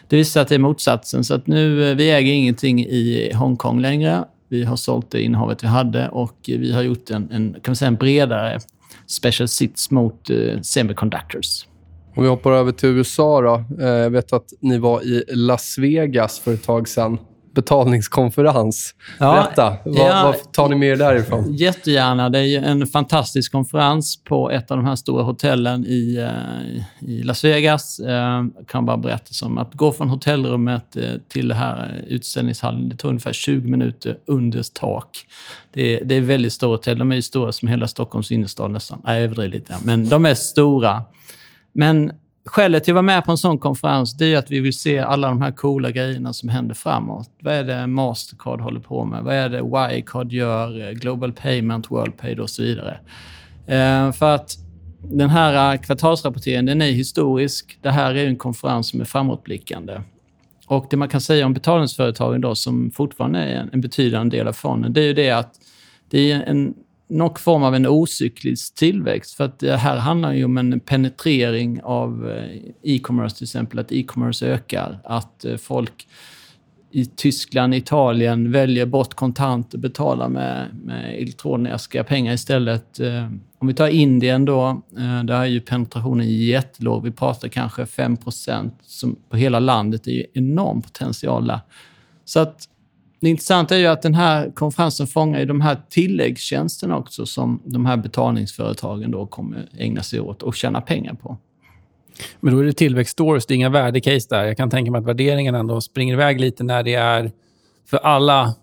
det 0.08 0.16
visade 0.16 0.32
sig 0.32 0.42
att 0.42 0.48
det 0.48 0.54
är 0.54 0.58
motsatsen. 0.58 1.24
Så 1.24 1.34
att 1.34 1.46
nu, 1.46 1.90
eh, 1.90 1.96
vi 1.96 2.10
äger 2.10 2.32
ingenting 2.32 2.84
i 2.84 3.32
Hongkong 3.34 3.80
längre. 3.80 4.24
Vi 4.48 4.64
har 4.64 4.76
sålt 4.76 5.10
det 5.10 5.22
innehavet 5.22 5.64
vi 5.64 5.66
hade 5.66 6.08
och 6.08 6.36
vi 6.46 6.72
har 6.72 6.82
gjort 6.82 7.10
en, 7.10 7.30
en, 7.30 7.52
kan 7.52 7.62
man 7.66 7.76
säga, 7.76 7.88
en 7.88 7.96
bredare 7.96 8.58
special 9.06 9.48
sits 9.48 9.90
mot 9.90 10.30
eh, 10.30 10.60
semiconductors. 10.60 11.66
Om 12.14 12.22
vi 12.22 12.28
hoppar 12.28 12.52
över 12.52 12.72
till 12.72 12.88
USA 12.88 13.40
då. 13.40 13.84
Eh, 13.84 13.88
jag 13.88 14.10
vet 14.10 14.32
att 14.32 14.52
ni 14.60 14.78
var 14.78 15.02
i 15.02 15.24
Las 15.28 15.78
Vegas 15.78 16.38
för 16.38 16.54
ett 16.54 16.64
tag 16.64 16.88
sedan 16.88 17.18
betalningskonferens. 17.58 18.94
Ja, 19.18 19.32
Berätta, 19.32 19.76
vad, 19.84 19.96
ja, 19.96 20.22
vad 20.24 20.52
tar 20.52 20.68
ni 20.68 20.76
med 20.76 20.88
er 20.88 20.96
därifrån? 20.96 21.54
Jättegärna. 21.54 22.30
Det 22.30 22.38
är 22.38 22.62
en 22.62 22.86
fantastisk 22.86 23.52
konferens 23.52 24.24
på 24.24 24.50
ett 24.50 24.70
av 24.70 24.76
de 24.76 24.86
här 24.86 24.96
stora 24.96 25.22
hotellen 25.22 25.86
i, 25.86 26.16
eh, 26.16 27.08
i 27.08 27.22
Las 27.22 27.44
Vegas. 27.44 28.00
Eh, 28.00 28.12
jag 28.56 28.68
kan 28.68 28.86
bara 28.86 28.96
berätta 28.96 29.32
som 29.32 29.58
att 29.58 29.74
gå 29.74 29.92
från 29.92 30.08
hotellrummet 30.08 30.96
eh, 30.96 31.02
till 31.28 31.48
det 31.48 31.54
här 31.54 32.04
utställningshallen, 32.08 32.88
det 32.88 32.96
tar 32.96 33.08
ungefär 33.08 33.32
20 33.32 33.70
minuter 33.70 34.18
under 34.26 34.62
tak. 34.72 35.08
Det 35.72 36.00
är, 36.00 36.04
det 36.04 36.14
är 36.14 36.20
väldigt 36.20 36.52
stora 36.52 36.70
hotell. 36.70 36.98
De 36.98 37.12
är 37.12 37.16
ju 37.16 37.22
stora 37.22 37.52
som 37.52 37.68
hela 37.68 37.88
Stockholms 37.88 38.32
innerstad 38.32 38.70
nästan. 38.70 39.00
Nej, 39.04 39.14
jag 39.14 39.24
överdriver 39.24 39.52
lite. 39.52 39.74
Men 39.84 40.08
de 40.08 40.26
är 40.26 40.34
stora. 40.34 41.02
Men 41.72 42.12
skälet 42.48 42.84
till 42.84 42.92
att 42.92 42.94
vara 42.94 43.02
med 43.02 43.24
på 43.24 43.30
en 43.30 43.38
sån 43.38 43.58
konferens 43.58 44.16
det 44.16 44.34
är 44.34 44.38
att 44.38 44.50
vi 44.50 44.60
vill 44.60 44.78
se 44.78 44.98
alla 44.98 45.28
de 45.28 45.42
här 45.42 45.52
coola 45.52 45.90
grejerna 45.90 46.32
som 46.32 46.48
händer 46.48 46.74
framåt. 46.74 47.30
Vad 47.40 47.54
är 47.54 47.64
det 47.64 47.86
Mastercard 47.86 48.60
håller 48.60 48.80
på 48.80 49.04
med? 49.04 49.24
Vad 49.24 49.34
är 49.34 49.48
det 49.48 49.62
Wirecard 49.62 50.32
gör? 50.32 50.92
Global 50.92 51.32
Payment, 51.32 51.90
WorldPay 51.90 52.40
och 52.40 52.50
så 52.50 52.62
vidare. 52.62 52.98
Eh, 53.66 54.12
för 54.12 54.34
att 54.34 54.56
den 55.02 55.30
här 55.30 55.76
kvartalsrapporteringen 55.76 56.66
den 56.66 56.82
är 56.82 56.90
historisk. 56.90 57.78
Det 57.82 57.90
här 57.90 58.14
är 58.14 58.26
en 58.26 58.36
konferens 58.36 58.88
som 58.88 59.00
är 59.00 59.04
framåtblickande. 59.04 60.00
Och 60.66 60.86
det 60.90 60.96
man 60.96 61.08
kan 61.08 61.20
säga 61.20 61.46
om 61.46 61.54
betalningsföretagen 61.54 62.40
då, 62.40 62.54
som 62.54 62.90
fortfarande 62.90 63.38
är 63.38 63.68
en 63.72 63.80
betydande 63.80 64.36
del 64.36 64.48
av 64.48 64.52
fonden, 64.52 64.92
det 64.92 65.00
är 65.00 65.06
ju 65.06 65.12
det 65.12 65.30
att 65.30 65.54
det 66.10 66.32
är 66.32 66.42
en 66.42 66.74
någon 67.08 67.34
form 67.34 67.62
av 67.62 67.74
en 67.74 67.86
ocyklisk 67.86 68.74
tillväxt. 68.74 69.34
För 69.34 69.44
att 69.44 69.58
det 69.58 69.76
här 69.76 69.96
handlar 69.96 70.32
ju 70.32 70.44
om 70.44 70.58
en 70.58 70.80
penetrering 70.80 71.82
av 71.82 72.30
eh, 72.30 72.72
e-commerce 72.82 73.36
till 73.36 73.44
exempel, 73.44 73.78
att 73.78 73.92
e-commerce 73.92 74.46
ökar. 74.46 74.98
Att 75.04 75.44
eh, 75.44 75.56
folk 75.56 76.08
i 76.90 77.04
Tyskland, 77.04 77.74
Italien 77.74 78.52
väljer 78.52 78.86
bort 78.86 79.14
kontant 79.14 79.74
och 79.74 79.80
betalar 79.80 80.28
med, 80.28 80.66
med 80.84 81.14
elektroniska 81.14 82.04
pengar 82.04 82.34
istället. 82.34 83.00
Eh, 83.00 83.30
om 83.58 83.68
vi 83.68 83.74
tar 83.74 83.88
Indien 83.88 84.44
då, 84.44 84.82
där 85.24 85.34
är 85.34 85.44
ju 85.44 85.60
penetrationen 85.60 86.28
jättelåg. 86.28 87.04
Vi 87.04 87.10
pratar 87.10 87.48
kanske 87.48 87.86
5 87.86 88.16
som 88.82 89.16
på 89.28 89.36
hela 89.36 89.58
landet. 89.60 90.04
Det 90.04 90.10
är 90.10 90.14
ju 90.14 90.26
enorm 90.34 90.82
potential 90.82 91.46
där. 91.46 91.60
Så 92.24 92.40
att 92.40 92.68
det 93.20 93.28
intressanta 93.28 93.76
är 93.76 93.78
ju 93.78 93.86
att 93.86 94.02
den 94.02 94.14
här 94.14 94.50
konferensen 94.54 95.06
fångar 95.06 95.40
ju 95.40 95.46
de 95.46 95.60
här 95.60 95.76
tilläggstjänsterna 95.88 96.96
också 96.96 97.26
som 97.26 97.62
de 97.64 97.86
här 97.86 97.96
betalningsföretagen 97.96 99.10
då 99.10 99.26
kommer 99.26 99.68
ägna 99.78 100.02
sig 100.02 100.20
åt 100.20 100.42
och 100.42 100.54
tjäna 100.54 100.80
pengar 100.80 101.14
på. 101.14 101.36
Men 102.40 102.54
då 102.54 102.60
är 102.60 102.64
det 102.64 102.72
tillväxtstories, 102.72 103.46
det 103.46 103.54
är 103.54 103.56
inga 103.56 103.68
värdecase 103.68 104.26
där. 104.30 104.44
Jag 104.44 104.56
kan 104.56 104.70
tänka 104.70 104.90
mig 104.90 104.98
att 104.98 105.06
värderingen 105.06 105.54
ändå 105.54 105.80
springer 105.80 106.14
iväg 106.14 106.40
lite 106.40 106.64
när 106.64 106.82
det 106.82 106.94
är 106.94 107.30
för 107.90 107.96
alla 107.96 108.54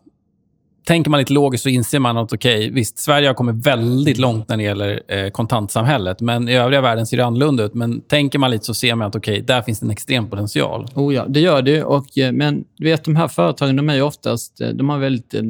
tänker 0.85 1.11
man 1.11 1.19
lite 1.19 1.33
logiskt 1.33 1.63
så 1.63 1.69
inser 1.69 1.99
man 1.99 2.17
att 2.17 2.33
okej, 2.33 2.57
okay, 2.57 2.71
visst, 2.71 2.97
Sverige 2.97 3.27
har 3.27 3.33
kommit 3.33 3.65
väldigt 3.67 4.17
långt 4.17 4.49
när 4.49 4.57
det 4.57 4.63
gäller 4.63 5.01
eh, 5.07 5.29
kontantsamhället, 5.29 6.21
men 6.21 6.49
i 6.49 6.53
övriga 6.53 6.81
världen 6.81 7.05
ser 7.05 7.17
det 7.17 7.25
annorlunda 7.25 7.63
ut. 7.63 7.73
Men 7.73 8.01
tänker 8.01 8.39
man 8.39 8.51
lite 8.51 8.65
så 8.65 8.73
ser 8.73 8.95
man 8.95 9.07
att 9.07 9.15
okej, 9.15 9.33
okay, 9.33 9.45
där 9.45 9.61
finns 9.61 9.79
det 9.79 9.85
en 9.85 9.91
extrem 9.91 10.29
potential. 10.29 10.87
Oh 10.95 11.13
ja, 11.13 11.25
det 11.27 11.39
gör 11.39 11.61
det. 11.61 11.83
Och, 11.83 12.17
eh, 12.17 12.31
men 12.31 12.63
du 12.77 12.85
vet, 12.85 13.03
de 13.03 13.15
här 13.15 13.27
företagen, 13.27 13.75
de 13.75 13.89
är 13.89 14.01
oftast, 14.01 14.61
eh, 14.61 14.69
de 14.69 14.89
har 14.89 14.97
väldigt 14.97 15.33
eh, 15.33 15.41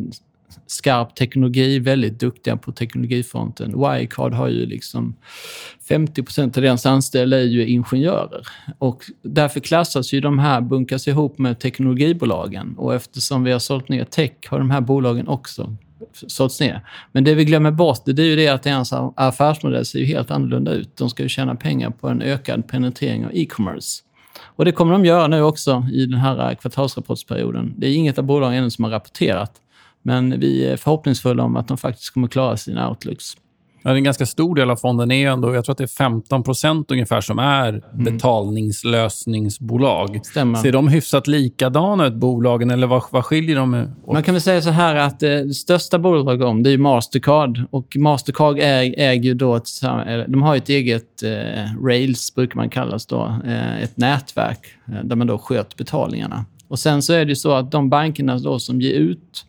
skarp 0.68 1.16
teknologi, 1.16 1.80
väldigt 1.80 2.20
duktiga 2.20 2.58
på 2.58 2.72
teknologifronten. 2.72 3.80
Wirecard 3.80 4.34
har 4.34 4.48
ju 4.48 4.66
liksom 4.66 5.16
50 5.90 6.24
procent 6.24 6.58
av 6.58 6.64
deras 6.64 6.86
anställda 6.86 7.38
är 7.38 7.44
ju 7.44 7.68
ingenjörer. 7.68 8.48
Och 8.78 9.04
därför 9.22 9.60
klassas 9.60 10.14
ju 10.14 10.22
de 10.22 10.40
här, 10.40 10.62
bunkas 10.62 11.08
ihop 11.08 11.38
med 11.38 11.60
teknologibolagen. 11.60 12.76
Och 12.78 12.96
eftersom 12.96 13.44
vi 13.44 13.52
har 13.52 13.60
sålt 13.60 13.90
ner 13.90 14.04
tech 14.04 14.32
har 14.48 14.60
de 14.60 14.72
här 14.72 14.82
bolagen 14.82 15.28
också 15.28 15.76
sålts 16.28 16.60
ner. 16.60 16.82
Men 17.12 17.24
det 17.24 17.36
vi 17.36 17.46
glömmer 17.46 17.72
bort 17.72 18.02
det 18.06 18.22
är 18.22 18.26
ju 18.26 18.36
det 18.36 18.48
att 18.48 18.64
deras 18.64 18.94
affärsmodell 19.16 19.86
ser 19.86 20.00
ju 20.00 20.06
helt 20.06 20.32
annorlunda 20.32 20.72
ut. 20.72 20.98
De 20.98 21.10
ska 21.10 21.24
ju 21.24 21.30
tjäna 21.30 21.56
pengar 21.56 21.90
på 21.90 22.10
en 22.10 22.22
ökad 22.22 22.68
penetrering 22.68 23.26
av 23.26 23.32
e-commerce. 23.34 24.02
Och 24.40 24.66
det 24.66 24.72
kommer 24.72 24.94
de 24.94 25.06
göra 25.06 25.28
nu 25.28 25.42
också 25.42 25.88
i 25.94 26.06
den 26.06 26.20
här 26.20 26.56
kvartalsrapportsperioden. 26.56 27.74
Det 27.78 27.88
är 27.88 27.96
inget 27.96 28.18
av 28.18 28.26
bolagen 28.26 28.58
ännu 28.58 28.70
som 28.70 28.84
har 28.84 28.92
rapporterat. 28.92 29.62
Men 30.08 30.40
vi 30.40 30.66
är 30.66 30.78
förhoppningsfulla 30.78 31.44
om 31.44 31.56
att 31.56 31.68
de 31.68 31.78
faktiskt 31.78 32.14
kommer 32.14 32.28
klara 32.28 32.58
sina 32.58 32.90
outlooks. 32.90 33.38
Ja, 33.84 33.96
en 33.96 34.04
ganska 34.04 34.26
stor 34.26 34.56
del 34.56 34.70
av 34.70 34.76
fonden 34.76 35.12
är 35.12 35.30
ändå, 35.30 35.56
jag 35.56 35.66
tror 35.66 35.74
att 35.74 35.78
det 35.78 35.84
är 35.84 35.88
15 35.88 36.44
procent 36.44 36.92
ungefär 36.92 37.22
som 37.22 37.40
är 37.40 37.70
mm. 37.70 37.82
betalningslösningsbolag. 38.04 40.20
Stämmer. 40.24 40.60
Ser 40.60 40.72
de 40.72 40.88
hyfsat 40.88 41.28
likadana 41.28 42.08
ut, 42.08 42.14
bolagen, 42.14 42.72
eller 42.72 42.88
vad, 42.88 43.04
vad 43.12 43.26
skiljer 43.26 43.56
de 43.56 43.88
åt? 44.04 44.14
Man 44.14 44.24
kan 44.24 44.34
väl 44.34 44.42
säga 44.42 44.62
så 44.62 44.70
här 44.70 44.96
att 44.96 45.24
eh, 45.24 45.30
det 45.30 45.54
största 45.54 46.00
bolaget 46.00 46.46
om 46.46 46.64
det 46.64 46.70
är 46.70 46.78
Mastercard. 46.78 47.64
Och 47.70 47.98
Mastercard 47.98 48.58
äger 48.60 49.34
då 49.34 49.56
ett, 49.56 49.68
de 50.28 50.42
har 50.42 50.56
ett 50.56 50.70
eget 50.70 51.24
eh, 51.24 51.30
Rails, 51.86 52.36
brukar 52.36 52.56
man 52.56 52.70
kallas 52.70 53.06
då, 53.06 53.40
eh, 53.46 53.84
ett 53.84 53.98
nätverk 53.98 54.66
eh, 54.88 54.94
där 55.04 55.16
man 55.16 55.28
då 55.28 55.38
sköter 55.38 55.78
betalningarna. 55.78 56.46
Och 56.68 56.80
Sen 56.80 57.02
så 57.02 57.14
är 57.14 57.26
det 57.26 57.36
så 57.36 57.52
att 57.52 57.72
de 57.72 57.90
bankerna 57.90 58.38
då 58.38 58.60
som 58.60 58.82
ger 58.82 58.94
ut 58.94 59.46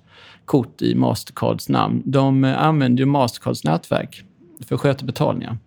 kort 0.47 0.83
i 0.83 0.95
Mastercards 0.95 1.69
namn. 1.69 2.03
De 2.05 2.45
eh, 2.45 2.63
använder 2.63 3.01
ju 3.01 3.07
Mastercards 3.07 3.65
nätverk 3.65 4.25
för 4.69 4.75
att 4.75 4.81
sköta 4.81 5.07
betalningar. 5.07 5.59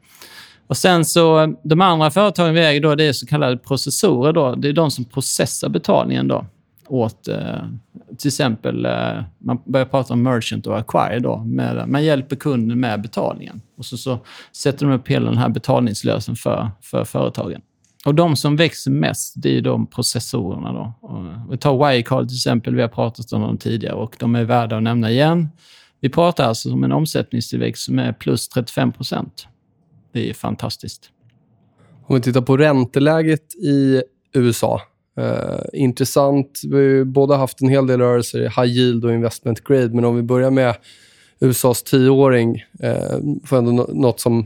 Och 0.68 0.78
sen 0.78 1.06
så, 1.06 1.56
de 1.64 1.82
andra 1.82 2.12
företagen 2.12 2.54
vi 2.54 2.66
äger 2.66 2.82
då, 2.82 2.96
det 2.96 3.04
är 3.04 3.14
så 3.14 3.26
kallade 3.26 3.58
processorer. 3.58 4.34
Då. 4.34 4.56
Det 4.56 4.70
är 4.70 4.74
de 4.74 4.92
som 4.92 5.06
processar 5.06 5.70
betalningen 5.70 6.28
då 6.28 6.46
åt 6.88 7.28
eh, 7.28 7.64
till 8.18 8.28
exempel, 8.28 8.86
eh, 8.86 9.24
man 9.38 9.62
börjar 9.66 9.86
prata 9.86 10.14
om 10.14 10.24
merchant 10.24 10.68
och 10.68 10.78
acquire 10.78 11.20
då. 11.20 11.38
Med, 11.38 11.90
man 11.90 12.04
hjälper 12.04 12.36
kunden 12.36 12.80
med 12.80 13.02
betalningen 13.02 13.62
och 13.78 13.86
så, 13.86 13.98
så 13.98 14.20
sätter 14.52 14.86
de 14.86 14.96
upp 14.96 15.08
hela 15.08 15.30
den 15.30 15.38
här 15.38 15.50
betalningslösen 15.50 16.36
för, 16.36 16.72
för 16.82 17.04
företagen. 17.04 17.62
Och 18.06 18.16
de 18.16 18.36
som 18.36 18.56
växer 18.56 18.92
mest, 18.92 19.34
det 19.38 19.58
är 19.58 19.62
de 19.62 19.88
processorerna. 19.88 20.74
Då. 20.74 20.94
Vi 21.52 21.58
tar 21.58 21.78
Wirecard 21.78 22.28
till 22.28 22.38
exempel, 22.38 22.76
vi 22.76 22.82
har 22.82 22.90
pratat 22.90 23.34
om 23.34 23.42
dem 23.42 23.58
tidigare 23.58 23.96
och 23.96 24.16
de 24.20 24.36
är 24.36 24.44
värda 24.44 24.78
att 24.78 24.84
nämna 24.84 25.12
igen. 25.12 25.50
Vi 26.02 26.10
pratar 26.10 26.44
alltså 26.44 26.74
om 26.74 26.84
en 26.84 26.92
omsättningstillväxt 26.92 27.84
som 27.84 28.00
är 28.00 28.14
plus 28.14 28.50
35 28.50 28.92
procent. 28.92 29.48
Det 30.14 30.30
är 30.30 30.34
fantastiskt. 30.34 31.10
Om 32.06 32.16
vi 32.16 32.22
tittar 32.22 32.42
på 32.42 32.58
ränteläget 32.58 33.56
i 33.56 34.02
USA. 34.34 34.82
Eh, 35.18 35.60
intressant. 35.74 36.62
Vi 36.70 36.98
har 36.98 37.04
båda 37.04 37.38
haft 37.38 37.62
en 37.62 37.70
hel 37.70 37.88
del 37.88 38.00
rörelser 38.00 38.40
i 38.40 38.44
high 38.44 38.78
yield 38.78 39.06
och 39.06 39.14
investment 39.14 39.64
grade. 39.64 39.90
Men 39.90 40.06
om 40.06 40.16
vi 40.16 40.22
börjar 40.22 40.52
med 40.52 40.76
USAs 41.40 41.84
tioåring, 41.84 42.64
eh, 42.80 43.18
får 43.46 43.58
ändå 43.58 43.72
något 43.94 44.20
som 44.20 44.46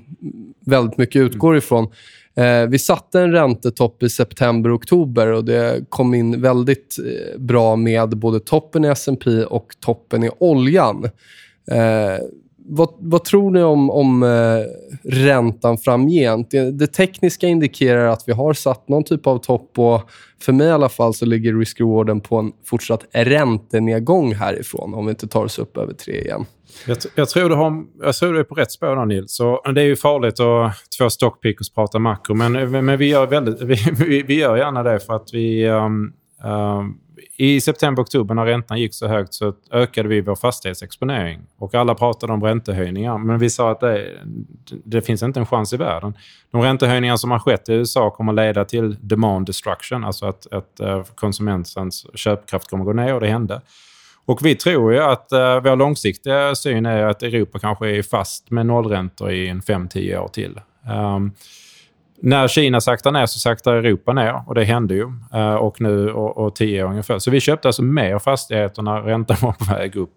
väldigt 0.66 0.98
mycket 0.98 1.20
utgår 1.20 1.58
ifrån. 1.58 1.88
Eh, 2.36 2.68
vi 2.68 2.80
satte 2.80 3.22
en 3.22 3.32
räntetopp 3.32 4.04
i 4.04 4.10
september 4.10 4.70
och 4.70 4.76
oktober 4.76 5.28
och 5.28 5.46
det 5.46 5.86
kom 5.90 6.14
in 6.14 6.42
väldigt 6.42 6.98
eh, 7.00 7.40
bra 7.40 7.76
med 7.76 8.18
både 8.18 8.40
toppen 8.40 8.86
i 8.86 8.88
S&P 8.88 9.44
och 9.44 9.76
toppen 9.80 10.24
i 10.24 10.30
oljan. 10.40 11.10
Eh, 11.72 12.26
vad, 12.66 12.90
vad, 12.98 13.24
tror 13.24 13.52
ni 13.52 13.64
om, 13.64 13.90
om 13.90 14.24
eh, 14.24 14.66
räntan 15.04 15.78
framgent? 15.78 16.52
Det, 16.52 16.72
det, 16.72 16.88
tekniska 16.88 17.48
indikerar 17.48 18.06
att 18.06 18.24
vi 18.28 18.32
har 18.32 18.54
satt 18.54 18.90
någon 18.90 19.04
typ 19.04 19.28
av 19.28 19.38
topp 19.38 19.80
och 19.80 20.02
för 20.42 20.54
mig 20.54 20.68
i 20.68 20.72
alla 20.72 20.90
fall 20.90 21.14
så 21.14 21.26
ligger 21.26 21.54
risk-rewarden 21.54 22.22
på 22.22 22.38
en 22.38 22.52
fortsatt 22.66 23.06
räntenedgång 23.12 24.34
härifrån 24.34 24.94
om 24.94 25.06
vi 25.06 25.10
inte 25.10 25.28
tar 25.28 25.44
oss 25.46 25.60
upp 25.60 25.78
över 25.78 25.94
tre 25.94 26.22
igen. 26.22 26.46
Jag, 26.88 26.98
jag, 27.16 27.30
tror 27.30 27.50
du 27.50 27.56
har, 27.56 27.84
jag 28.02 28.16
tror 28.16 28.34
du 28.34 28.40
är 28.40 28.44
på 28.44 28.56
rätt 28.56 28.72
spår 28.72 28.96
där 28.96 29.06
Nils. 29.06 29.36
Så 29.36 29.72
det 29.76 29.82
är 29.82 29.86
ju 29.86 29.96
farligt 29.96 30.40
att 30.40 30.74
två 30.98 31.10
stockpickers 31.10 31.70
prata 31.70 32.00
makro, 32.00 32.34
men, 32.34 32.72
men 32.86 32.98
vi, 32.98 33.10
gör 33.10 33.28
väldigt, 33.28 33.62
vi, 33.62 33.76
vi, 34.06 34.22
vi 34.22 34.40
gör 34.40 34.58
gärna 34.58 34.84
det 34.84 35.00
för 35.00 35.16
att 35.16 35.34
vi... 35.34 35.70
Um, 35.70 36.14
um, 36.44 37.00
i 37.38 37.62
september-oktober 37.62 38.36
när 38.36 38.46
räntan 38.46 38.80
gick 38.80 38.94
så 38.94 39.08
högt 39.08 39.34
så 39.34 39.54
ökade 39.72 40.10
vi 40.10 40.22
vår 40.22 40.36
fastighetsexponering. 40.36 41.42
Och 41.58 41.76
alla 41.76 41.96
pratade 41.96 42.34
om 42.34 42.44
räntehöjningar, 42.44 43.18
men 43.18 43.40
vi 43.40 43.50
sa 43.50 43.72
att 43.72 43.80
det, 43.80 44.18
det 44.86 45.02
finns 45.02 45.24
inte 45.24 45.40
en 45.40 45.46
chans 45.46 45.74
i 45.74 45.78
världen. 45.78 46.14
De 46.52 46.62
räntehöjningar 46.62 47.16
som 47.18 47.32
har 47.32 47.40
skett 47.40 47.70
i 47.70 47.74
USA 47.74 48.10
kommer 48.10 48.34
leda 48.34 48.66
till 48.66 48.98
demand 49.02 49.46
destruction, 49.46 50.04
alltså 50.04 50.26
att, 50.26 50.54
att 50.54 50.80
eh, 50.80 51.04
konsumentens 51.16 52.06
köpkraft 52.14 52.70
kommer 52.70 52.86
gå 52.86 52.94
ner 52.94 53.14
och 53.14 53.22
det 53.22 53.28
hände. 53.28 53.62
Och 54.26 54.46
vi 54.46 54.56
tror 54.56 54.94
ju 54.94 55.00
att 55.00 55.32
eh, 55.32 55.60
vår 55.62 55.76
långsiktiga 55.76 56.56
syn 56.56 56.86
är 56.86 57.04
att 57.06 57.24
Europa 57.24 57.60
kanske 57.60 57.90
är 57.90 58.02
fast 58.02 58.52
med 58.52 58.66
nollräntor 58.66 59.32
i 59.32 59.50
en 59.50 59.62
5-10 59.62 60.18
år 60.18 60.28
till. 60.28 60.60
Um, 61.16 61.34
när 62.26 62.48
Kina 62.48 62.82
saktar 62.82 63.12
ner 63.12 63.26
så 63.26 63.40
saktar 63.40 63.74
Europa 63.74 64.14
ner 64.14 64.44
och 64.48 64.56
det 64.56 64.64
hände 64.64 64.94
ju. 64.94 65.06
Uh, 65.34 65.54
och 65.54 65.82
nu 65.82 66.12
och, 66.12 66.38
och 66.38 66.56
tio 66.56 66.84
år 66.84 66.90
ungefär. 66.90 67.20
Så 67.20 67.32
vi 67.32 67.40
köpte 67.40 67.68
alltså 67.68 67.84
mer 67.84 68.20
fastigheter 68.20 68.82
när 68.82 69.02
räntan 69.02 69.38
var 69.42 69.52
på 69.52 69.74
väg 69.74 69.96
upp. 69.96 70.10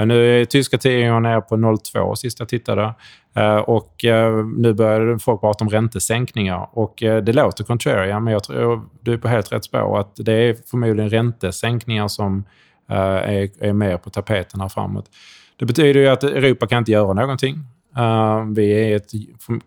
Uh, 0.00 0.06
nu 0.06 0.40
är 0.40 0.44
tyska 0.44 0.78
tioåringen 0.78 1.22
nere 1.22 1.40
på 1.40 1.56
0,2 1.56 2.14
sist 2.14 2.38
jag 2.38 2.48
tittade. 2.48 2.94
Uh, 3.38 3.56
och 3.56 4.04
eh, 4.04 4.44
nu 4.56 4.72
börjar 4.72 5.18
folk 5.18 5.40
prata 5.40 5.64
om 5.64 5.70
räntesänkningar. 5.70 6.68
Och 6.72 6.94
det 6.98 7.32
låter 7.32 7.64
contrarian, 7.64 8.24
men 8.24 8.32
jag 8.32 8.44
tror 8.44 8.82
du 9.00 9.12
är 9.12 9.18
på 9.18 9.28
helt 9.28 9.52
rätt 9.52 9.64
spår. 9.64 10.00
Att 10.00 10.12
det 10.16 10.32
är 10.32 10.56
förmodligen 10.70 11.10
räntesänkningar 11.10 12.08
som 12.08 12.44
Eh, 12.90 12.96
är, 12.96 13.48
är 13.60 13.72
mer 13.72 13.96
på 13.96 14.10
tapeten 14.10 14.60
här 14.60 14.68
framåt. 14.68 15.10
Det 15.56 15.64
betyder 15.64 16.00
ju 16.00 16.08
att 16.08 16.24
Europa 16.24 16.66
kan 16.66 16.78
inte 16.78 16.92
göra 16.92 17.12
någonting. 17.12 17.58
Uh, 17.98 18.52
vi 18.54 18.92
är 18.92 18.96
ett, 18.96 19.10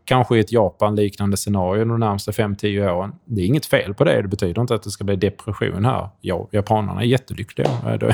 kanske 0.06 0.38
i 0.38 0.40
ett 0.40 0.52
Japan-liknande 0.52 1.38
scenario 1.38 1.86
de 1.86 2.00
närmaste 2.00 2.32
5-10 2.32 2.90
åren. 2.90 3.12
Det 3.26 3.42
är 3.42 3.46
inget 3.46 3.66
fel 3.66 3.94
på 3.94 4.04
det. 4.04 4.22
Det 4.22 4.28
betyder 4.28 4.62
inte 4.62 4.76
att 4.76 4.84
det 4.84 4.90
ska 4.90 5.04
bli 5.04 5.16
depression 5.16 5.86
här. 5.86 6.10
Ja, 6.22 6.48
japanerna 6.52 7.02
är 7.02 7.06
jättelyckliga. 7.06 7.68
Eh, 7.68 7.98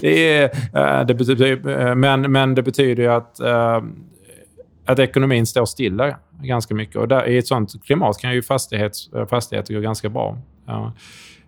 det 0.00 0.38
är, 0.38 0.44
uh, 0.44 1.06
det 1.06 1.14
betyder, 1.14 1.94
men, 1.94 2.32
men 2.32 2.54
det 2.54 2.62
betyder 2.62 3.02
ju 3.02 3.08
att, 3.08 3.40
att 4.86 4.98
ekonomin 4.98 5.46
står 5.46 5.64
stilla 5.64 6.16
ganska 6.42 6.74
mycket. 6.74 6.96
Och 6.96 7.08
där, 7.08 7.28
I 7.28 7.38
ett 7.38 7.46
sånt 7.46 7.84
klimat 7.84 8.18
kan 8.18 8.34
ju 8.34 8.42
fastighets, 8.42 9.10
fastigheter 9.30 9.74
gå 9.74 9.80
ganska 9.80 10.08
bra. 10.08 10.38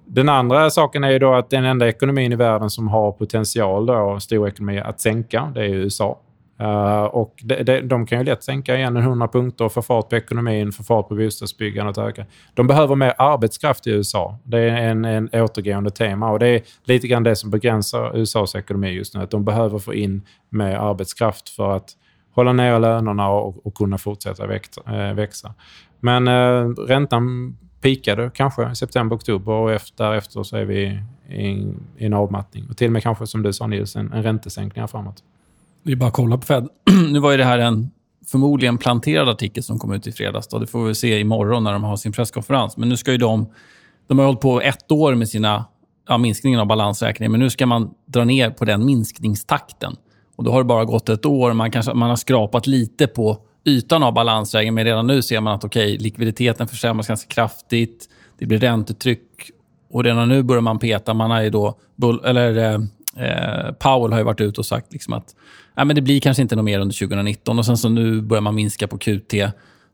Den 0.07 0.29
andra 0.29 0.71
saken 0.71 1.05
är 1.05 1.11
ju 1.11 1.19
då 1.19 1.35
att 1.35 1.51
den 1.51 1.65
enda 1.65 1.89
ekonomin 1.89 2.33
i 2.33 2.37
världen 2.37 2.71
som 2.71 2.89
har 2.89 3.13
potential, 3.13 3.87
då, 3.87 4.21
stor 4.21 4.49
ekonomi, 4.49 4.79
att 4.79 5.01
sänka, 5.01 5.53
det 5.55 5.61
är 5.61 5.69
USA. 5.69 6.19
Uh, 6.61 7.05
och 7.05 7.35
de, 7.43 7.63
de, 7.63 7.81
de, 7.81 8.07
kan 8.07 8.19
ju 8.19 8.25
lätt 8.25 8.45
sänka 8.45 8.77
igen 8.77 8.97
en 8.97 9.03
100 9.03 9.29
punkter 9.29 9.65
och 9.65 9.73
få 9.73 9.83
fart 9.83 10.09
på 10.09 10.17
ekonomin, 10.17 10.73
få 10.73 10.83
fart 10.83 11.09
på 11.09 11.15
bostadsbyggandet 11.15 11.99
och 11.99 12.09
öka. 12.09 12.25
De 12.55 12.67
behöver 12.67 12.95
mer 12.95 13.15
arbetskraft 13.19 13.87
i 13.87 13.91
USA. 13.91 14.39
Det 14.45 14.59
är 14.59 14.77
en, 14.77 15.05
en 15.05 15.29
återgående 15.33 15.91
tema 15.91 16.31
och 16.31 16.39
det 16.39 16.49
är 16.49 16.63
lite 16.85 17.09
grann 17.09 17.23
det 17.23 17.37
som 17.37 17.51
begränsar 17.51 18.17
USAs 18.19 18.55
ekonomi 18.55 18.91
just 18.91 19.15
nu. 19.15 19.23
Att 19.23 19.31
de 19.31 19.45
behöver 19.45 19.79
få 19.79 19.95
in 19.95 20.23
mer 20.49 20.77
arbetskraft 20.77 21.49
för 21.49 21.77
att 21.77 21.91
hålla 22.35 22.53
ner 22.53 22.79
lönerna 22.79 23.29
och, 23.29 23.67
och 23.67 23.75
kunna 23.75 23.99
fortsätta 23.99 24.45
eh, 24.45 25.15
växa. 25.15 25.55
Men 26.01 26.29
äh, 26.29 26.69
räntan 26.69 27.57
pikade 27.81 28.31
kanske 28.35 28.71
i 28.71 28.75
september, 28.75 29.17
oktober 29.17 29.53
och 29.53 29.73
efter, 29.73 30.05
därefter 30.05 30.43
så 30.43 30.57
är 30.57 30.65
vi 30.65 31.01
i, 31.29 31.75
i 31.99 32.07
en 32.07 32.13
avmattning. 32.13 32.67
Och 32.71 32.77
till 32.77 32.87
och 32.87 32.93
med 32.93 33.03
kanske, 33.03 33.27
som 33.27 33.43
du 33.43 33.53
sa 33.53 33.67
Nils, 33.67 33.97
en, 33.97 34.13
en 34.13 34.23
räntesänkning 34.23 34.89
framåt. 34.89 35.23
Det 35.83 35.93
är 35.93 35.97
bara 35.97 36.09
att 36.09 36.15
kolla 36.15 36.37
på 36.37 36.47
Fed. 36.47 36.69
nu 37.13 37.19
var 37.19 37.31
ju 37.31 37.37
det 37.37 37.45
här 37.45 37.59
en 37.59 37.91
förmodligen 38.27 38.79
planterad 38.79 39.29
artikel 39.29 39.63
som 39.63 39.79
kom 39.79 39.93
ut 39.93 40.07
i 40.07 40.13
fredags. 40.13 40.49
Då. 40.49 40.59
Det 40.59 40.67
får 40.67 40.85
vi 40.85 40.95
se 40.95 41.21
imorgon 41.21 41.65
när 41.65 41.73
de 41.73 41.85
har 41.85 41.97
sin 41.97 42.13
presskonferens. 42.13 42.77
Men 42.77 42.89
nu 42.89 42.97
ska 42.97 43.13
ju 43.13 43.19
de... 43.19 43.53
De 44.09 44.19
har 44.19 44.27
hållit 44.27 44.41
på 44.41 44.61
ett 44.61 44.93
år 44.93 45.15
med 45.15 45.29
sina 45.29 45.65
ja, 46.09 46.19
minskningen 46.19 46.61
av 46.61 46.67
balansräkningen, 46.67 47.33
men 47.33 47.41
nu 47.41 47.51
ska 47.51 47.67
man 47.67 47.91
dra 48.07 48.25
ner 48.25 48.51
på 48.51 48.65
den 48.65 48.87
minskningstakten. 48.87 49.97
Och 50.37 50.45
Då 50.45 50.53
har 50.53 50.59
det 50.59 50.65
bara 50.65 50.85
gått 50.85 51.09
ett 51.09 51.27
år. 51.27 51.53
Man, 51.53 51.71
kanske, 51.71 51.95
man 51.95 52.09
har 52.09 52.17
skrapat 52.17 52.67
lite 52.67 53.07
på 53.07 53.39
ytan 53.67 54.03
av 54.03 54.13
balansräkningen, 54.13 54.75
men 54.75 54.85
redan 54.85 55.07
nu 55.07 55.23
ser 55.23 55.41
man 55.41 55.55
att 55.55 55.65
okay, 55.65 55.99
likviditeten 55.99 56.69
försämras 56.69 57.09
ganska 57.09 57.35
kraftigt. 57.35 58.09
Det 58.39 58.47
blir 58.47 58.59
räntetryck 58.59 59.51
och 59.91 60.05
redan 60.05 60.29
nu 60.29 60.43
börjar 60.43 60.61
man 60.61 60.79
peta. 60.79 61.15
Man 61.15 61.31
har 61.31 61.43
ju 61.43 61.51
då, 61.51 61.79
eller, 62.25 62.57
eh, 62.57 62.81
eh, 63.27 63.73
Powell 63.73 64.13
har 64.13 64.19
ju 64.19 64.25
varit 64.25 64.41
ute 64.41 64.61
och 64.61 64.67
sagt 64.67 64.93
liksom 64.93 65.13
att 65.13 65.35
nej, 65.77 65.87
men 65.87 65.97
det 65.97 66.03
blir 66.03 66.21
kanske 66.21 66.43
inte 66.43 66.57
något 66.57 66.65
mer 66.65 66.81
under 66.81 66.95
2019 66.95 67.59
och 67.59 67.67
sen 67.67 67.77
så 67.77 67.89
nu 67.89 68.21
börjar 68.21 68.43
man 68.43 68.55
minska 68.55 68.89
på 68.89 68.99
QT. 68.99 69.35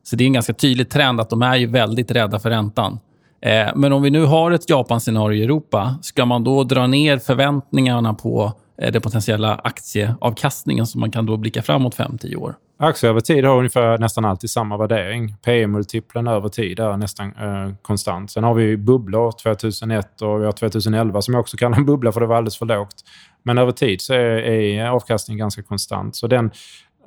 Så 0.02 0.16
det 0.16 0.24
är 0.24 0.26
en 0.26 0.32
ganska 0.32 0.54
tydlig 0.54 0.90
trend 0.90 1.20
att 1.20 1.30
de 1.30 1.42
är 1.42 1.56
ju 1.56 1.66
väldigt 1.66 2.10
rädda 2.10 2.38
för 2.38 2.50
räntan. 2.50 2.98
Eh, 3.42 3.68
men 3.74 3.92
om 3.92 4.02
vi 4.02 4.10
nu 4.10 4.24
har 4.24 4.50
ett 4.50 4.70
Japan-scenario 4.70 5.40
i 5.40 5.44
Europa, 5.44 5.96
ska 6.02 6.24
man 6.24 6.44
då 6.44 6.64
dra 6.64 6.86
ner 6.86 7.18
förväntningarna 7.18 8.14
på 8.14 8.52
eh, 8.82 8.92
den 8.92 9.02
potentiella 9.02 9.54
aktieavkastningen 9.54 10.86
som 10.86 11.00
man 11.00 11.10
kan 11.10 11.26
då 11.26 11.36
blicka 11.36 11.62
framåt 11.62 11.96
5-10 11.96 12.36
år? 12.36 12.54
Aktier 12.85 13.11
över 13.11 13.20
tid 13.20 13.45
har 13.45 13.57
ungefär 13.59 13.99
nästan 13.99 14.24
alltid 14.24 14.51
samma 14.51 14.76
värdering. 14.76 15.37
PE-multiplen 15.45 16.26
över 16.26 16.49
tid 16.49 16.80
är 16.80 16.97
nästan 16.97 17.26
eh, 17.26 17.74
konstant. 17.83 18.30
Sen 18.30 18.45
har 18.45 18.55
vi 18.55 18.76
bubblor 18.76 19.33
2001 19.43 20.22
och 20.22 20.41
vi 20.41 20.45
har 20.45 20.53
2011 20.53 21.22
som 21.22 21.35
jag 21.35 21.41
också 21.41 21.57
kallar 21.57 21.76
en 21.76 21.87
bubbla 21.87 22.12
för 22.12 22.20
det 22.20 22.26
var 22.26 22.37
alldeles 22.37 22.59
för 22.59 22.66
lågt. 22.66 22.95
Men 23.43 23.59
över 23.59 23.72
tid 23.72 24.01
så 24.01 24.14
är, 24.14 24.18
är 24.18 24.89
avkastningen 24.89 25.39
ganska 25.39 25.62
konstant. 25.62 26.16
Så 26.16 26.26
den, 26.26 26.51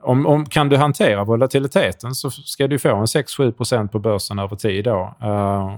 om, 0.02 0.26
om, 0.26 0.46
kan 0.46 0.70
du 0.70 0.78
hantera 0.78 1.24
volatiliteten 1.24 2.16
så 2.16 2.32
ska 2.32 2.68
du 2.68 2.80
få 2.80 2.96
en 2.96 3.06
6-7 3.06 3.88
på 3.88 4.00
börsen 4.00 4.40
över 4.40 4.56
tid. 4.56 4.86
Då. 4.86 5.16
Uh, 5.24 5.76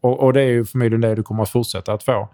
och, 0.00 0.20
och, 0.20 0.32
det 0.32 0.42
är 0.42 0.48
ju 0.48 0.64
förmodligen 0.64 1.00
det 1.00 1.14
du 1.14 1.22
kommer 1.22 1.42
att 1.42 1.50
fortsätta 1.50 1.92
att 1.92 2.02
få. 2.02 2.28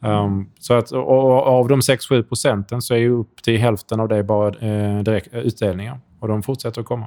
Um, 0.00 0.50
så 0.58 0.74
att, 0.74 0.90
och, 0.90 1.08
och 1.08 1.46
av 1.46 1.68
de 1.68 1.80
6-7 1.80 2.22
procenten 2.22 2.82
så 2.82 2.94
är 2.94 2.98
ju 2.98 3.10
upp 3.10 3.42
till 3.42 3.58
hälften 3.58 4.00
av 4.00 4.08
det 4.08 4.22
bara 4.22 4.48
eh, 4.48 5.02
direkt, 5.02 5.34
utdelningar. 5.34 5.98
Och 6.22 6.28
de 6.28 6.42
fortsätter 6.42 6.80
att 6.80 6.86
komma. 6.86 7.06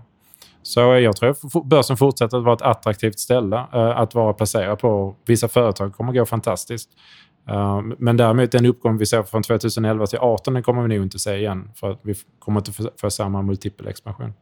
Så 0.64 0.80
jag 0.80 1.16
tror 1.16 1.30
att 1.30 1.66
börsen 1.66 1.98
fortsätter 1.98 2.38
att 2.38 2.44
vara 2.44 2.56
ett 2.56 2.62
attraktivt 2.62 3.20
ställe 3.20 3.56
uh, 3.56 3.64
att 3.74 4.16
vara 4.16 4.34
placerad 4.34 4.80
på. 4.80 5.16
Vissa 5.26 5.48
företag 5.48 5.94
kommer 5.94 6.12
att 6.12 6.18
gå 6.18 6.26
fantastiskt. 6.26 6.90
Uh, 7.52 7.82
men 7.98 8.18
däremot 8.18 8.52
den 8.52 8.66
uppgång 8.66 8.98
vi 8.98 9.06
ser 9.06 9.24
från 9.24 9.44
2011 9.44 10.08
till 10.08 10.20
2018 10.20 10.54
den 10.54 10.64
kommer 10.64 10.82
vi 10.82 10.96
nog 10.96 11.06
inte 11.06 11.20
se 11.20 11.36
igen. 11.36 11.72
För 11.76 11.92
att 11.92 12.00
vi 12.02 12.16
kommer 12.40 12.60
inte 12.60 12.72
få, 12.98 13.10
samma 13.10 13.42
multipel 13.42 13.88
expansion. 13.88 14.34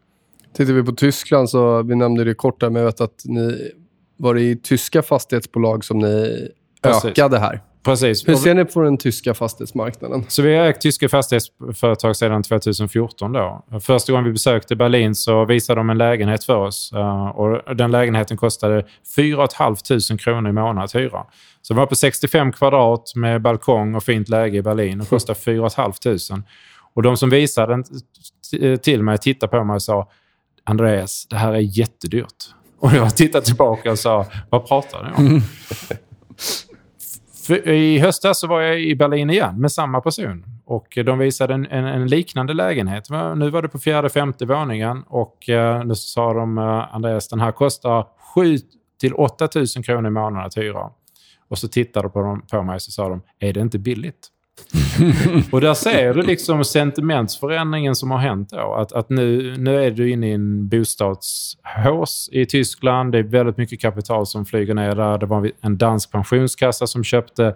Tittar 0.54 0.74
vi 0.74 0.84
på 0.84 0.92
Tyskland 0.92 1.50
så, 1.50 1.84
vi 1.84 1.96
nämnde 1.96 2.24
det 2.24 2.34
kort 2.34 2.60
där, 2.60 2.70
men 2.70 2.80
jag 2.82 2.86
vet 2.86 3.02
att 3.02 3.22
ni 3.26 3.72
var 4.18 4.34
det 4.34 4.42
i 4.42 4.56
tyska 4.56 5.02
fastighetsbolag 5.02 5.86
som 5.86 6.00
ni 6.00 6.48
Precis. 6.82 7.06
ökade 7.06 7.40
här. 7.40 7.62
Precis. 7.84 8.28
Hur 8.28 8.36
ser 8.36 8.54
ni 8.54 8.66
på 8.66 8.82
den 8.82 8.98
tyska 8.98 9.34
fastighetsmarknaden? 9.34 10.26
Så 10.28 10.42
vi 10.42 10.56
har 10.56 10.66
ägt 10.66 10.82
tyska 10.82 11.10
fastighetsföretag 11.10 12.16
sedan 12.16 12.44
2014. 12.44 13.32
Då. 13.32 13.66
Första 13.82 14.12
gången 14.12 14.26
vi 14.26 14.32
besökte 14.32 14.76
Berlin 14.76 15.16
så 15.16 15.46
visade 15.46 15.80
de 15.80 15.90
en 15.90 15.98
lägenhet 15.98 16.44
för 16.44 16.56
oss. 16.56 16.92
Eh, 16.94 17.28
och 17.28 17.76
den 17.76 17.92
lägenheten 17.92 18.38
kostade 18.38 18.86
4 19.16 19.48
500 19.58 19.78
kronor 20.20 20.50
i 20.50 20.54
månaden 20.54 20.84
att 20.84 20.96
hyra. 20.96 21.26
Så 21.62 21.74
den 21.74 21.80
var 21.80 21.86
på 21.86 21.96
65 21.96 22.52
kvadrat 22.52 23.16
med 23.16 23.42
balkong 23.42 23.96
och 23.96 24.04
fint 24.04 24.30
läge 24.30 24.58
i 24.58 24.62
Berlin 24.62 25.02
och 25.02 25.10
kostade 25.10 25.40
4 25.40 25.70
500. 25.70 25.94
Och 26.94 27.04
de 27.04 27.18
som 27.18 27.30
visade 27.30 27.74
den 27.74 27.84
till 28.80 29.04
mig 29.04 29.18
tittade 29.18 29.50
på 29.50 29.64
mig 29.64 29.76
och 29.76 29.84
sa 29.84 30.10
Andreas, 30.64 31.28
det 31.30 31.36
här 31.36 31.54
är 31.54 31.78
jättedyrt. 31.78 32.44
Och 32.80 32.94
jag 32.94 33.16
tittade 33.16 33.46
tillbaka 33.46 33.92
och 33.92 34.00
sa, 34.00 34.26
vad 34.50 34.68
pratar 34.68 35.04
ni 35.04 35.36
om? 35.36 35.42
För 37.44 37.68
eh, 37.68 37.74
I 37.74 38.00
höstas 38.00 38.40
så 38.40 38.48
var 38.48 38.62
jag 38.62 38.82
i 38.82 38.96
Berlin 38.96 39.30
igen 39.30 39.62
med 39.62 39.72
samma 39.72 40.02
person. 40.02 40.46
Och 40.66 40.98
eh, 40.98 41.06
de 41.06 41.20
visade 41.20 41.54
en, 41.54 41.66
en, 41.66 41.86
en 41.86 42.08
liknande 42.08 42.54
lägenhet. 42.54 43.10
Nu 43.36 43.50
var 43.50 43.62
det 43.62 43.70
på 43.70 43.80
fjärde, 43.80 44.10
femte 44.10 44.46
våningen 44.46 45.04
och 45.08 45.50
eh, 45.50 45.84
nu 45.84 45.96
sa 45.96 46.34
de, 46.34 46.58
Andreas, 46.92 47.28
den 47.28 47.40
här 47.40 47.52
kostar 47.52 48.08
7 48.36 48.58
till 49.00 49.14
8 49.14 49.50
000 49.56 49.66
kronor 49.86 50.08
i 50.08 50.12
månaden 50.12 50.46
att 50.46 50.58
hyra. 50.58 50.90
Och 51.48 51.58
så 51.58 51.68
tittade 51.68 52.08
de 52.08 52.12
på, 52.12 52.22
dem, 52.22 52.46
på 52.52 52.64
mig 52.64 52.76
och 52.76 52.82
så 52.82 52.92
sa 52.92 53.10
de, 53.10 53.22
är 53.40 53.54
det 53.54 53.60
inte 53.60 53.80
billigt? 53.80 54.28
Och 55.52 55.62
där 55.62 55.74
ser 55.74 56.14
du 56.14 56.22
liksom 56.22 56.64
sentimentsförändringen 56.64 57.96
som 57.96 58.12
har 58.12 58.18
hänt 58.18 58.50
då. 58.50 58.74
Att, 58.74 58.92
att 58.92 59.10
nu, 59.10 59.58
nu 59.58 59.84
är 59.84 59.92
du 59.92 60.12
inne 60.12 60.30
i 60.30 60.32
en 60.32 60.70
bostadshås 60.70 62.30
i 62.32 62.46
Tyskland. 62.46 63.12
Det 63.12 63.18
är 63.18 63.24
väldigt 63.24 63.58
mycket 63.58 63.82
kapital 63.82 64.26
som 64.26 64.46
flyger 64.46 64.74
ner 64.74 64.96
där. 64.96 65.18
Det 65.18 65.26
var 65.26 65.52
en 65.62 65.78
dansk 65.78 66.12
pensionskassa 66.12 66.88
som 66.88 67.04
köpte 67.04 67.56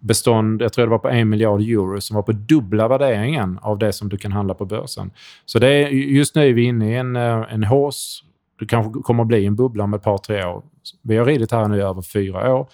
bestånd, 0.00 0.62
jag 0.62 0.72
tror 0.72 0.84
det 0.84 0.90
var 0.90 0.98
på 0.98 1.08
en 1.08 1.28
miljard 1.28 1.60
euro, 1.60 2.00
som 2.00 2.14
var 2.14 2.22
på 2.22 2.32
dubbla 2.32 2.88
värderingen 2.88 3.58
av 3.62 3.78
det 3.78 3.92
som 3.92 4.08
du 4.08 4.16
kan 4.16 4.32
handla 4.32 4.54
på 4.54 4.64
börsen. 4.64 5.10
Så 5.46 5.58
det 5.58 5.68
är, 5.68 5.88
just 5.88 6.34
nu 6.34 6.48
är 6.48 6.52
vi 6.52 6.62
inne 6.62 6.92
i 6.92 6.96
en, 6.96 7.16
eh, 7.16 7.44
en 7.52 7.64
hås. 7.64 8.24
Det 8.58 8.66
kanske 8.66 9.02
kommer 9.02 9.22
att 9.22 9.28
bli 9.28 9.46
en 9.46 9.56
bubbla 9.56 9.84
om 9.84 9.94
ett 9.94 10.02
par, 10.02 10.18
tre 10.18 10.44
år. 10.44 10.62
Vi 11.02 11.16
har 11.16 11.24
ridit 11.24 11.52
här 11.52 11.68
nu 11.68 11.76
i 11.76 11.80
över 11.80 12.02
fyra 12.02 12.54
år. 12.54 12.68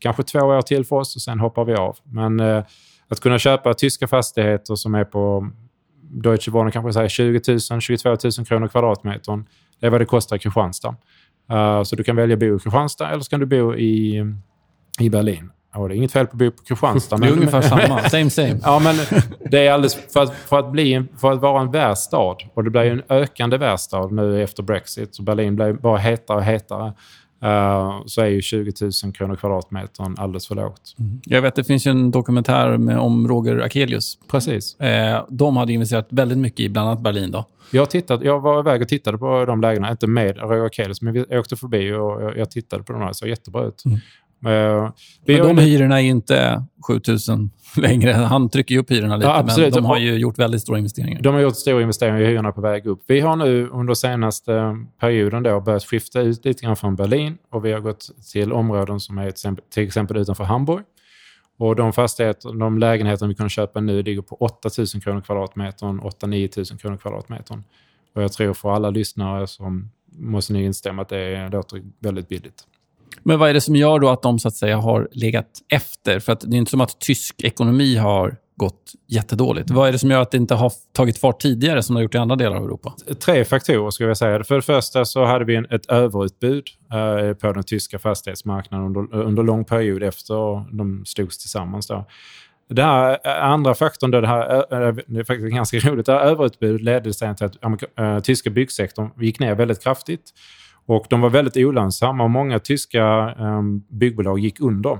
Kanske 0.00 0.22
två 0.22 0.38
år 0.38 0.62
till 0.62 0.84
för 0.84 0.96
oss 0.96 1.16
och 1.16 1.22
sen 1.22 1.40
hoppar 1.40 1.64
vi 1.64 1.74
av. 1.74 1.96
Men 2.02 2.40
eh, 2.40 2.64
att 3.08 3.20
kunna 3.20 3.38
köpa 3.38 3.74
tyska 3.74 4.06
fastigheter 4.06 4.74
som 4.74 4.94
är 4.94 5.04
på 5.04 5.50
Deutsche 6.10 6.50
Wohnen 6.50 6.72
kanske 6.72 6.92
säger 6.92 7.08
20 7.08 7.40
000, 7.70 7.80
22 7.80 8.08
000 8.08 8.16
kronor 8.46 8.68
kvadratmetern. 8.68 9.44
Det 9.80 9.86
är 9.86 9.90
vad 9.90 10.00
det 10.00 10.04
kostar 10.04 10.36
i 10.36 10.38
Kristianstad. 10.38 10.96
Uh, 11.52 11.82
så 11.82 11.96
du 11.96 12.04
kan 12.04 12.16
välja 12.16 12.34
att 12.34 12.40
bo 12.40 12.56
i 12.56 12.58
Kristianstad 12.58 13.10
eller 13.10 13.20
så 13.20 13.30
kan 13.30 13.40
du 13.40 13.46
bo 13.46 13.74
i, 13.74 14.24
i 15.00 15.10
Berlin. 15.10 15.50
Och 15.74 15.88
det 15.88 15.94
är 15.94 15.96
inget 15.96 16.12
fel 16.12 16.26
på 16.26 16.32
att 16.32 16.38
bo 16.38 16.50
på 16.50 16.62
Kristianstad. 16.62 17.16
det 17.16 17.26
är 17.26 17.30
men, 17.30 17.38
ungefär 17.38 17.62
samma. 17.62 18.08
Same, 18.08 18.30
same. 18.30 18.60
ja, 18.62 18.78
men 18.78 18.96
det 19.50 19.66
är 19.66 19.72
alldeles... 19.72 20.12
För 20.12 20.22
att, 20.22 20.34
för 20.34 20.58
att, 20.58 20.72
bli 20.72 20.94
en, 20.94 21.08
för 21.16 21.32
att 21.32 21.40
vara 21.40 21.60
en 21.60 21.70
världsstad, 21.70 22.36
och 22.54 22.64
det 22.64 22.70
blir 22.70 22.82
ju 22.82 22.90
en 22.90 23.02
ökande 23.08 23.56
världsstad 23.56 24.06
nu 24.06 24.42
efter 24.42 24.62
Brexit, 24.62 25.14
så 25.14 25.22
Berlin 25.22 25.56
blir 25.56 25.72
bara 25.72 25.98
hetare 25.98 26.36
och 26.36 26.44
hetare. 26.44 26.92
Uh, 27.44 28.02
så 28.06 28.20
är 28.20 28.26
ju 28.26 28.42
20 28.42 28.72
000 29.04 29.12
kronor 29.12 29.36
kvadratmetern 29.36 30.14
alldeles 30.18 30.46
för 30.46 30.54
lågt. 30.54 30.94
Mm. 30.98 31.20
Jag 31.24 31.42
vet, 31.42 31.54
det 31.54 31.64
finns 31.64 31.86
en 31.86 32.10
dokumentär 32.10 32.76
med, 32.76 32.98
om 32.98 33.28
Roger 33.28 33.58
Akelius. 33.58 34.18
Precis. 34.30 34.76
Uh, 34.82 35.24
de 35.28 35.56
hade 35.56 35.72
investerat 35.72 36.06
väldigt 36.10 36.38
mycket 36.38 36.60
i 36.60 36.68
bland 36.68 36.88
annat 36.88 37.00
Berlin. 37.00 37.30
Då. 37.30 37.44
Jag, 37.70 37.90
tittat, 37.90 38.22
jag 38.22 38.40
var 38.40 38.60
iväg 38.60 38.82
och 38.82 38.88
tittade 38.88 39.18
på 39.18 39.44
de 39.44 39.60
lägena, 39.60 39.90
inte 39.90 40.06
med 40.06 40.38
Roger 40.38 40.64
Akelius, 40.64 41.02
men 41.02 41.14
jag 41.14 41.40
åkte 41.40 41.56
förbi 41.56 41.92
och 41.92 42.22
jag, 42.22 42.38
jag 42.38 42.50
tittade 42.50 42.82
på 42.82 42.92
de 42.92 43.02
här. 43.02 43.08
Det 43.08 43.14
såg 43.14 43.28
jättebra 43.28 43.64
ut. 43.64 43.84
Mm. 43.84 43.98
Uh, 44.46 44.90
men 45.26 45.56
de 45.56 45.58
hyrorna 45.58 46.00
är 46.00 46.04
inte 46.04 46.64
7000 46.86 47.50
längre. 47.76 48.12
Han 48.12 48.48
trycker 48.48 48.74
ju 48.74 48.80
upp 48.80 48.90
hyrorna 48.90 49.16
lite, 49.16 49.28
ja, 49.28 49.44
men 49.46 49.70
de 49.70 49.84
har 49.84 49.98
ju 49.98 50.14
gjort 50.14 50.38
väldigt 50.38 50.62
stora 50.62 50.78
investeringar. 50.78 51.22
De 51.22 51.34
har 51.34 51.40
gjort 51.40 51.56
stora 51.56 51.82
investeringar 51.82 52.20
i 52.20 52.26
hyrorna 52.26 52.52
på 52.52 52.60
väg 52.60 52.86
upp. 52.86 53.00
Vi 53.06 53.20
har 53.20 53.36
nu 53.36 53.68
under 53.68 53.94
senaste 53.94 54.76
perioden 55.00 55.42
då 55.42 55.60
börjat 55.60 55.84
skifta 55.84 56.20
ut 56.20 56.44
lite 56.44 56.64
grann 56.64 56.76
från 56.76 56.96
Berlin 56.96 57.38
och 57.50 57.64
vi 57.64 57.72
har 57.72 57.80
gått 57.80 58.10
till 58.32 58.52
områden 58.52 59.00
som 59.00 59.18
är 59.18 59.30
till 59.70 59.82
exempel 59.82 60.16
utanför 60.16 60.44
Hamburg. 60.44 60.84
Och 61.58 61.76
de 61.76 61.92
fastigheter, 61.92 62.52
de 62.52 62.78
lägenheter 62.78 63.26
vi 63.26 63.34
kan 63.34 63.48
köpa 63.48 63.80
nu 63.80 64.02
ligger 64.02 64.22
på 64.22 64.34
8 64.34 64.70
000 64.78 64.86
kronor 64.86 65.20
kvadratmetern, 65.20 66.00
8-9 66.00 66.72
000 66.72 66.78
kronor 66.80 66.96
kvadratmetern. 66.96 67.62
Och 68.14 68.22
jag 68.22 68.32
tror 68.32 68.54
för 68.54 68.70
alla 68.70 68.90
lyssnare 68.90 69.46
som 69.46 69.90
måste 70.12 70.52
ni 70.52 70.64
instämma 70.64 71.02
att 71.02 71.08
det 71.08 71.48
låter 71.48 71.82
väldigt 72.00 72.28
billigt. 72.28 72.64
Men 73.22 73.38
vad 73.38 73.50
är 73.50 73.54
det 73.54 73.60
som 73.60 73.76
gör 73.76 73.98
då 73.98 74.08
att 74.08 74.22
de 74.22 74.38
så 74.38 74.48
att 74.48 74.54
säga 74.54 74.76
har 74.76 75.08
legat 75.12 75.50
efter? 75.72 76.20
För 76.20 76.32
att 76.32 76.40
det 76.40 76.56
är 76.56 76.58
inte 76.58 76.70
som 76.70 76.80
att 76.80 77.00
tysk 77.00 77.42
ekonomi 77.42 77.96
har 77.96 78.36
gått 78.58 78.92
jättedåligt. 79.08 79.70
Vad 79.70 79.88
är 79.88 79.92
det 79.92 79.98
som 79.98 80.10
gör 80.10 80.22
att 80.22 80.30
det 80.30 80.36
inte 80.36 80.54
har 80.54 80.72
tagit 80.92 81.18
fart 81.18 81.40
tidigare 81.40 81.82
som 81.82 81.94
det 81.94 81.98
har 81.98 82.02
gjort 82.02 82.14
i 82.14 82.18
andra 82.18 82.36
delar 82.36 82.56
av 82.56 82.64
Europa? 82.64 82.94
Tre 83.24 83.44
faktorer 83.44 83.90
skulle 83.90 84.08
jag 84.08 84.16
säga. 84.16 84.44
För 84.44 84.54
det 84.54 84.62
första 84.62 85.04
så 85.04 85.24
hade 85.24 85.44
vi 85.44 85.56
en, 85.56 85.66
ett 85.70 85.86
överutbud 85.86 86.64
eh, 86.92 87.34
på 87.34 87.52
den 87.52 87.62
tyska 87.62 87.98
fastighetsmarknaden 87.98 88.86
under, 88.86 89.16
under 89.22 89.42
lång 89.42 89.64
period 89.64 90.02
efter 90.02 90.34
de 90.76 91.02
slogs 91.06 91.38
tillsammans. 91.38 91.86
Då. 91.86 92.06
Den 92.68 92.84
här 92.84 93.18
eh, 93.24 93.44
andra 93.44 93.74
faktorn, 93.74 94.10
då, 94.10 94.20
det, 94.20 94.28
här, 94.28 94.64
eh, 94.72 94.88
eh, 94.88 94.94
det 95.06 95.20
är 95.20 95.24
faktiskt 95.24 95.54
ganska 95.54 95.78
roligt, 95.90 96.06
det 96.06 96.12
här 96.12 96.20
överutbudet 96.20 96.82
ledde 96.82 97.14
sen 97.14 97.36
till 97.36 97.46
att 97.46 97.98
äh, 97.98 98.20
tyska 98.20 98.50
byggsektorn 98.50 99.10
gick 99.20 99.40
ner 99.40 99.54
väldigt 99.54 99.82
kraftigt. 99.82 100.32
Och 100.88 101.06
de 101.10 101.20
var 101.20 101.30
väldigt 101.30 101.56
olönsamma 101.56 102.24
och 102.24 102.30
många 102.30 102.58
tyska 102.58 103.04
ehm, 103.38 103.82
byggbolag 103.88 104.38
gick 104.38 104.60
under. 104.60 104.90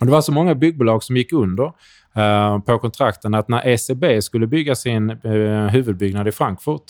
Och 0.00 0.06
det 0.06 0.12
var 0.12 0.20
så 0.20 0.32
många 0.32 0.54
byggbolag 0.54 1.02
som 1.02 1.16
gick 1.16 1.32
under 1.32 1.72
eh, 2.14 2.58
på 2.58 2.78
kontrakten 2.78 3.34
att 3.34 3.48
när 3.48 3.66
ECB 3.66 4.22
skulle 4.22 4.46
bygga 4.46 4.74
sin 4.74 5.10
eh, 5.10 5.66
huvudbyggnad 5.66 6.28
i 6.28 6.32
Frankfurt, 6.32 6.82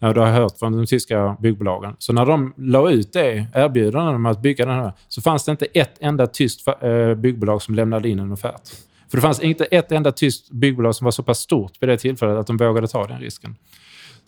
eh, 0.00 0.12
det 0.14 0.20
har 0.20 0.26
jag 0.26 0.34
hört 0.34 0.58
från 0.58 0.72
de 0.72 0.86
tyska 0.86 1.36
byggbolagen, 1.40 1.96
så 1.98 2.12
när 2.12 2.26
de 2.26 2.54
la 2.56 2.90
ut 2.90 3.12
det 3.12 3.46
erbjudandet 3.54 4.14
om 4.14 4.26
att 4.26 4.42
bygga 4.42 4.66
den 4.66 4.74
här, 4.74 4.92
så 5.08 5.22
fanns 5.22 5.44
det 5.44 5.50
inte 5.50 5.66
ett 5.66 5.96
enda 6.00 6.26
tyskt 6.26 6.68
eh, 6.68 7.14
byggbolag 7.14 7.62
som 7.62 7.74
lämnade 7.74 8.08
in 8.08 8.18
en 8.18 8.32
offert. 8.32 8.68
För 9.10 9.16
det 9.16 9.22
fanns 9.22 9.40
inte 9.40 9.64
ett 9.64 9.92
enda 9.92 10.12
tyskt 10.12 10.50
byggbolag 10.50 10.94
som 10.94 11.04
var 11.04 11.12
så 11.12 11.22
pass 11.22 11.38
stort 11.38 11.72
vid 11.80 11.88
det 11.88 11.96
tillfället 11.96 12.38
att 12.38 12.46
de 12.46 12.56
vågade 12.56 12.88
ta 12.88 13.06
den 13.06 13.20
risken. 13.20 13.56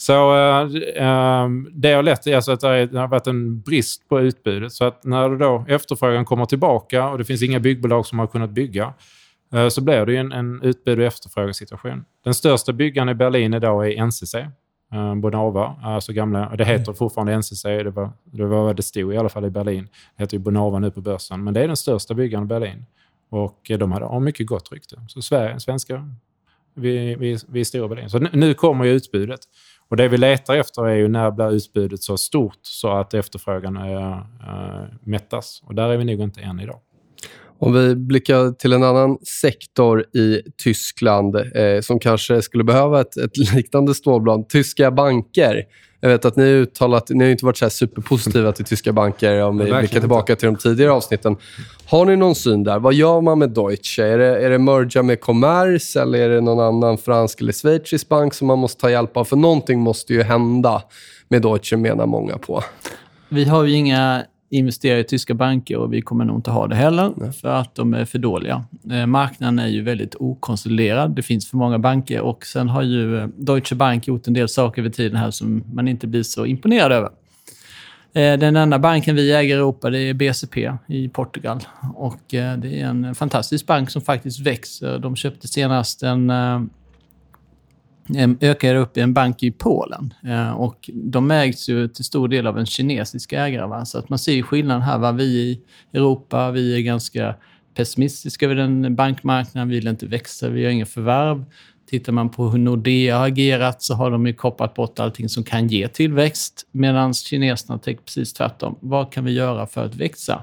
Så 0.02 0.36
äh, 0.36 1.48
det 1.72 1.92
har 1.92 2.02
lett 2.02 2.22
till 2.22 2.34
alltså 2.34 2.52
att 2.52 2.60
det 2.60 2.98
har 2.98 3.08
varit 3.08 3.26
en 3.26 3.60
brist 3.60 4.08
på 4.08 4.20
utbudet. 4.20 4.72
Så 4.72 4.84
att 4.84 5.04
när 5.04 5.36
då 5.36 5.64
efterfrågan 5.68 6.24
kommer 6.24 6.44
tillbaka 6.44 7.08
och 7.08 7.18
det 7.18 7.24
finns 7.24 7.42
inga 7.42 7.60
byggbolag 7.60 8.06
som 8.06 8.18
har 8.18 8.26
kunnat 8.26 8.50
bygga 8.50 8.94
äh, 9.52 9.68
så 9.68 9.80
blir 9.80 10.06
det 10.06 10.16
en, 10.16 10.32
en 10.32 10.62
utbud 10.62 10.98
och 10.98 11.04
efterfrågesituation. 11.04 12.04
Den 12.24 12.34
största 12.34 12.72
byggaren 12.72 13.08
i 13.08 13.14
Berlin 13.14 13.54
idag 13.54 13.92
är 13.92 14.06
NCC. 14.06 14.34
Uh, 14.94 15.14
Bonava, 15.14 15.76
alltså 15.82 16.12
gamla, 16.12 16.56
det 16.56 16.64
heter 16.64 16.92
fortfarande 16.92 17.36
NCC, 17.36 17.62
det 17.62 17.90
var, 17.90 18.10
det 18.24 18.44
var 18.44 18.64
vad 18.64 18.76
det 18.76 18.82
stod 18.82 19.14
i 19.14 19.16
alla 19.16 19.28
fall 19.28 19.44
i 19.44 19.50
Berlin. 19.50 19.88
Det 20.16 20.22
heter 20.22 20.36
ju 20.36 20.42
Bonava 20.42 20.78
nu 20.78 20.90
på 20.90 21.00
börsen, 21.00 21.44
men 21.44 21.54
det 21.54 21.60
är 21.60 21.66
den 21.66 21.76
största 21.76 22.14
byggaren 22.14 22.44
i 22.44 22.46
Berlin. 22.46 22.84
Och 23.30 23.60
de 23.78 23.92
har 23.92 24.20
mycket 24.20 24.46
gott 24.46 24.72
rykte. 24.72 24.96
Så 25.08 25.22
Sverige, 25.22 25.60
svenska, 25.60 26.08
vi, 26.74 27.14
vi, 27.14 27.38
vi 27.48 27.60
är 27.60 27.64
stora 27.64 27.86
i 27.86 27.88
Berlin. 27.88 28.10
Så 28.10 28.18
nu 28.18 28.54
kommer 28.54 28.84
ju 28.84 28.90
utbudet. 28.90 29.40
Och 29.92 29.96
det 29.96 30.08
vi 30.08 30.16
letar 30.16 30.56
efter 30.56 30.86
är 30.86 30.94
ju 30.94 31.08
när 31.08 31.30
blir 31.30 31.50
utbudet 31.50 32.02
så 32.02 32.16
stort 32.16 32.58
så 32.62 32.88
att 32.88 33.14
efterfrågan 33.14 33.76
äh, 33.76 34.84
mättas. 35.00 35.62
Och 35.66 35.74
där 35.74 35.88
är 35.88 35.96
vi 35.96 36.04
nog 36.04 36.20
inte 36.20 36.40
än 36.40 36.60
idag. 36.60 36.80
Om 37.64 37.72
vi 37.72 37.96
blickar 37.96 38.52
till 38.52 38.72
en 38.72 38.82
annan 38.82 39.18
sektor 39.42 40.00
i 40.16 40.42
Tyskland 40.62 41.36
eh, 41.36 41.80
som 41.82 41.98
kanske 41.98 42.42
skulle 42.42 42.64
behöva 42.64 43.00
ett, 43.00 43.16
ett 43.16 43.36
liknande 43.54 43.94
stålblad. 43.94 44.48
Tyska 44.48 44.90
banker. 44.90 45.64
Jag 46.00 46.08
vet 46.08 46.24
att 46.24 46.36
ni, 46.36 46.44
uttalat, 46.44 47.08
ni 47.08 47.24
har 47.24 47.30
inte 47.30 47.44
varit 47.44 47.56
så 47.56 47.70
superpositiva 47.70 48.52
till 48.52 48.64
tyska 48.64 48.92
banker 48.92 49.42
om 49.42 49.58
vi 49.58 49.64
blickar 49.64 50.00
tillbaka 50.00 50.36
till 50.36 50.46
de 50.46 50.56
tidigare 50.56 50.92
avsnitten. 50.92 51.36
Har 51.86 52.04
ni 52.04 52.16
någon 52.16 52.34
syn 52.34 52.64
där? 52.64 52.78
Vad 52.78 52.94
gör 52.94 53.20
man 53.20 53.38
med 53.38 53.50
Deutsche? 53.50 54.02
Är 54.02 54.18
det, 54.18 54.44
är 54.44 54.50
det 54.50 54.58
merga 54.58 55.02
med 55.02 55.20
Commerce 55.20 56.00
eller 56.00 56.18
är 56.18 56.28
det 56.28 56.40
någon 56.40 56.60
annan 56.60 56.98
fransk 56.98 57.40
eller 57.40 57.52
schweizisk 57.52 58.08
bank 58.08 58.34
som 58.34 58.46
man 58.46 58.58
måste 58.58 58.80
ta 58.80 58.90
hjälp 58.90 59.16
av? 59.16 59.24
För 59.24 59.36
någonting 59.36 59.80
måste 59.80 60.12
ju 60.12 60.22
hända 60.22 60.82
med 61.28 61.42
Deutsche, 61.42 61.76
menar 61.76 62.06
många 62.06 62.38
på. 62.38 62.64
Vi 63.28 63.44
har 63.44 63.64
ju 63.64 63.72
inga 63.74 64.24
investera 64.52 64.98
i 64.98 65.04
tyska 65.04 65.34
banker 65.34 65.76
och 65.76 65.92
vi 65.92 66.02
kommer 66.02 66.24
nog 66.24 66.36
inte 66.36 66.50
ha 66.50 66.66
det 66.66 66.76
heller 66.76 67.12
Nej. 67.16 67.32
för 67.32 67.48
att 67.48 67.74
de 67.74 67.94
är 67.94 68.04
för 68.04 68.18
dåliga. 68.18 68.64
Eh, 68.90 69.06
marknaden 69.06 69.58
är 69.58 69.66
ju 69.66 69.82
väldigt 69.82 70.14
okonsoliderad. 70.14 71.16
Det 71.16 71.22
finns 71.22 71.50
för 71.50 71.56
många 71.56 71.78
banker 71.78 72.20
och 72.20 72.46
sen 72.46 72.68
har 72.68 72.82
ju 72.82 73.18
eh, 73.18 73.26
Deutsche 73.36 73.74
Bank 73.74 74.08
gjort 74.08 74.26
en 74.26 74.34
del 74.34 74.48
saker 74.48 74.82
över 74.82 74.90
tiden 74.90 75.16
här 75.16 75.30
som 75.30 75.64
man 75.72 75.88
inte 75.88 76.06
blir 76.06 76.22
så 76.22 76.46
imponerad 76.46 76.92
över. 76.92 77.10
Eh, 78.14 78.38
den 78.38 78.56
enda 78.56 78.78
banken 78.78 79.16
vi 79.16 79.32
äger 79.32 79.54
i 79.54 79.58
Europa 79.58 79.90
det 79.90 79.98
är 79.98 80.14
BCP 80.14 80.72
i 80.86 81.08
Portugal. 81.08 81.60
Och 81.94 82.20
det 82.28 82.80
är 82.80 82.86
en 82.86 83.14
fantastisk 83.14 83.66
bank 83.66 83.90
som 83.90 84.02
faktiskt 84.02 84.40
växer. 84.40 84.98
De 84.98 85.16
köpte 85.16 85.48
senast 85.48 86.02
en 86.02 86.30
Ehm, 88.16 88.38
ökar 88.40 88.74
upp 88.74 88.96
i 88.96 89.00
en 89.00 89.14
bank 89.14 89.42
i 89.42 89.50
Polen. 89.50 90.14
Ehm, 90.24 90.54
och 90.54 90.90
de 90.94 91.30
ägs 91.30 91.68
ju 91.68 91.88
till 91.88 92.04
stor 92.04 92.28
del 92.28 92.46
av 92.46 92.58
en 92.58 92.66
kinesisk 92.66 93.32
ägare. 93.32 93.66
Va? 93.66 93.84
Så 93.84 93.98
att 93.98 94.08
man 94.08 94.18
ser 94.18 94.42
skillnaden 94.42 94.82
här. 94.82 94.98
Va? 94.98 95.12
Vi 95.12 95.24
i 95.24 95.60
Europa 95.92 96.50
vi 96.50 96.76
är 96.76 96.80
ganska 96.80 97.34
pessimistiska 97.74 98.46
över 98.46 98.54
den 98.54 98.96
bankmarknaden, 98.96 99.68
vi 99.68 99.74
vill 99.74 99.88
inte 99.88 100.06
växa, 100.06 100.48
vi 100.48 100.64
har 100.64 100.70
inga 100.70 100.86
förvärv. 100.86 101.44
Tittar 101.90 102.12
man 102.12 102.28
på 102.28 102.48
hur 102.48 102.58
Nordea 102.58 103.18
har 103.18 103.26
agerat 103.26 103.82
så 103.82 103.94
har 103.94 104.10
de 104.10 104.26
ju 104.26 104.32
kopplat 104.32 104.74
bort 104.74 104.98
allting 104.98 105.28
som 105.28 105.44
kan 105.44 105.68
ge 105.68 105.88
tillväxt 105.88 106.66
medan 106.72 107.14
kineserna 107.14 107.78
tänker 107.78 108.04
precis 108.04 108.32
tvärtom. 108.32 108.78
Vad 108.80 109.12
kan 109.12 109.24
vi 109.24 109.32
göra 109.32 109.66
för 109.66 109.84
att 109.84 109.94
växa? 109.94 110.42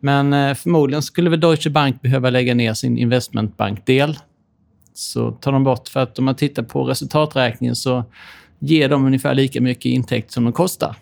Men 0.00 0.32
eh, 0.32 0.54
förmodligen 0.54 1.02
skulle 1.02 1.30
väl 1.30 1.40
Deutsche 1.40 1.70
Bank 1.70 2.02
behöva 2.02 2.30
lägga 2.30 2.54
ner 2.54 2.74
sin 2.74 2.98
investmentbankdel 2.98 4.18
så 5.02 5.30
tar 5.30 5.52
de 5.52 5.64
bort. 5.64 5.88
För 5.88 6.00
att 6.00 6.18
om 6.18 6.24
man 6.24 6.34
tittar 6.34 6.62
på 6.62 6.84
resultaträkningen 6.84 7.76
så 7.76 8.04
ger 8.58 8.88
de 8.88 9.06
ungefär 9.06 9.34
lika 9.34 9.60
mycket 9.60 9.84
intäkt 9.84 10.30
som 10.30 10.44
de 10.44 10.52
kostar. 10.52 10.96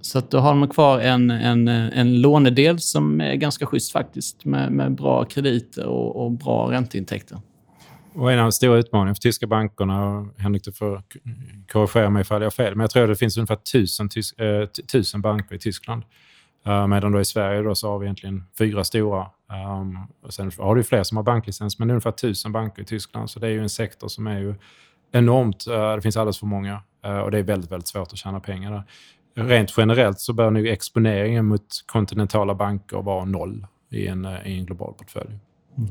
Så 0.00 0.18
att 0.18 0.30
då 0.30 0.38
har 0.38 0.54
de 0.54 0.68
kvar 0.68 1.00
en, 1.00 1.30
en, 1.30 1.68
en 1.68 2.20
lånedel 2.20 2.78
som 2.80 3.20
är 3.20 3.34
ganska 3.34 3.66
schysst 3.66 3.92
faktiskt 3.92 4.44
med, 4.44 4.72
med 4.72 4.94
bra 4.94 5.24
krediter 5.24 5.86
och, 5.86 6.24
och 6.24 6.32
bra 6.32 6.70
ränteintäkter. 6.70 7.38
Och 8.14 8.32
en 8.32 8.38
av 8.38 8.44
de 8.44 8.52
stora 8.52 8.78
utmaningarna 8.78 9.14
för 9.14 9.20
tyska 9.20 9.46
bankerna, 9.46 10.28
Henrik 10.36 10.64
du 10.64 10.72
får 10.72 11.02
korrigera 11.72 12.10
mig 12.10 12.20
ifall 12.20 12.42
jag 12.42 12.46
har 12.46 12.50
fel, 12.50 12.74
men 12.74 12.80
jag 12.80 12.90
tror 12.90 13.02
att 13.02 13.08
det 13.08 13.16
finns 13.16 13.36
ungefär 13.36 13.56
tusen, 13.56 14.08
eh, 14.38 14.68
tusen 14.92 15.20
banker 15.20 15.54
i 15.54 15.58
Tyskland. 15.58 16.02
Uh, 16.66 16.86
medan 16.86 17.12
då 17.12 17.20
i 17.20 17.24
Sverige 17.24 17.62
då 17.62 17.74
så 17.74 17.90
har 17.90 17.98
vi 17.98 18.06
egentligen 18.06 18.44
fyra 18.58 18.84
stora. 18.84 19.26
Um, 19.52 19.98
och 20.22 20.34
sen 20.34 20.50
har 20.58 20.74
du 20.74 20.82
fler 20.82 21.02
som 21.02 21.16
har 21.16 21.24
banklicens, 21.24 21.78
men 21.78 21.88
det 21.88 21.92
är 21.92 21.94
ungefär 21.94 22.12
tusen 22.12 22.52
banker 22.52 22.82
i 22.82 22.84
Tyskland. 22.84 23.30
Så 23.30 23.38
det 23.38 23.46
är 23.46 23.50
ju 23.50 23.62
en 23.62 23.68
sektor 23.68 24.08
som 24.08 24.26
är 24.26 24.38
ju 24.38 24.54
enormt. 25.12 25.66
Uh, 25.68 25.94
det 25.94 26.02
finns 26.02 26.16
alldeles 26.16 26.38
för 26.38 26.46
många 26.46 26.80
uh, 27.06 27.18
och 27.18 27.30
det 27.30 27.38
är 27.38 27.42
väldigt, 27.42 27.72
väldigt 27.72 27.88
svårt 27.88 28.12
att 28.12 28.18
tjäna 28.18 28.40
pengar 28.40 28.72
där. 28.72 28.84
Rent 29.34 29.74
generellt 29.76 30.20
så 30.20 30.32
bör 30.32 30.50
nog 30.50 30.66
exponeringen 30.66 31.46
mot 31.46 31.66
kontinentala 31.86 32.54
banker 32.54 33.02
vara 33.02 33.24
noll 33.24 33.66
i 33.90 34.06
en, 34.06 34.28
i 34.44 34.58
en 34.58 34.66
global 34.66 34.94
portfölj. 34.94 35.38
Mm. 35.78 35.90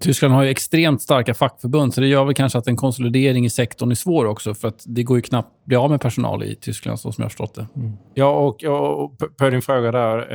Tyskland 0.00 0.34
har 0.34 0.42
ju 0.42 0.50
extremt 0.50 1.02
starka 1.02 1.34
fackförbund, 1.34 1.94
så 1.94 2.00
det 2.00 2.06
gör 2.06 2.24
väl 2.24 2.34
kanske 2.34 2.58
att 2.58 2.66
en 2.66 2.76
konsolidering 2.76 3.44
i 3.44 3.50
sektorn 3.50 3.90
är 3.90 3.94
svår 3.94 4.24
också. 4.24 4.54
För 4.54 4.68
att 4.68 4.84
det 4.86 5.02
går 5.02 5.18
ju 5.18 5.22
knappt 5.22 5.48
att 5.48 5.64
bli 5.64 5.76
av 5.76 5.90
med 5.90 6.00
personal 6.00 6.42
i 6.42 6.54
Tyskland, 6.54 7.00
så 7.00 7.12
som 7.12 7.22
jag 7.22 7.24
har 7.24 7.30
förstått 7.30 7.54
det. 7.54 7.66
Mm. 7.76 7.92
Ja, 8.14 8.30
och, 8.30 8.64
och, 8.64 9.18
på 9.36 9.50
din 9.50 9.62
fråga 9.62 9.92
där. 9.92 10.32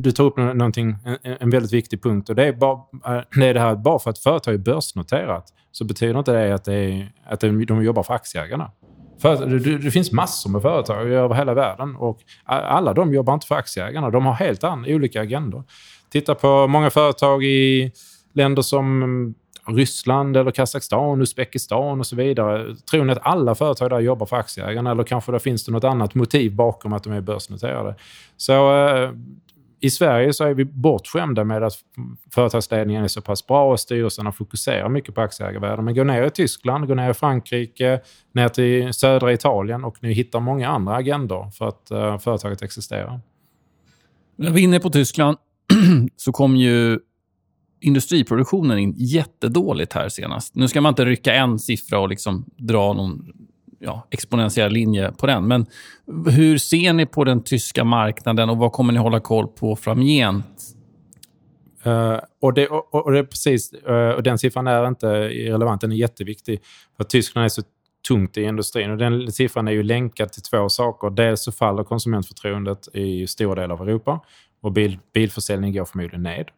Du 0.00 0.12
tar 0.12 0.24
upp 0.24 0.36
någonting, 0.36 0.96
en, 1.04 1.36
en 1.40 1.50
väldigt 1.50 1.72
viktig 1.72 2.02
punkt. 2.02 2.28
och 2.28 2.34
det 2.34 2.44
är, 2.44 2.52
bara, 2.52 2.72
eh, 3.06 3.22
det 3.36 3.46
är 3.46 3.54
det 3.54 3.60
här 3.60 3.72
att 3.72 3.82
bara 3.82 3.98
för 3.98 4.10
att 4.10 4.18
företag 4.18 4.54
är 4.54 4.58
börsnoterat 4.58 5.44
så 5.72 5.84
betyder 5.84 6.18
inte 6.18 6.32
det 6.32 6.54
att, 6.54 6.64
det 6.64 6.74
är, 6.74 7.12
att 7.26 7.40
de 7.40 7.84
jobbar 7.84 8.02
för 8.02 8.14
aktieägarna. 8.14 8.70
För, 9.22 9.46
det, 9.46 9.78
det, 9.78 9.90
finns 9.90 10.12
massor 10.12 10.50
med 10.50 10.62
företag 10.62 11.12
över 11.12 11.34
hela 11.34 11.54
världen 11.54 11.96
och 11.96 12.20
alla 12.44 12.92
de 12.94 13.14
jobbar 13.14 13.34
inte 13.34 13.46
för 13.46 13.54
aktieägarna. 13.54 14.10
De 14.10 14.26
har 14.26 14.32
helt 14.32 14.64
an, 14.64 14.84
olika 14.88 15.20
agendor. 15.20 15.64
Titta 16.10 16.34
på 16.34 16.66
många 16.66 16.90
företag 16.90 17.44
i 17.44 17.92
länder 18.32 18.62
som 18.62 19.34
Ryssland 19.66 20.36
eller 20.36 20.50
Kazakstan, 20.50 21.20
Uzbekistan 21.20 22.00
och 22.00 22.06
så 22.06 22.16
vidare. 22.16 22.74
Tror 22.90 23.04
ni 23.04 23.12
att 23.12 23.18
alla 23.22 23.54
företag 23.54 23.90
där 23.90 24.00
jobbar 24.00 24.26
för 24.26 24.36
aktieägarna 24.36 24.90
eller 24.90 25.04
kanske 25.04 25.32
det 25.32 25.40
finns 25.40 25.64
det 25.64 25.72
något 25.72 25.84
annat 25.84 26.14
motiv 26.14 26.54
bakom 26.54 26.92
att 26.92 27.04
de 27.04 27.12
är 27.12 27.20
börsnoterade? 27.20 27.94
Så 28.36 28.86
eh, 28.86 29.10
i 29.80 29.90
Sverige 29.90 30.32
så 30.32 30.44
är 30.44 30.54
vi 30.54 30.64
bortskämda 30.64 31.44
med 31.44 31.62
att 31.62 31.74
företagsledningen 32.34 33.04
är 33.04 33.08
så 33.08 33.20
pass 33.20 33.46
bra 33.46 33.72
och 33.72 33.80
styrelserna 33.80 34.32
fokuserar 34.32 34.88
mycket 34.88 35.14
på 35.14 35.20
aktieägarvärden. 35.20 35.84
Men 35.84 35.94
gå 35.94 36.04
ner 36.04 36.22
i 36.22 36.30
Tyskland, 36.30 36.86
gå 36.86 36.94
ner 36.94 37.10
i 37.10 37.14
Frankrike, 37.14 38.00
ner 38.32 38.48
till 38.48 38.92
södra 38.92 39.32
Italien 39.32 39.84
och 39.84 39.96
ni 40.00 40.12
hittar 40.12 40.40
många 40.40 40.68
andra 40.68 40.94
agendor 40.94 41.50
för 41.50 41.68
att 41.68 41.88
uh, 41.92 42.18
företaget 42.18 42.62
existerar. 42.62 43.20
När 44.36 44.50
vi 44.50 44.60
är 44.60 44.64
inne 44.64 44.80
på 44.80 44.90
Tyskland 44.90 45.36
så 46.16 46.32
kom 46.32 46.56
ju 46.56 46.98
industriproduktionen 47.80 48.78
in 48.78 48.94
jättedåligt 48.96 49.92
här 49.92 50.08
senast. 50.08 50.54
Nu 50.54 50.68
ska 50.68 50.80
man 50.80 50.90
inte 50.90 51.04
rycka 51.04 51.34
en 51.34 51.58
siffra 51.58 52.00
och 52.00 52.08
liksom 52.08 52.44
dra 52.56 52.92
någon 52.92 53.32
ja, 53.78 54.06
exponentiell 54.10 54.72
linje 54.72 55.12
på 55.12 55.26
den. 55.26 55.48
Men 55.48 55.66
hur 56.26 56.58
ser 56.58 56.92
ni 56.92 57.06
på 57.06 57.24
den 57.24 57.42
tyska 57.42 57.84
marknaden 57.84 58.50
och 58.50 58.56
vad 58.56 58.72
kommer 58.72 58.92
ni 58.92 58.98
hålla 58.98 59.20
koll 59.20 59.48
på 59.48 59.76
framgent? 59.76 60.74
Uh, 61.86 62.18
och, 62.40 62.54
det, 62.54 62.68
och, 62.68 62.94
och, 62.94 63.12
det 63.12 63.18
är 63.18 63.24
precis, 63.24 63.74
uh, 63.88 63.94
och 63.94 64.22
den 64.22 64.38
siffran 64.38 64.66
är 64.66 64.88
inte 64.88 65.06
irrelevant, 65.06 65.80
den 65.80 65.92
är 65.92 65.96
jätteviktig. 65.96 66.60
För 66.96 67.04
Tyskland 67.04 67.44
är 67.44 67.48
så 67.48 67.62
tungt 68.08 68.36
i 68.36 68.42
industrin. 68.42 68.90
Och 68.90 68.98
den 68.98 69.32
siffran 69.32 69.68
är 69.68 69.72
ju 69.72 69.82
länkad 69.82 70.32
till 70.32 70.42
två 70.42 70.68
saker. 70.68 71.10
Dels 71.10 71.42
så 71.42 71.52
faller 71.52 71.84
konsumentförtroendet 71.84 72.88
i 72.94 73.26
stora 73.26 73.60
delar 73.60 73.74
av 73.74 73.88
Europa 73.88 74.20
och 74.60 74.72
bil, 74.72 74.98
bilförsäljningen 75.14 75.76
går 75.76 75.84
förmodligen 75.84 76.22
ned. 76.22 76.50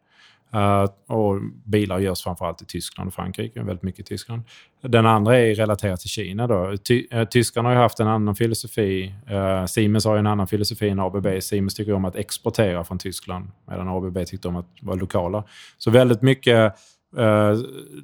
Uh, 0.55 1.16
och 1.16 1.40
bilar 1.64 1.98
görs 1.98 2.22
framförallt 2.22 2.62
i 2.62 2.64
Tyskland 2.64 3.09
och 3.09 3.14
Frankrike, 3.14 3.62
väldigt 3.62 3.82
mycket 3.82 4.01
i 4.01 4.05
Tyskland. 4.05 4.42
Den 4.82 5.07
andra 5.07 5.38
är 5.38 5.55
relaterad 5.55 6.01
till 6.01 6.09
Kina. 6.09 6.46
Då. 6.46 6.76
Ty 6.76 7.07
uh, 7.14 7.24
tyskarna 7.24 7.68
har 7.68 7.76
ju 7.76 7.82
haft 7.82 8.01
en 8.01 8.09
annan 8.09 8.36
filosofi. 8.36 9.14
Uh, 9.30 9.66
Siemens 9.66 10.05
har 10.05 10.16
en 10.16 10.26
annan 10.26 10.46
filosofi 10.46 10.88
än 10.88 11.01
ABB. 11.01 11.26
Siemens 11.42 11.74
tycker 11.74 11.92
om 11.92 12.05
att 12.05 12.16
exportera 12.16 12.84
från 12.84 12.98
Tyskland 12.98 13.51
medan 13.68 13.88
ABB 13.88 14.26
tyckte 14.26 14.48
om 14.48 14.57
att 14.57 14.68
vara 14.82 14.96
lokala. 14.96 15.44
Så 15.78 15.90
väldigt 15.90 16.22
mycket, 16.22 16.74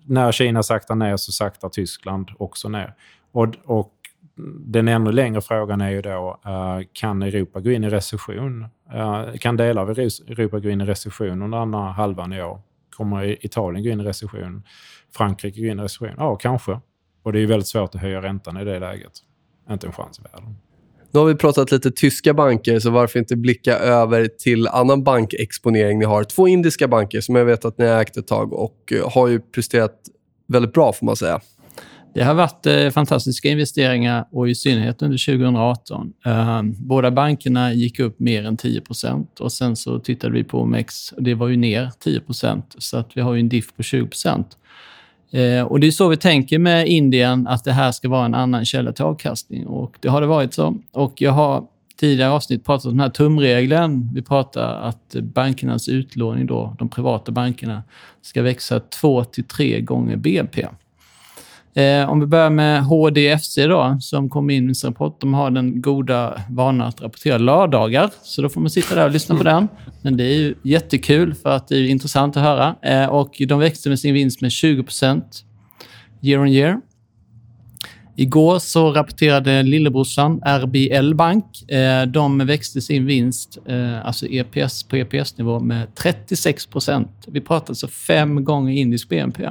när 0.05 0.33
Kina 0.33 0.63
saktar 0.63 0.95
ner 0.95 1.17
så 1.17 1.33
saktar 1.33 1.69
Tyskland 1.69 2.31
också 2.39 2.69
ner. 2.69 2.95
Och, 3.33 3.55
och 3.65 3.93
den 4.67 4.89
ännu 4.89 5.13
längre 5.13 5.41
frågan 5.41 5.81
är 5.81 5.91
ju 5.91 6.03
då, 6.03 6.41
eh, 6.45 6.81
kan 6.93 7.23
Europa 7.23 7.61
gå 7.61 7.71
in 7.71 7.85
i 7.85 7.91
recession 7.91 8.67
eh, 8.95 9.25
kan 9.41 9.57
delar 9.57 9.83
av 9.83 9.91
Europa 9.91 10.59
gå 10.59 10.69
in 10.69 10.81
i 10.81 10.85
recession 10.85 11.43
under 11.43 11.59
andra 11.59 11.79
halvan 11.79 12.33
i 12.33 12.43
år? 12.43 12.61
Kommer 12.97 13.47
Italien 13.47 13.85
gå 13.85 13.91
in 13.91 14.01
i 14.01 14.05
recession? 14.05 14.63
Frankrike 15.17 15.61
gå 15.61 15.67
in 15.67 15.81
i 15.81 15.83
recession? 15.83 16.15
Ja, 16.17 16.37
kanske. 16.37 16.81
Och 17.23 17.33
det 17.33 17.41
är 17.41 17.47
väldigt 17.47 17.69
svårt 17.69 17.95
att 17.95 18.01
höja 18.01 18.23
räntan 18.23 18.57
i 18.57 18.65
det 18.65 18.79
läget. 18.79 19.13
Inte 19.71 19.87
en 19.87 19.93
chans 19.93 20.19
i 20.19 20.23
världen. 20.23 20.57
Nu 21.11 21.21
har 21.21 21.27
vi 21.27 21.35
pratat 21.35 21.73
lite 21.73 21.91
tyska 21.91 22.35
banker, 22.35 22.79
så 22.79 22.91
varför 22.91 23.19
inte 23.19 23.37
blicka 23.37 23.79
över 23.79 24.27
till 24.27 24.69
annan 24.69 25.05
bankexponering 25.05 25.99
ni 25.99 26.05
har. 26.05 26.25
Två 26.25 26.49
indiska 26.49 26.89
banker 26.89 27.21
som 27.21 27.35
jag 27.35 27.45
vet 27.45 27.65
att 27.65 27.79
ni 27.79 27.87
har 27.87 28.01
ägt 28.01 28.17
ett 28.17 28.27
tag 28.27 28.53
och 28.53 28.93
eh, 28.93 29.11
har 29.11 29.29
ju 29.29 29.41
presterat 29.41 29.93
väldigt 30.49 30.73
bra, 30.73 30.93
får 30.93 31.07
man 31.07 31.17
säga. 31.17 31.41
Det 32.17 32.25
har 32.25 32.35
varit 32.35 32.67
eh, 32.67 32.91
fantastiska 32.91 33.49
investeringar 33.49 34.27
och 34.31 34.49
i 34.49 34.55
synnerhet 34.55 35.03
under 35.03 35.19
2018. 35.27 36.13
Eh, 36.27 36.63
båda 36.63 37.11
bankerna 37.11 37.73
gick 37.73 37.99
upp 37.99 38.21
mer 38.21 38.45
än 38.45 38.57
10% 38.57 39.41
och 39.41 39.53
sen 39.53 39.77
så 39.77 39.99
tittade 39.99 40.33
vi 40.33 40.45
på 40.45 40.61
OMX 40.61 41.13
och 41.13 41.23
det 41.23 41.35
var 41.35 41.49
ju 41.49 41.57
ner 41.57 41.91
10% 42.05 42.63
så 42.79 42.97
att 42.97 43.17
vi 43.17 43.21
har 43.21 43.35
ju 43.35 43.41
en 43.41 43.49
diff 43.49 43.75
på 43.77 43.83
20 43.83 44.09
eh, 45.33 45.63
och 45.63 45.81
Det 45.81 45.87
är 45.87 45.91
så 45.91 46.09
vi 46.09 46.17
tänker 46.17 46.59
med 46.59 46.89
Indien, 46.89 47.47
att 47.47 47.65
det 47.65 47.73
här 47.73 47.93
ska 47.93 48.09
vara 48.09 48.25
en 48.25 48.35
annan 48.35 48.65
källa 48.65 48.93
till 48.93 49.05
avkastning 49.05 49.67
och 49.67 49.97
det 50.01 50.09
har 50.09 50.21
det 50.21 50.27
varit 50.27 50.55
så. 50.55 50.79
Och 50.93 51.23
jag 51.23 51.33
har 51.33 51.65
tidigare 52.01 52.31
avsnitt 52.31 52.65
pratat 52.65 52.87
om 52.87 52.93
den 52.93 53.01
här 53.01 53.11
tumregeln. 53.11 54.11
Vi 54.15 54.23
pratar 54.23 54.81
att 54.81 55.17
bankernas 55.23 55.89
utlåning, 55.89 56.47
då, 56.47 56.77
de 56.79 56.89
privata 56.89 57.33
bankerna, 57.33 57.83
ska 58.23 58.43
växa 58.43 58.81
två 58.81 59.25
till 59.25 59.45
tre 59.45 59.81
gånger 59.81 60.17
BNP. 60.17 60.67
Eh, 61.77 62.11
om 62.11 62.21
vi 62.21 62.27
börjar 62.27 62.51
med 62.51 62.85
HDFC 62.85 63.67
då, 63.67 63.97
som 64.01 64.29
kom 64.29 64.51
in 64.51 64.71
i 64.71 64.75
sin 64.75 64.91
rapport. 64.91 65.21
De 65.21 65.35
har 65.35 65.51
den 65.51 65.83
goda 65.83 66.43
vanan 66.51 66.89
att 66.89 67.03
rapportera 67.03 67.39
lördagar, 67.39 68.11
så 68.23 68.43
då 68.43 68.49
får 68.49 68.61
man 68.61 68.71
sitta 68.71 68.95
där 68.95 69.05
och 69.05 69.11
lyssna 69.11 69.37
på 69.37 69.43
den. 69.43 69.69
Men 70.03 70.17
det 70.17 70.25
är 70.25 70.39
ju 70.39 70.55
jättekul 70.63 71.35
för 71.35 71.51
att 71.51 71.69
det 71.69 71.77
är 71.77 71.89
intressant 71.89 72.37
att 72.37 72.43
höra. 72.43 72.77
Eh, 72.83 73.07
och 73.07 73.43
de 73.49 73.59
växte 73.59 73.89
med 73.89 73.99
sin 73.99 74.15
vinst 74.15 74.41
med 74.41 74.53
20 74.53 74.85
year 76.23 76.41
on 76.41 76.49
year. 76.49 76.81
Igår 78.17 78.59
så 78.59 78.93
rapporterade 78.93 79.63
lillebrorsan 79.63 80.41
RBL 80.45 81.15
Bank. 81.15 81.71
Eh, 81.71 82.03
de 82.03 82.39
växte 82.39 82.81
sin 82.81 83.07
vinst, 83.07 83.59
eh, 83.67 84.07
alltså 84.07 84.27
EPS 84.27 84.83
på 84.83 84.97
EPS-nivå, 84.97 85.61
med 85.61 85.95
36 85.95 86.67
procent. 86.67 87.11
Vi 87.27 87.41
pratar 87.41 87.71
alltså 87.71 87.89
fem 87.89 88.45
gånger 88.45 88.73
indisk 88.73 89.09
BNP. 89.09 89.49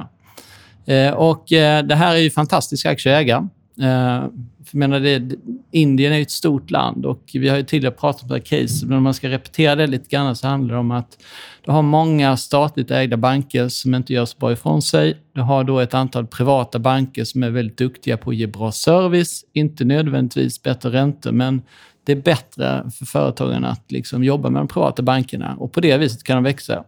Eh, 0.86 1.12
och 1.12 1.52
eh, 1.52 1.84
det 1.84 1.94
här 1.94 2.14
är 2.14 2.18
ju 2.18 2.30
fantastiska 2.30 2.90
aktieägare. 2.90 3.46
Eh, 3.80 4.28
för 4.66 4.78
menar 4.78 5.00
det, 5.00 5.36
Indien 5.70 6.12
är 6.12 6.20
ett 6.20 6.30
stort 6.30 6.70
land 6.70 7.06
och 7.06 7.22
vi 7.32 7.48
har 7.48 7.56
ju 7.56 7.62
tidigare 7.62 7.94
pratat 7.94 8.22
om 8.22 8.28
det 8.28 8.34
här 8.34 8.40
case, 8.40 8.86
men 8.86 8.96
om 8.96 9.02
man 9.02 9.14
ska 9.14 9.28
repetera 9.28 9.76
det 9.76 9.86
lite 9.86 10.08
grann 10.08 10.36
så 10.36 10.46
handlar 10.46 10.74
det 10.74 10.80
om 10.80 10.90
att 10.90 11.18
du 11.64 11.70
har 11.70 11.82
många 11.82 12.36
statligt 12.36 12.90
ägda 12.90 13.16
banker 13.16 13.68
som 13.68 13.94
inte 13.94 14.12
gör 14.12 14.24
så 14.24 14.38
bra 14.38 14.52
ifrån 14.52 14.82
sig. 14.82 15.16
Du 15.32 15.40
har 15.40 15.64
då 15.64 15.78
ett 15.78 15.94
antal 15.94 16.26
privata 16.26 16.78
banker 16.78 17.24
som 17.24 17.42
är 17.42 17.50
väldigt 17.50 17.78
duktiga 17.78 18.16
på 18.16 18.30
att 18.30 18.36
ge 18.36 18.46
bra 18.46 18.72
service, 18.72 19.44
inte 19.52 19.84
nödvändigtvis 19.84 20.62
bättre 20.62 20.90
räntor, 20.90 21.32
men 21.32 21.62
det 22.04 22.12
är 22.12 22.16
bättre 22.16 22.90
för 22.98 23.04
företagen 23.04 23.64
att 23.64 23.92
liksom 23.92 24.24
jobba 24.24 24.50
med 24.50 24.60
de 24.60 24.68
privata 24.68 25.02
bankerna 25.02 25.56
och 25.58 25.72
på 25.72 25.80
det 25.80 25.98
viset 25.98 26.22
kan 26.22 26.36
de 26.36 26.44
växa. 26.44 26.84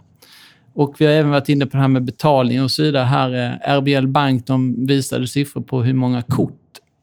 Och 0.78 0.94
vi 0.98 1.06
har 1.06 1.12
även 1.12 1.30
varit 1.30 1.48
inne 1.48 1.66
på 1.66 1.76
det 1.76 1.80
här 1.80 1.88
med 1.88 2.04
betalning 2.04 2.62
och 2.62 2.70
så 2.70 2.82
vidare. 2.82 3.04
Här, 3.04 3.32
eh, 3.32 3.78
RBL 3.78 4.06
Bank 4.06 4.46
de 4.46 4.86
visade 4.86 5.26
siffror 5.26 5.62
på 5.62 5.82
hur 5.82 5.94
många 5.94 6.22
kort 6.22 6.60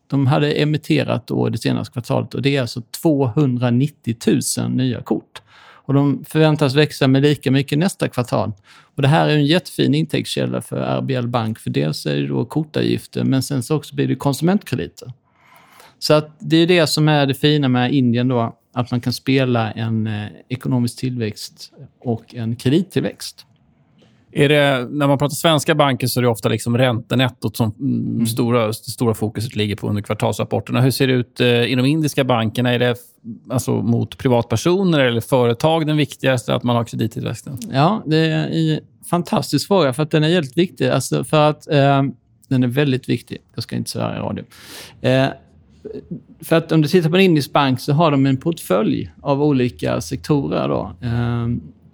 de 0.07 0.27
hade 0.27 0.51
emitterat 0.51 1.27
då 1.27 1.49
det 1.49 1.57
senaste 1.57 1.93
kvartalet 1.93 2.33
och 2.33 2.41
det 2.41 2.55
är 2.55 2.61
alltså 2.61 2.81
290 3.01 4.15
000 4.57 4.71
nya 4.71 5.01
kort. 5.01 5.41
Och 5.57 5.93
de 5.93 6.25
förväntas 6.27 6.75
växa 6.75 7.07
med 7.07 7.21
lika 7.21 7.51
mycket 7.51 7.79
nästa 7.79 8.07
kvartal. 8.09 8.51
Och 8.95 9.01
det 9.01 9.07
här 9.07 9.27
är 9.27 9.35
en 9.35 9.45
jättefin 9.45 9.95
intäktskälla 9.95 10.61
för 10.61 10.99
RBL 11.01 11.27
Bank, 11.27 11.59
för 11.59 11.69
dels 11.69 12.05
är 12.05 12.15
det 12.15 12.27
då 12.27 12.45
kortavgifter, 12.45 13.23
men 13.23 13.43
sen 13.43 13.63
så 13.63 13.75
också 13.75 13.95
blir 13.95 14.07
det 14.07 14.15
konsumentkrediter. 14.15 15.13
Så 15.99 16.13
att 16.13 16.35
det 16.39 16.57
är 16.57 16.67
det 16.67 16.87
som 16.87 17.07
är 17.07 17.25
det 17.25 17.33
fina 17.33 17.67
med 17.67 17.93
Indien 17.93 18.27
då, 18.27 18.55
att 18.73 18.91
man 18.91 19.01
kan 19.01 19.13
spela 19.13 19.71
en 19.71 20.07
eh, 20.07 20.27
ekonomisk 20.49 20.99
tillväxt 20.99 21.71
och 21.99 22.35
en 22.35 22.55
kredittillväxt. 22.55 23.45
Är 24.37 24.49
det, 24.49 24.87
när 24.89 25.07
man 25.07 25.17
pratar 25.17 25.35
svenska 25.35 25.75
banker 25.75 26.07
så 26.07 26.19
är 26.19 26.21
det 26.21 26.27
ofta 26.27 26.49
liksom 26.49 26.77
räntenettot 26.77 27.57
som 27.57 27.73
mm. 27.79 28.25
stora, 28.25 28.73
stora 28.73 29.13
fokuset 29.13 29.55
ligger 29.55 29.75
på 29.75 29.89
under 29.89 30.01
kvartalsrapporterna. 30.01 30.81
Hur 30.81 30.91
ser 30.91 31.07
det 31.07 31.13
ut 31.13 31.41
eh, 31.41 31.47
i 31.47 31.75
de 31.75 31.85
indiska 31.85 32.23
bankerna? 32.23 32.73
Är 32.73 32.79
det 32.79 32.95
alltså, 33.49 33.71
mot 33.71 34.17
privatpersoner 34.17 34.99
eller 34.99 35.21
företag 35.21 35.87
den 35.87 35.97
viktigaste, 35.97 36.55
att 36.55 36.63
man 36.63 36.75
har 36.75 36.83
kredittillväxten? 36.83 37.59
Ja, 37.71 38.03
det 38.05 38.17
är 38.17 38.73
en 38.73 38.79
fantastisk 39.09 39.67
fråga, 39.67 39.93
för 39.93 40.03
att 40.03 40.11
den 40.11 40.23
är 40.23 40.29
väldigt 40.33 40.57
viktig. 40.57 40.87
Alltså 40.87 41.23
för 41.23 41.49
att 41.49 41.67
eh, 41.67 42.03
Den 42.47 42.63
är 42.63 42.67
väldigt 42.67 43.09
viktig. 43.09 43.37
Jag 43.53 43.63
ska 43.63 43.75
inte 43.75 43.89
svära 43.89 44.17
i 44.17 44.19
radio. 44.19 44.43
Eh, 45.01 45.27
för 46.41 46.55
att 46.55 46.71
om 46.71 46.81
du 46.81 46.87
tittar 46.87 47.09
på 47.09 47.15
en 47.15 47.21
indisk 47.21 47.53
bank 47.53 47.79
så 47.79 47.93
har 47.93 48.11
de 48.11 48.25
en 48.25 48.37
portfölj 48.37 49.11
av 49.21 49.43
olika 49.43 50.01
sektorer. 50.01 50.67
Då. 50.67 50.91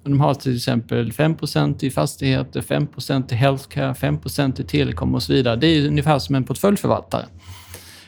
De 0.03 0.19
har 0.19 0.33
till 0.33 0.55
exempel 0.55 1.11
5% 1.11 1.83
i 1.83 1.91
fastigheter, 1.91 2.61
5% 2.61 3.33
i 3.33 3.35
healthcare, 3.35 3.93
5% 3.93 4.61
i 4.61 4.63
telekom 4.63 5.15
och 5.15 5.23
så 5.23 5.33
vidare. 5.33 5.55
Det 5.55 5.67
är 5.67 5.87
ungefär 5.87 6.19
som 6.19 6.35
en 6.35 6.43
portföljförvaltare. 6.43 7.25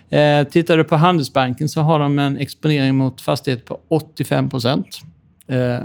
Eh, 0.09 0.47
tittar 0.47 0.77
du 0.77 0.83
på 0.83 0.95
Handelsbanken 0.95 1.69
så 1.69 1.81
har 1.81 1.99
de 1.99 2.19
en 2.19 2.37
exponering 2.37 2.95
mot 2.95 3.21
fastigheter 3.21 3.65
på 3.65 3.79
85 3.87 4.49
eh, 5.47 5.79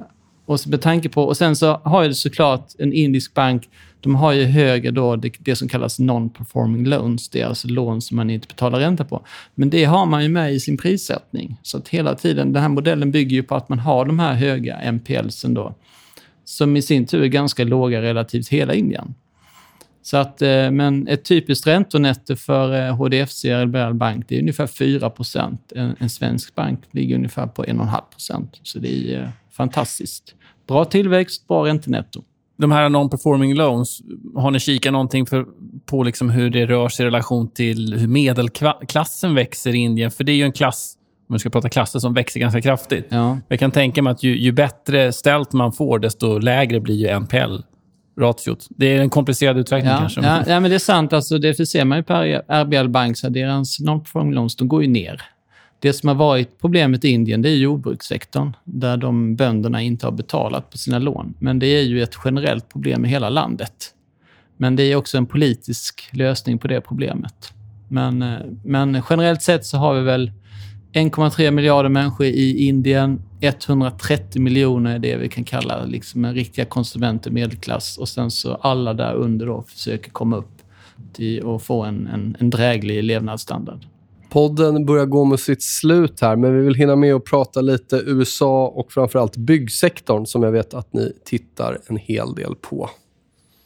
Och, 0.47 0.59
med 0.67 0.83
tanke 0.83 1.09
på, 1.09 1.25
och 1.25 1.37
sen 1.37 1.57
så 1.57 1.81
har 1.85 2.03
ju 2.03 2.15
såklart 2.15 2.67
en 2.79 2.93
indisk 2.93 3.35
bank, 3.35 3.69
de 4.01 4.15
har 4.15 4.33
ju 4.33 4.45
högre 4.45 4.91
då 4.91 5.17
det, 5.17 5.33
det 5.39 5.57
som 5.57 5.69
kallas 5.69 5.99
non-performing 5.99 6.87
loans. 6.87 7.29
Det 7.29 7.41
är 7.41 7.47
alltså 7.47 7.69
lån 7.69 8.03
som 8.03 8.17
man 8.17 8.31
inte 8.31 8.47
betalar 8.47 8.81
ränta 8.81 9.05
på. 9.05 9.27
Men 9.55 9.71
det 9.71 9.85
har 9.85 10.07
man 10.07 10.23
ju 10.23 10.29
med 10.29 10.55
i 10.55 10.61
sin 10.61 10.77
prissättning. 10.77 11.57
Så 11.63 11.79
att 11.79 11.89
hela 11.89 12.15
tiden, 12.15 12.53
den 12.53 12.63
här 12.63 12.69
modellen 12.69 13.11
bygger 13.11 13.37
ju 13.37 13.43
på 13.43 13.55
att 13.55 13.69
man 13.69 13.79
har 13.79 14.05
de 14.05 14.19
här 14.19 14.35
höga 14.35 14.93
NPLsen 14.93 15.55
då. 15.55 15.75
Som 16.49 16.77
i 16.77 16.83
sin 16.83 17.07
tur 17.07 17.23
är 17.23 17.27
ganska 17.27 17.65
låga 17.65 18.03
relativt 18.03 18.49
hela 18.49 18.75
Indien. 18.75 19.15
Så 20.03 20.17
att, 20.17 20.43
eh, 20.43 20.71
men 20.71 21.09
ett 21.09 21.25
typiskt 21.25 21.67
räntonetto 21.67 22.37
för 22.37 22.91
HDFC 22.91 23.45
eh, 23.45 23.59
RBL 23.59 23.95
Bank 23.95 24.25
det 24.29 24.37
är 24.37 24.41
ungefär 24.41 24.67
4 24.67 25.13
en, 25.75 25.97
en 25.99 26.11
svensk 26.11 26.55
bank 26.55 26.81
ligger 26.91 27.17
ungefär 27.17 27.47
på 27.47 27.65
1,5% 27.65 28.49
Så 28.63 28.79
det 28.79 29.15
är 29.15 29.23
eh, 29.23 29.29
fantastiskt. 29.51 30.35
Bra 30.69 30.85
tillväxt, 30.85 31.49
bra 31.49 31.67
räntenetto. 31.67 32.23
De 32.57 32.73
här 32.73 32.89
non-performing 32.89 33.55
loans, 33.55 34.03
har 34.35 34.51
ni 34.51 34.61
kikat 34.61 34.93
någonting 34.93 35.27
för, 35.27 35.47
på 35.87 36.03
liksom 36.03 36.31
hur 36.31 36.51
det 36.51 36.67
rör 36.67 36.89
sig 36.89 37.05
i 37.05 37.07
relation 37.07 37.51
till 37.51 37.95
hur 37.95 38.09
medelklassen 38.09 39.35
växer 39.35 39.75
i 39.75 39.79
Indien? 39.79 40.11
För 40.11 40.25
det 40.25 40.33
är 40.33 40.37
ju 40.37 40.45
en 40.45 40.53
klass, 40.53 40.98
om 41.29 41.35
vi 41.35 41.39
ska 41.39 41.51
prata 41.51 41.69
klasser, 41.69 41.99
som 41.99 42.15
växer 42.15 42.41
ganska 42.41 42.61
kraftigt. 42.61 43.07
Ja. 43.09 43.39
Jag 43.49 43.59
kan 43.59 43.71
tänka 43.71 44.03
mig 44.03 44.11
att 44.11 44.23
ju, 44.23 44.39
ju 44.39 44.53
bättre 44.53 45.13
ställt 45.13 45.53
man 45.53 45.73
får, 45.73 45.99
desto 45.99 46.39
lägre 46.39 46.81
blir 46.81 46.95
ju 46.95 47.21
NPL 47.21 47.57
ratiot. 48.21 48.67
Det 48.71 48.87
är 48.97 49.01
en 49.01 49.11
komplicerad 49.11 49.59
utveckling 49.59 49.93
ja, 49.93 49.99
kanske. 49.99 50.21
Ja, 50.21 50.45
ja, 50.47 50.61
men 50.61 50.71
det 50.71 50.75
är 50.77 50.79
sant. 50.79 51.13
Alltså, 51.13 51.39
det 51.39 51.55
ser 51.55 51.85
man 51.85 51.99
ju 51.99 52.05
på 52.05 52.15
RBL 52.49 52.89
Bank, 52.89 53.19
så 53.19 53.29
deras 53.29 53.81
non-performing 53.81 54.33
loans 54.33 54.57
de 54.57 54.69
går 54.69 54.83
ju 54.83 54.89
ner. 54.89 55.23
Det 55.81 55.93
som 55.93 56.09
har 56.09 56.17
varit 56.17 56.61
problemet 56.61 57.05
i 57.05 57.09
Indien 57.09 57.43
det 57.43 57.49
är 57.49 57.57
jordbrukssektorn, 57.57 58.57
där 58.65 58.97
de 58.97 59.37
bönderna 59.37 59.83
inte 59.83 60.07
har 60.07 60.13
betalat 60.13 60.71
på 60.71 60.79
sina 60.79 60.99
lån. 60.99 61.35
Men 61.39 61.59
det 61.59 61.67
är 61.67 61.83
ju 61.83 62.03
ett 62.03 62.15
generellt 62.25 62.69
problem 62.69 63.05
i 63.05 63.09
hela 63.09 63.29
landet. 63.29 63.95
Men 64.57 64.77
det 64.77 64.83
är 64.83 64.97
också 64.97 65.19
en 65.19 65.27
politisk 65.27 66.09
lösning 66.13 66.59
på 66.59 66.69
det 66.69 66.81
problemet. 66.81 67.53
Men, 67.89 68.23
eh, 68.23 68.39
men 68.65 69.03
generellt 69.11 69.43
sett 69.43 69.67
så 69.67 69.77
har 69.77 69.95
vi 69.95 70.01
väl 70.01 70.33
1,3 70.93 71.51
miljarder 71.51 71.89
människor 71.89 72.27
i 72.27 72.67
Indien. 72.67 73.23
130 73.41 74.43
miljoner 74.43 74.95
är 74.95 74.99
det 74.99 75.17
vi 75.17 75.29
kan 75.29 75.45
kalla 75.45 75.85
liksom 75.85 76.25
en 76.25 76.35
riktiga 76.35 76.65
konsumenter, 76.65 77.31
medelklass. 77.31 77.99
Och 77.99 78.09
sen 78.09 78.31
så 78.31 78.55
alla 78.55 78.95
där 78.95 79.15
under 79.15 79.47
då 79.47 79.63
försöker 79.63 80.11
komma 80.11 80.37
upp 80.37 80.63
till 81.13 81.43
och 81.43 81.63
få 81.63 81.83
en, 81.83 82.07
en, 82.07 82.37
en 82.41 82.51
dräglig 82.51 83.05
levnadsstandard. 83.05 83.87
Podden 84.31 84.87
börjar 84.87 85.07
gå 85.07 85.25
mot 85.25 85.41
sitt 85.41 85.63
slut 85.63 86.21
här, 86.21 86.37
men 86.37 86.57
vi 86.57 86.65
vill 86.65 86.75
hinna 86.75 86.97
med 86.97 87.15
att 87.15 87.25
prata 87.25 87.61
lite 87.61 87.97
USA 88.07 88.67
och 88.67 88.93
framförallt 88.93 89.37
byggsektorn 89.37 90.27
som 90.27 90.43
jag 90.43 90.53
vet 90.53 90.75
att 90.75 90.93
ni 90.93 91.13
tittar 91.25 91.79
en 91.87 91.97
hel 91.97 92.35
del 92.35 92.55
på. 92.55 92.91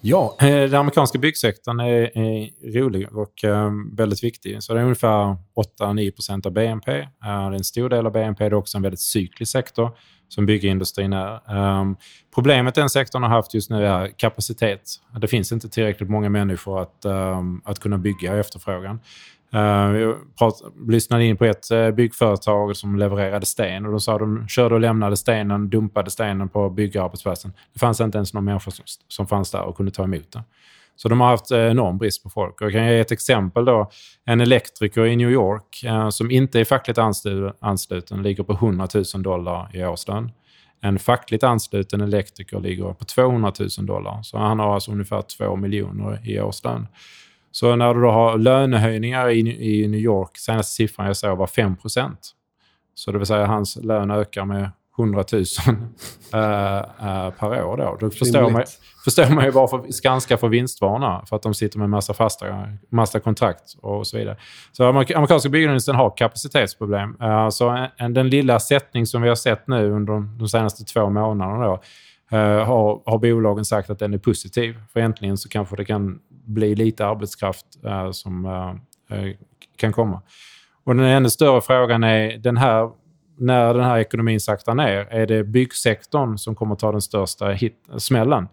Ja, 0.04 0.36
eh, 0.40 0.46
den 0.48 0.74
amerikanska 0.74 1.18
byggsektorn 1.18 1.80
är, 1.80 2.18
är 2.18 2.50
rolig 2.80 3.16
och 3.16 3.44
um, 3.44 3.94
väldigt 3.96 4.24
viktig. 4.24 4.62
Så 4.62 4.74
det 4.74 4.80
är 4.80 4.84
ungefär 4.84 5.36
8-9% 5.80 6.46
av 6.46 6.52
BNP. 6.52 6.92
Uh, 6.92 6.98
eh, 6.98 7.06
det 7.22 7.28
är 7.28 7.52
en 7.52 7.64
stor 7.64 7.88
del 7.88 8.06
av 8.06 8.12
BNP. 8.12 8.44
Det 8.44 8.48
är 8.48 8.54
också 8.54 8.76
en 8.76 8.82
väldigt 8.82 9.00
cyklisk 9.00 9.52
sektor 9.52 9.90
som 10.28 10.46
byggindustrin 10.46 11.12
är. 11.12 11.56
Um, 11.80 11.96
problemet 12.34 12.74
den 12.74 12.90
sektorn 12.90 13.22
har 13.22 13.30
haft 13.30 13.54
just 13.54 13.70
nu 13.70 13.86
är 13.86 14.08
kapacitet. 14.08 14.82
Det 15.20 15.28
finns 15.28 15.52
inte 15.52 15.68
tillräckligt 15.68 16.10
många 16.10 16.28
människor 16.28 16.82
att, 16.82 17.04
um, 17.04 17.62
att 17.64 17.78
kunna 17.78 17.98
bygga 17.98 18.36
efterfrågan. 18.36 19.00
Eh, 19.54 19.60
jag 20.00 20.36
prat, 20.38 20.62
lyssnade 20.88 21.24
in 21.24 21.36
på 21.36 21.44
ett 21.44 21.70
eh, 21.70 21.90
byggföretag 21.90 22.76
som 22.76 22.96
levererade 22.96 23.46
sten 23.46 23.86
och 23.86 23.90
de 23.90 24.00
sa 24.00 24.18
de 24.18 24.48
körde 24.48 24.74
och 24.74 24.80
lämnade 24.80 25.16
stenen, 25.16 25.70
dumpade 25.70 26.10
stenen 26.10 26.48
på 26.48 26.70
byggarbetsplatsen. 26.70 27.52
Det 27.72 27.78
fanns 27.78 28.00
inte 28.00 28.18
ens 28.18 28.34
någon 28.34 28.44
människa 28.44 28.70
som, 28.70 28.84
som 29.08 29.26
fanns 29.26 29.50
där 29.50 29.62
och 29.62 29.76
kunde 29.76 29.92
ta 29.92 30.04
emot 30.04 30.32
den. 30.32 30.42
Så 30.96 31.08
de 31.08 31.20
har 31.20 31.28
haft 31.28 31.50
eh, 31.50 31.58
enorm 31.58 31.98
brist 31.98 32.22
på 32.22 32.30
folk. 32.30 32.60
Och 32.60 32.66
jag 32.66 32.72
kan 32.72 32.86
ge 32.86 32.98
ett 32.98 33.12
exempel 33.12 33.64
då. 33.64 33.90
En 34.24 34.40
elektriker 34.40 35.06
i 35.06 35.16
New 35.16 35.30
York 35.30 35.84
eh, 35.84 36.08
som 36.08 36.30
inte 36.30 36.60
är 36.60 36.64
fackligt 36.64 36.98
ansluten 37.60 38.22
ligger 38.22 38.44
på 38.44 38.52
100 38.52 38.88
000 39.14 39.22
dollar 39.22 39.70
i 39.72 39.84
årslön. 39.84 40.30
En 40.80 40.98
fackligt 40.98 41.44
ansluten 41.44 42.00
elektriker 42.00 42.60
ligger 42.60 42.92
på 42.92 43.04
200 43.04 43.52
000 43.78 43.86
dollar. 43.86 44.22
Så 44.22 44.38
han 44.38 44.58
har 44.58 44.74
alltså 44.74 44.92
ungefär 44.92 45.22
2 45.22 45.56
miljoner 45.56 46.28
i 46.28 46.40
årslön. 46.40 46.86
Så 47.52 47.76
när 47.76 47.94
du 47.94 48.00
då 48.00 48.10
har 48.10 48.38
lönehöjningar 48.38 49.28
i, 49.30 49.38
i 49.82 49.88
New 49.88 50.00
York, 50.00 50.38
senaste 50.38 50.72
siffran 50.72 51.06
jag 51.06 51.16
såg 51.16 51.38
var 51.38 51.46
5% 51.46 52.10
Så 52.94 53.12
det 53.12 53.18
vill 53.18 53.26
säga 53.26 53.46
hans 53.46 53.76
lön 53.76 54.10
ökar 54.10 54.44
med 54.44 54.70
100 54.98 55.24
000 55.32 55.44
äh, 56.32 56.76
äh, 56.78 57.30
per 57.30 57.64
år. 57.64 57.76
Då, 57.76 57.96
då 58.00 58.10
förstår, 58.10 58.50
man, 58.50 58.64
förstår 59.04 59.34
man 59.34 59.44
ju 59.44 59.50
varför 59.50 59.92
Skanska 59.92 60.36
får 60.36 60.48
vinstvarna. 60.48 61.24
För 61.26 61.36
att 61.36 61.42
de 61.42 61.54
sitter 61.54 61.78
med 61.78 61.90
massa 61.90 62.14
fasta 62.14 62.46
massa 62.88 63.20
kontrakt 63.20 63.76
och 63.80 64.06
så 64.06 64.18
vidare. 64.18 64.36
Så 64.72 64.84
amerikanska 64.84 65.48
byggindustrin 65.48 65.96
har 65.96 66.16
kapacitetsproblem. 66.16 67.16
Äh, 67.20 67.48
så 67.48 67.88
en, 67.96 68.14
den 68.14 68.28
lilla 68.28 68.60
sättning 68.60 69.06
som 69.06 69.22
vi 69.22 69.28
har 69.28 69.36
sett 69.36 69.66
nu 69.66 69.90
under 69.90 70.38
de 70.38 70.48
senaste 70.48 70.84
två 70.84 71.10
månaderna 71.10 71.66
då, 71.66 71.82
Uh, 72.32 72.38
har, 72.38 73.02
har 73.06 73.18
bolagen 73.18 73.64
sagt 73.64 73.90
att 73.90 73.98
den 73.98 74.14
är 74.14 74.18
positiv. 74.18 74.76
För 74.92 75.00
äntligen 75.00 75.38
så 75.38 75.48
kanske 75.48 75.76
det 75.76 75.84
kan 75.84 76.18
bli 76.44 76.74
lite 76.74 77.06
arbetskraft 77.06 77.66
eh, 77.84 78.10
som 78.10 78.44
eh, 78.46 79.18
eh, 79.18 79.34
kan 79.76 79.92
komma. 79.92 80.22
Och 80.84 80.96
den 80.96 81.04
ännu 81.04 81.30
större 81.30 81.60
frågan 81.60 82.04
är, 82.04 82.38
den 82.38 82.56
här, 82.56 82.90
när 83.38 83.74
den 83.74 83.84
här 83.84 83.98
ekonomin 83.98 84.40
saktar 84.40 84.74
ner, 84.74 85.06
är 85.10 85.26
det 85.26 85.44
byggsektorn 85.44 86.38
som 86.38 86.54
kommer 86.54 86.74
ta 86.74 86.92
den 86.92 87.02
största 87.02 87.48
hit, 87.48 87.76
smällen? 87.96 88.48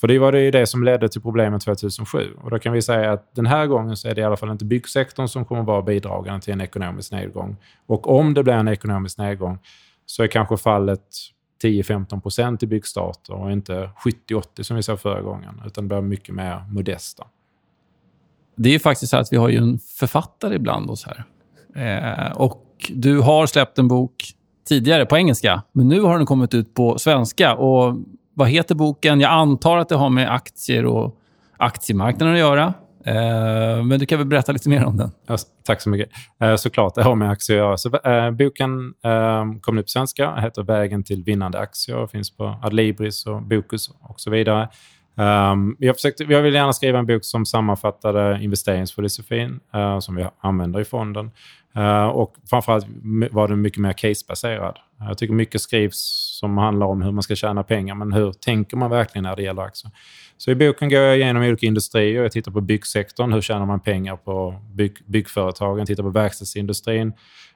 För 0.00 0.08
det 0.08 0.18
var 0.18 0.32
det 0.32 0.40
ju 0.40 0.50
det 0.50 0.66
som 0.66 0.84
ledde 0.84 1.08
till 1.08 1.20
problemen 1.20 1.60
2007. 1.60 2.34
Och 2.42 2.50
då 2.50 2.58
kan 2.58 2.72
vi 2.72 2.82
säga 2.82 3.12
att 3.12 3.34
den 3.34 3.46
här 3.46 3.66
gången 3.66 3.96
så 3.96 4.08
är 4.08 4.14
det 4.14 4.20
i 4.20 4.24
alla 4.24 4.36
fall 4.36 4.50
inte 4.50 4.64
byggsektorn 4.64 5.28
som 5.28 5.44
kommer 5.44 5.62
vara 5.62 5.82
bidragande 5.82 6.40
till 6.40 6.52
en 6.52 6.60
ekonomisk 6.60 7.12
nedgång. 7.12 7.56
Och 7.86 8.18
om 8.18 8.34
det 8.34 8.42
blir 8.42 8.54
en 8.54 8.68
ekonomisk 8.68 9.18
nedgång 9.18 9.58
så 10.06 10.22
är 10.22 10.26
kanske 10.26 10.56
fallet 10.56 11.02
10-15 11.62 12.20
procent 12.20 12.62
i 12.62 12.66
byggstarter 12.66 13.32
och 13.32 13.52
inte 13.52 13.90
70-80 14.28 14.62
som 14.62 14.76
vi 14.76 14.82
sa 14.82 14.96
förra 14.96 15.20
gången, 15.20 15.62
utan 15.66 15.88
blir 15.88 16.00
mycket 16.00 16.34
mer 16.34 16.64
modesta. 16.70 17.26
Det 18.56 18.74
är 18.74 18.78
faktiskt 18.78 19.10
så 19.10 19.16
att 19.16 19.32
vi 19.32 19.36
har 19.36 19.48
ju 19.48 19.56
en 19.56 19.78
författare 19.78 20.54
ibland 20.54 20.90
oss 20.90 21.06
här. 21.06 21.24
Eh, 21.74 22.32
och 22.32 22.64
du 22.88 23.20
har 23.20 23.46
släppt 23.46 23.78
en 23.78 23.88
bok 23.88 24.34
tidigare 24.68 25.06
på 25.06 25.16
engelska, 25.16 25.62
men 25.72 25.88
nu 25.88 26.00
har 26.00 26.16
den 26.16 26.26
kommit 26.26 26.54
ut 26.54 26.74
på 26.74 26.98
svenska. 26.98 27.54
Och 27.54 27.96
Vad 28.34 28.48
heter 28.48 28.74
boken? 28.74 29.20
Jag 29.20 29.32
antar 29.32 29.76
att 29.78 29.88
det 29.88 29.96
har 29.96 30.10
med 30.10 30.32
aktier 30.34 30.86
och 30.86 31.18
aktiemarknaden 31.56 32.34
att 32.34 32.40
göra. 32.40 32.74
Eh, 33.08 33.84
men 33.84 33.98
du 34.00 34.06
kan 34.06 34.18
väl 34.18 34.26
berätta 34.26 34.52
lite 34.52 34.68
mer 34.68 34.84
om 34.84 34.96
den? 34.96 35.10
Ja, 35.26 35.36
tack 35.64 35.80
så 35.80 35.90
mycket. 35.90 36.08
Eh, 36.40 36.56
såklart, 36.56 36.94
det 36.94 37.02
har 37.02 37.14
med 37.14 37.30
aktier 37.30 37.56
att 37.56 37.60
göra. 37.60 37.76
Så, 37.76 38.10
eh, 38.10 38.30
boken 38.30 38.94
eh, 39.04 39.60
kom 39.60 39.76
nu 39.76 39.82
på 39.82 39.88
svenska, 39.88 40.34
heter 40.34 40.62
Vägen 40.62 41.04
till 41.04 41.24
vinnande 41.24 41.58
aktier 41.58 41.96
och 41.96 42.10
finns 42.10 42.36
på 42.36 42.58
Adlibris 42.62 43.26
och 43.26 43.42
Bokus 43.42 43.90
och 44.00 44.20
så 44.20 44.30
vidare. 44.30 44.68
Ehm, 45.18 45.76
jag, 45.78 45.96
försökte, 45.96 46.24
jag 46.24 46.42
vill 46.42 46.54
gärna 46.54 46.72
skriva 46.72 46.98
en 46.98 47.06
bok 47.06 47.24
som 47.24 47.46
sammanfattade 47.46 48.38
investeringsfilosofin 48.42 49.60
eh, 49.74 49.98
som 49.98 50.16
vi 50.16 50.26
använder 50.40 50.80
i 50.80 50.84
fonden. 50.84 51.30
Uh, 51.76 52.06
och 52.06 52.34
framförallt 52.50 52.86
var 53.30 53.48
den 53.48 53.60
mycket 53.60 53.78
mer 53.78 53.92
casebaserad. 53.92 54.78
Jag 54.98 55.18
tycker 55.18 55.34
mycket 55.34 55.60
skrivs 55.60 56.27
som 56.38 56.58
handlar 56.58 56.86
om 56.86 57.02
hur 57.02 57.12
man 57.12 57.22
ska 57.22 57.34
tjäna 57.34 57.62
pengar, 57.62 57.94
men 57.94 58.12
hur 58.12 58.32
tänker 58.32 58.76
man 58.76 58.90
verkligen 58.90 59.22
när 59.22 59.36
det 59.36 59.42
gäller 59.42 59.62
aktier? 59.62 59.92
Så 60.36 60.50
i 60.50 60.54
boken 60.54 60.88
går 60.88 60.98
jag 60.98 61.16
igenom 61.16 61.42
olika 61.42 61.66
industrier. 61.66 62.22
Jag 62.22 62.32
tittar 62.32 62.52
på 62.52 62.60
byggsektorn. 62.60 63.32
Hur 63.32 63.40
tjänar 63.40 63.66
man 63.66 63.80
pengar 63.80 64.16
på 64.16 64.54
bygg, 64.74 64.96
byggföretagen? 65.06 65.78
Jag 65.78 65.86
tittar 65.86 66.02
på 66.02 66.10
verkstadsindustrin. 66.10 67.12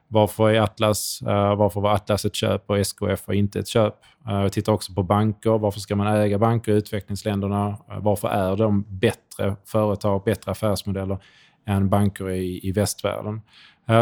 Varför 0.08 0.50
är 0.50 0.60
Atlas, 0.60 1.22
uh, 1.22 1.54
varför 1.54 1.80
var 1.80 1.94
Atlas 1.94 2.24
ett 2.24 2.34
köp 2.34 2.70
och 2.70 2.78
SKF 2.78 3.26
var 3.26 3.34
inte 3.34 3.58
ett 3.58 3.68
köp? 3.68 3.94
Uh, 4.28 4.42
jag 4.42 4.52
tittar 4.52 4.72
också 4.72 4.94
på 4.94 5.02
banker. 5.02 5.58
Varför 5.58 5.80
ska 5.80 5.96
man 5.96 6.06
äga 6.06 6.38
banker 6.38 6.72
i 6.72 6.74
utvecklingsländerna? 6.74 7.68
Uh, 7.68 7.98
varför 8.00 8.28
är 8.28 8.56
de 8.56 8.84
bättre 8.88 9.56
företag, 9.66 10.22
bättre 10.24 10.50
affärsmodeller 10.50 11.18
än 11.66 11.88
banker 11.88 12.30
i, 12.30 12.60
i 12.62 12.72
västvärlden? 12.72 13.40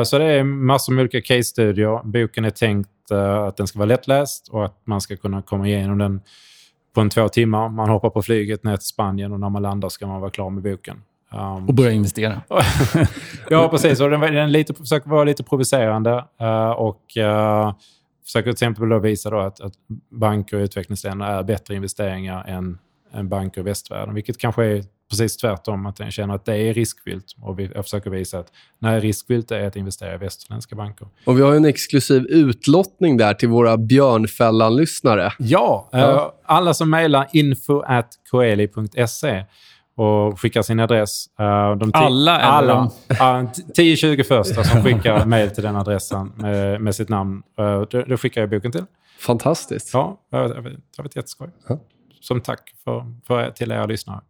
Så 0.05 0.18
det 0.18 0.24
är 0.24 0.45
massor 0.45 0.93
med 0.93 1.03
olika 1.03 1.20
case-studier. 1.20 2.03
Boken 2.05 2.45
är 2.45 2.51
tänkt 2.51 2.91
att 3.16 3.56
den 3.56 3.66
ska 3.66 3.78
vara 3.78 3.86
lättläst 3.86 4.48
och 4.48 4.64
att 4.64 4.80
man 4.84 5.00
ska 5.00 5.16
kunna 5.16 5.42
komma 5.42 5.68
igenom 5.68 5.98
den 5.98 6.20
på 6.94 7.00
en 7.00 7.11
två 7.11 7.28
timmar. 7.28 7.68
Man 7.68 7.88
hoppar 7.88 8.11
på 8.11 8.22
flyget 8.22 8.64
ner 8.64 8.76
till 8.76 8.86
Spanien 8.86 9.32
och 9.32 9.40
när 9.40 9.48
man 9.48 9.62
landar 9.62 9.88
ska 9.88 10.06
man 10.06 10.20
vara 10.20 10.30
klar 10.30 10.50
med 10.50 10.62
boken. 10.62 11.02
Um, 11.32 11.68
och 11.68 11.74
börja 11.74 11.90
investera. 11.90 12.42
ja, 13.50 13.68
precis. 13.68 14.00
Och 14.00 14.11
den, 14.11 14.20
den 14.20 14.52
lite, 14.52 14.74
försöker 14.74 15.11
vara 15.11 15.24
lite 15.24 15.42
provocerande 15.42 16.24
uh, 16.40 16.70
och 16.70 17.02
uh, 17.18 17.72
försöker 18.24 18.42
till 18.42 18.52
exempel 18.52 18.88
då 18.88 18.98
visa 18.98 19.30
då 19.30 19.38
att, 19.38 19.61
att 19.61 19.72
banker 20.11 20.58
i 20.58 20.62
utvecklingsländer 20.62 21.26
är 21.26 21.42
bättre 21.42 21.74
investeringar 21.74 22.44
än, 22.44 22.78
än 23.12 23.28
banker 23.28 23.61
i 23.61 23.64
västvärlden. 23.64 24.14
Vilket 24.14 24.38
kanske 24.38 24.64
är 24.64 24.84
precis 25.11 25.36
tvärtom. 25.36 25.86
Att 25.86 26.00
jag 26.00 26.12
känner 26.12 26.34
att 26.34 26.44
det 26.44 26.56
är 26.56 26.74
riskfyllt. 26.74 27.24
Och 27.40 27.58
vi, 27.58 27.70
jag 27.74 27.84
försöker 27.84 28.11
visa 28.11 28.38
att 28.38 28.52
nej, 28.78 29.00
riskfyllt 29.00 29.50
är 29.50 29.66
att 29.66 29.76
investera 29.76 30.14
i 30.14 30.18
västerländska 30.18 30.76
banker. 30.76 31.08
Och 31.24 31.38
vi 31.38 31.42
har 31.42 31.54
en 31.54 31.64
exklusiv 31.64 32.26
utlottning 32.28 33.16
där 33.16 33.34
till 33.34 33.48
våra 33.48 33.76
Björnfällan-lyssnare. 33.76 35.32
Ja, 35.38 35.88
ja. 35.92 36.12
Uh, 36.12 36.30
alla 36.44 36.74
som 36.74 36.90
mejlar 36.90 37.28
info 37.32 37.80
at 37.80 38.08
coeli.se 38.30 39.44
och 39.96 40.40
skickar 40.40 40.62
sin 40.62 40.80
adress. 40.80 41.26
Uh, 41.40 41.76
de 41.76 41.90
alla? 41.94 42.38
alla 42.38 42.82
uh, 42.82 42.86
10-20 43.16 44.22
första 44.22 44.64
som 44.64 44.82
skickar 44.82 45.24
mejl 45.26 45.50
till 45.50 45.62
den 45.62 45.76
adressen 45.76 46.32
med, 46.36 46.80
med 46.80 46.94
sitt 46.94 47.08
namn. 47.08 47.42
Då, 47.90 48.02
då, 48.06 48.16
skickar 48.16 48.40
jag 48.40 48.50
boken 48.50 48.72
till. 48.72 48.84
Fantastiskt. 49.18 49.90
Ja, 49.92 50.20
det 50.30 50.36
har 50.36 50.76
varit 50.98 51.16
jätteskoj. 51.16 51.48
Ja. 51.68 51.78
Som 52.20 52.40
tack 52.40 52.74
för, 52.84 53.14
för, 53.26 53.50
till 53.50 53.72
er 53.72 53.86
lyssnare. 53.86 54.20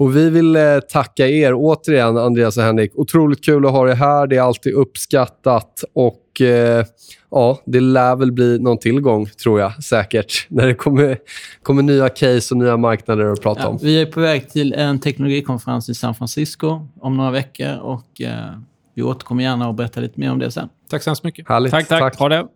Och 0.00 0.16
vi 0.16 0.30
vill 0.30 0.56
eh, 0.56 0.62
tacka 0.92 1.28
er 1.28 1.52
återigen, 1.54 2.16
Andreas 2.16 2.56
och 2.56 2.62
Henrik. 2.62 2.92
Otroligt 2.94 3.44
kul 3.44 3.66
att 3.66 3.72
ha 3.72 3.90
er 3.90 3.94
här. 3.94 4.26
Det 4.26 4.36
är 4.36 4.42
alltid 4.42 4.74
uppskattat. 4.74 5.84
Och 5.94 6.40
eh, 6.40 6.84
ja, 7.30 7.58
Det 7.66 7.80
lär 7.80 8.16
väl 8.16 8.32
bli 8.32 8.58
någon 8.58 8.78
tillgång, 8.78 9.26
tror 9.26 9.60
jag, 9.60 9.84
säkert. 9.84 10.46
När 10.48 10.66
det 10.66 10.74
kommer, 10.74 11.18
kommer 11.62 11.82
nya 11.82 12.08
case 12.08 12.54
och 12.54 12.58
nya 12.58 12.76
marknader 12.76 13.32
att 13.32 13.40
prata 13.42 13.60
ja, 13.60 13.68
om. 13.68 13.78
Vi 13.82 14.00
är 14.00 14.06
på 14.06 14.20
väg 14.20 14.50
till 14.50 14.72
en 14.72 15.00
teknologikonferens 15.00 15.88
i 15.88 15.94
San 15.94 16.14
Francisco 16.14 16.88
om 17.00 17.16
några 17.16 17.30
veckor. 17.30 17.78
och 17.78 18.20
eh, 18.20 18.34
Vi 18.94 19.02
återkommer 19.02 19.42
gärna 19.42 19.68
och 19.68 19.74
berättar 19.74 20.00
lite 20.02 20.20
mer 20.20 20.30
om 20.32 20.38
det 20.38 20.50
sen. 20.50 20.68
Tack 20.90 21.02
så 21.02 21.10
hemskt 21.10 21.24
mycket. 21.24 21.48
Härligt. 21.48 21.70
Tack, 21.70 21.88
tack. 21.88 22.00
tack. 22.00 22.18
Ha 22.18 22.28
det. 22.28 22.46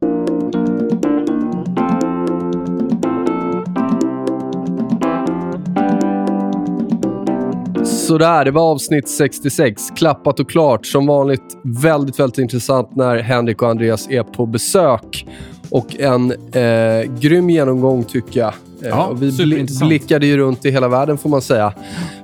Sådär, 8.06 8.44
det 8.44 8.50
var 8.50 8.62
avsnitt 8.62 9.08
66. 9.08 9.90
Klappat 9.96 10.40
och 10.40 10.50
klart. 10.50 10.86
Som 10.86 11.06
vanligt 11.06 11.56
väldigt, 11.62 12.20
väldigt 12.20 12.38
intressant 12.38 12.96
när 12.96 13.18
Henrik 13.18 13.62
och 13.62 13.68
Andreas 13.68 14.10
är 14.10 14.22
på 14.22 14.46
besök. 14.46 15.26
Och 15.70 16.00
en 16.00 16.30
eh, 16.52 17.18
grym 17.20 17.50
genomgång 17.50 18.04
tycker 18.04 18.40
jag. 18.40 18.54
Eh, 18.82 18.88
ja, 18.88 19.12
vi 19.12 19.32
bl 19.32 19.84
blickade 19.86 20.26
ju 20.26 20.36
runt 20.36 20.64
i 20.64 20.70
hela 20.70 20.88
världen 20.88 21.18
får 21.18 21.28
man 21.28 21.42
säga. 21.42 21.72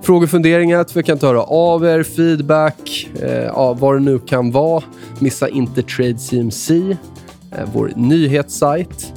Frågor 0.03 0.23
och 0.23 0.31
funderingar 0.31 0.81
att 0.81 0.97
vi 0.97 1.03
kan 1.03 1.19
ta 1.19 1.27
höra 1.27 1.43
av 1.43 1.85
er, 1.85 2.03
feedback, 2.03 3.09
eh, 3.23 3.31
ja, 3.31 3.73
vad 3.73 3.95
det 3.95 4.01
nu 4.01 4.19
kan 4.19 4.51
vara. 4.51 4.83
Missa 5.19 5.49
inte 5.49 5.83
Trade 5.83 6.19
CMC, 6.19 6.97
eh, 7.53 7.69
vår 7.73 7.93
nyhetssajt. 7.97 9.13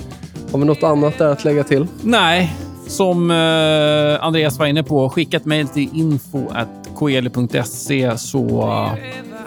Har 0.52 0.60
vi 0.60 0.66
något 0.66 0.84
annat 0.84 1.18
där 1.18 1.28
att 1.28 1.44
lägga 1.44 1.64
till? 1.64 1.88
Nej, 2.02 2.56
som 2.88 3.32
eh, 3.32 4.26
Andreas 4.26 4.60
var 4.60 4.66
inne 4.66 4.84
på, 4.84 5.10
skicka 5.10 5.38
ett 5.38 5.46
mejl 5.46 5.68
till 5.68 5.90
info.koeli.se 5.94 8.18
så 8.18 8.66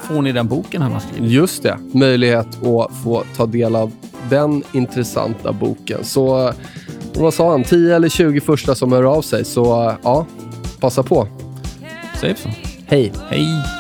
får 0.03 0.23
ni 0.23 0.33
den 0.33 0.49
boken 0.49 0.83
han 0.83 0.93
har 0.93 1.01
skrivit. 1.01 1.31
Just 1.31 1.63
det. 1.63 1.79
Möjlighet 1.93 2.47
att 2.47 2.91
få 3.05 3.25
ta 3.37 3.47
del 3.47 3.77
av 3.77 3.93
den 4.31 4.63
intressanta 4.73 5.53
boken. 5.53 6.05
Så 6.05 6.53
vad 7.15 7.35
sa 7.35 7.51
han? 7.51 7.65
10 7.65 7.97
eller 7.97 8.09
20 8.09 8.41
första 8.41 8.75
som 8.75 8.93
hör 8.93 9.03
av 9.03 9.23
sig. 9.23 9.45
Så 9.45 9.95
ja, 10.03 10.27
passa 10.81 11.03
på. 11.03 11.29
Säg 12.21 12.35
så. 12.37 12.49
Hej. 12.87 13.13
Hej. 13.31 13.76